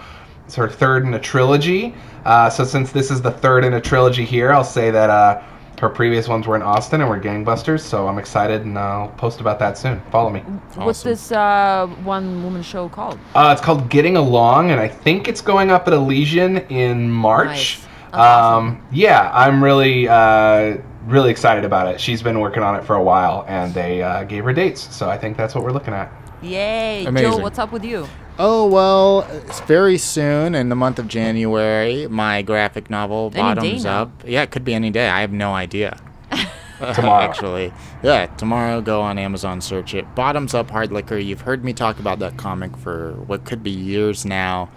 it's 0.45 0.55
her 0.55 0.67
third 0.67 1.05
in 1.05 1.13
a 1.13 1.19
trilogy. 1.19 1.93
Uh, 2.25 2.49
so 2.49 2.63
since 2.63 2.91
this 2.91 3.09
is 3.09 3.21
the 3.21 3.31
third 3.31 3.63
in 3.63 3.73
a 3.73 3.81
trilogy 3.81 4.25
here, 4.25 4.51
I'll 4.51 4.63
say 4.63 4.91
that 4.91 5.09
uh, 5.09 5.41
her 5.79 5.89
previous 5.89 6.27
ones 6.27 6.45
were 6.45 6.55
in 6.55 6.61
Austin 6.61 7.01
and 7.01 7.09
were 7.09 7.19
gangbusters. 7.19 7.79
So 7.79 8.07
I'm 8.07 8.19
excited 8.19 8.61
and 8.61 8.77
I'll 8.77 9.07
post 9.09 9.39
about 9.39 9.57
that 9.59 9.77
soon. 9.77 9.99
Follow 10.11 10.29
me. 10.29 10.41
What's 10.41 10.99
Awesome. 10.99 11.11
this 11.11 11.31
uh, 11.31 11.87
one 12.03 12.43
woman 12.43 12.61
show 12.61 12.87
called? 12.87 13.17
Uh, 13.33 13.49
it's 13.51 13.65
called 13.65 13.89
Getting 13.89 14.15
Along, 14.15 14.71
and 14.71 14.79
I 14.79 14.87
think 14.87 15.27
it's 15.27 15.41
going 15.41 15.71
up 15.71 15.87
at 15.87 15.93
Elysian 15.93 16.57
in 16.69 17.09
March. 17.09 17.79
Nice. 17.79 17.87
That's 18.11 18.45
Um, 18.45 18.85
yeah, 18.91 19.31
I'm 19.33 19.63
really, 19.63 20.07
uh, 20.07 20.77
really 21.05 21.31
excited 21.31 21.63
about 21.65 21.87
it. 21.87 21.99
She's 21.99 22.21
been 22.21 22.39
working 22.39 22.63
on 22.63 22.75
it 22.75 22.83
for 22.83 22.95
a 22.95 23.03
while, 23.03 23.45
and 23.47 23.73
they 23.73 24.01
uh, 24.03 24.23
gave 24.23 24.43
her 24.43 24.53
dates, 24.53 24.93
so 24.95 25.09
I 25.09 25.17
think 25.17 25.37
that's 25.37 25.55
what 25.55 25.63
we're 25.63 25.71
looking 25.71 25.93
at. 25.93 26.11
Yay. 26.41 27.07
Joe, 27.15 27.37
what's 27.37 27.59
up 27.59 27.71
with 27.71 27.85
you? 27.85 28.07
Oh 28.39 28.65
well, 28.67 29.21
it's 29.31 29.59
very 29.61 29.97
soon 29.97 30.55
in 30.55 30.69
the 30.69 30.75
month 30.75 30.97
of 30.97 31.07
January. 31.07 32.07
My 32.07 32.41
graphic 32.41 32.89
novel 32.89 33.31
Any 33.33 33.41
bottoms 33.41 33.85
up. 33.85 34.23
Yeah, 34.25 34.41
it 34.41 34.51
could 34.51 34.63
be 34.63 34.73
any 34.73 34.89
day. 34.89 35.09
I 35.09 35.21
have 35.21 35.31
no 35.31 35.53
idea. 35.53 35.97
Tomorrow. 36.95 37.23
actually. 37.23 37.71
Yeah, 38.01 38.25
tomorrow. 38.37 38.81
Go 38.81 39.01
on 39.01 39.19
Amazon, 39.19 39.61
search 39.61 39.93
it. 39.93 40.15
Bottoms 40.15 40.55
up 40.55 40.71
hard 40.71 40.91
liquor. 40.91 41.17
You've 41.19 41.41
heard 41.41 41.63
me 41.63 41.73
talk 41.73 41.99
about 41.99 42.17
that 42.19 42.37
comic 42.37 42.75
for 42.75 43.11
what 43.27 43.45
could 43.45 43.61
be 43.61 43.69
years 43.69 44.25
now. 44.25 44.67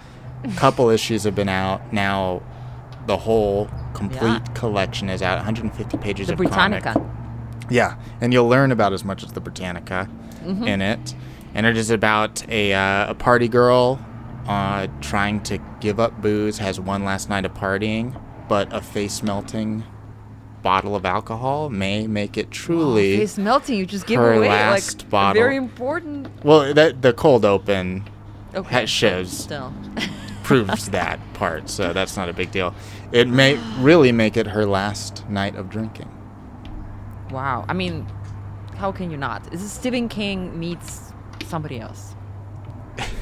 A 0.42 0.48
Couple 0.48 0.90
issues 0.90 1.24
have 1.24 1.34
been 1.34 1.48
out 1.48 1.90
now. 1.90 2.42
The 3.06 3.16
whole 3.18 3.68
complete 3.92 4.22
Yeah. 4.22 4.38
collection 4.54 5.08
is 5.10 5.22
out. 5.22 5.36
150 5.38 5.96
pages 5.98 6.26
The 6.28 6.32
of 6.34 6.38
comic. 6.38 6.82
Britannica. 6.82 7.10
Yeah, 7.70 7.94
and 8.20 8.32
you'll 8.32 8.48
learn 8.48 8.72
about 8.72 8.92
as 8.92 9.04
much 9.04 9.22
as 9.22 9.32
the 9.32 9.40
Britannica 9.40 10.08
Mm-hmm. 10.44 10.64
in 10.68 10.82
it. 10.82 11.14
And 11.54 11.64
it 11.66 11.76
is 11.76 11.90
about 11.90 12.46
a, 12.48 12.74
uh, 12.74 13.10
a 13.10 13.14
party 13.14 13.48
girl 13.48 13.98
uh, 14.46 14.88
trying 15.00 15.40
to 15.44 15.58
give 15.80 15.98
up 15.98 16.20
booze, 16.20 16.58
has 16.58 16.78
one 16.78 17.04
last 17.04 17.30
night 17.30 17.46
of 17.46 17.54
partying, 17.54 18.20
but 18.48 18.70
a 18.72 18.80
face 18.82 19.22
melting 19.22 19.84
bottle 20.62 20.94
of 20.96 21.04
alcohol 21.06 21.70
may 21.70 22.06
make 22.06 22.36
it 22.36 22.50
truly. 22.50 23.16
Face 23.18 23.38
melting. 23.38 23.78
You 23.78 23.86
just 23.86 24.06
give 24.06 24.20
her 24.20 24.32
away 24.34 24.48
last 24.48 25.02
like 25.02 25.10
bottle. 25.10 25.40
very 25.42 25.56
important. 25.56 26.28
well, 26.44 26.74
that 26.74 27.00
the 27.02 27.12
cold 27.14 27.44
open 27.46 28.04
Okay. 28.54 28.84
shows 28.86 29.30
Still. 29.30 29.72
proves 30.44 30.88
that 30.90 31.18
part, 31.34 31.68
so 31.68 31.92
that's 31.92 32.16
not 32.16 32.28
a 32.28 32.32
big 32.32 32.52
deal. 32.52 32.74
It 33.10 33.28
may 33.28 33.56
really 33.78 34.12
make 34.12 34.36
it 34.36 34.46
her 34.46 34.64
last 34.64 35.28
night 35.28 35.56
of 35.56 35.68
drinking. 35.68 36.10
wow. 37.30 37.64
I 37.68 37.72
mean, 37.72 38.06
how 38.76 38.92
can 38.92 39.10
you 39.10 39.16
not? 39.16 39.52
Is 39.52 39.62
this 39.62 39.72
Stephen 39.72 40.08
King 40.08 40.58
meets 40.58 41.12
somebody 41.46 41.80
else? 41.80 42.14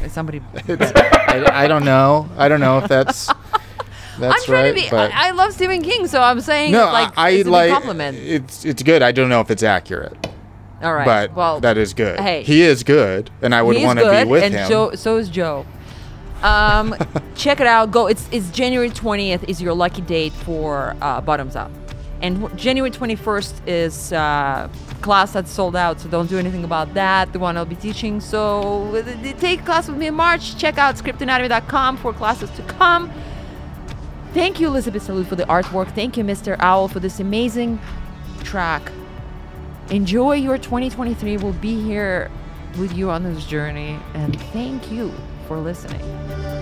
Is 0.02 0.12
somebody. 0.12 0.42
I, 0.68 1.44
I 1.64 1.68
don't 1.68 1.84
know. 1.84 2.28
I 2.36 2.48
don't 2.48 2.60
know 2.60 2.78
if 2.78 2.88
that's 2.88 3.26
that's 4.18 4.20
I'm 4.20 4.44
trying 4.44 4.64
right. 4.64 4.76
to 4.76 4.82
be. 4.82 4.90
but 4.90 5.12
I, 5.12 5.28
I 5.28 5.30
love 5.30 5.52
Stephen 5.52 5.82
King, 5.82 6.06
so 6.06 6.20
I'm 6.20 6.40
saying 6.40 6.72
no, 6.72 6.86
like 6.86 7.16
I, 7.16 7.30
it's 7.30 7.48
a 7.48 7.50
like 7.50 7.72
compliment. 7.72 8.18
it's 8.18 8.64
it's 8.64 8.82
good. 8.82 9.02
I 9.02 9.12
don't 9.12 9.28
know 9.28 9.40
if 9.40 9.50
it's 9.50 9.62
accurate, 9.62 10.26
All 10.82 10.94
right. 10.94 11.06
but 11.06 11.34
well, 11.34 11.60
that 11.60 11.78
is 11.78 11.94
good. 11.94 12.20
hey. 12.20 12.42
he 12.42 12.62
is 12.62 12.82
good, 12.82 13.30
and 13.40 13.54
I 13.54 13.62
would 13.62 13.82
want 13.82 13.98
to 13.98 14.10
be 14.10 14.30
with 14.30 14.42
and 14.42 14.54
him. 14.54 14.68
Joe, 14.68 14.94
so 14.94 15.16
is 15.16 15.28
Joe. 15.30 15.66
Um, 16.42 16.94
check 17.34 17.60
it 17.60 17.66
out. 17.66 17.90
Go. 17.90 18.06
It's 18.06 18.28
it's 18.32 18.50
January 18.50 18.90
twentieth 18.90 19.44
is 19.48 19.62
your 19.62 19.74
lucky 19.74 20.02
date 20.02 20.32
for 20.32 20.96
uh, 21.00 21.20
Bottoms 21.20 21.56
Up, 21.56 21.70
and 22.20 22.56
January 22.58 22.90
twenty 22.90 23.14
first 23.14 23.66
is 23.66 24.12
uh, 24.12 24.68
class 25.02 25.32
that's 25.32 25.50
sold 25.50 25.76
out. 25.76 26.00
So 26.00 26.08
don't 26.08 26.28
do 26.28 26.38
anything 26.38 26.64
about 26.64 26.94
that. 26.94 27.32
The 27.32 27.38
one 27.38 27.56
I'll 27.56 27.64
be 27.64 27.76
teaching. 27.76 28.20
So 28.20 28.94
uh, 28.96 29.32
take 29.38 29.64
class 29.64 29.88
with 29.88 29.98
me 29.98 30.08
in 30.08 30.14
March. 30.14 30.56
Check 30.56 30.78
out 30.78 30.96
scriptanatomy.com 30.96 31.96
for 31.98 32.12
classes 32.12 32.50
to 32.50 32.62
come. 32.62 33.12
Thank 34.32 34.60
you, 34.60 34.68
Elizabeth 34.68 35.02
Salute, 35.02 35.26
for 35.26 35.36
the 35.36 35.44
artwork. 35.44 35.94
Thank 35.94 36.16
you, 36.16 36.24
Mr. 36.24 36.56
Owl, 36.58 36.88
for 36.88 37.00
this 37.00 37.20
amazing 37.20 37.78
track. 38.42 38.90
Enjoy 39.90 40.32
your 40.32 40.56
2023. 40.56 41.36
We'll 41.36 41.52
be 41.52 41.82
here 41.82 42.30
with 42.78 42.96
you 42.96 43.10
on 43.10 43.24
this 43.24 43.44
journey. 43.44 43.98
And 44.14 44.40
thank 44.52 44.90
you 44.90 45.12
for 45.52 45.60
listening. 45.60 46.61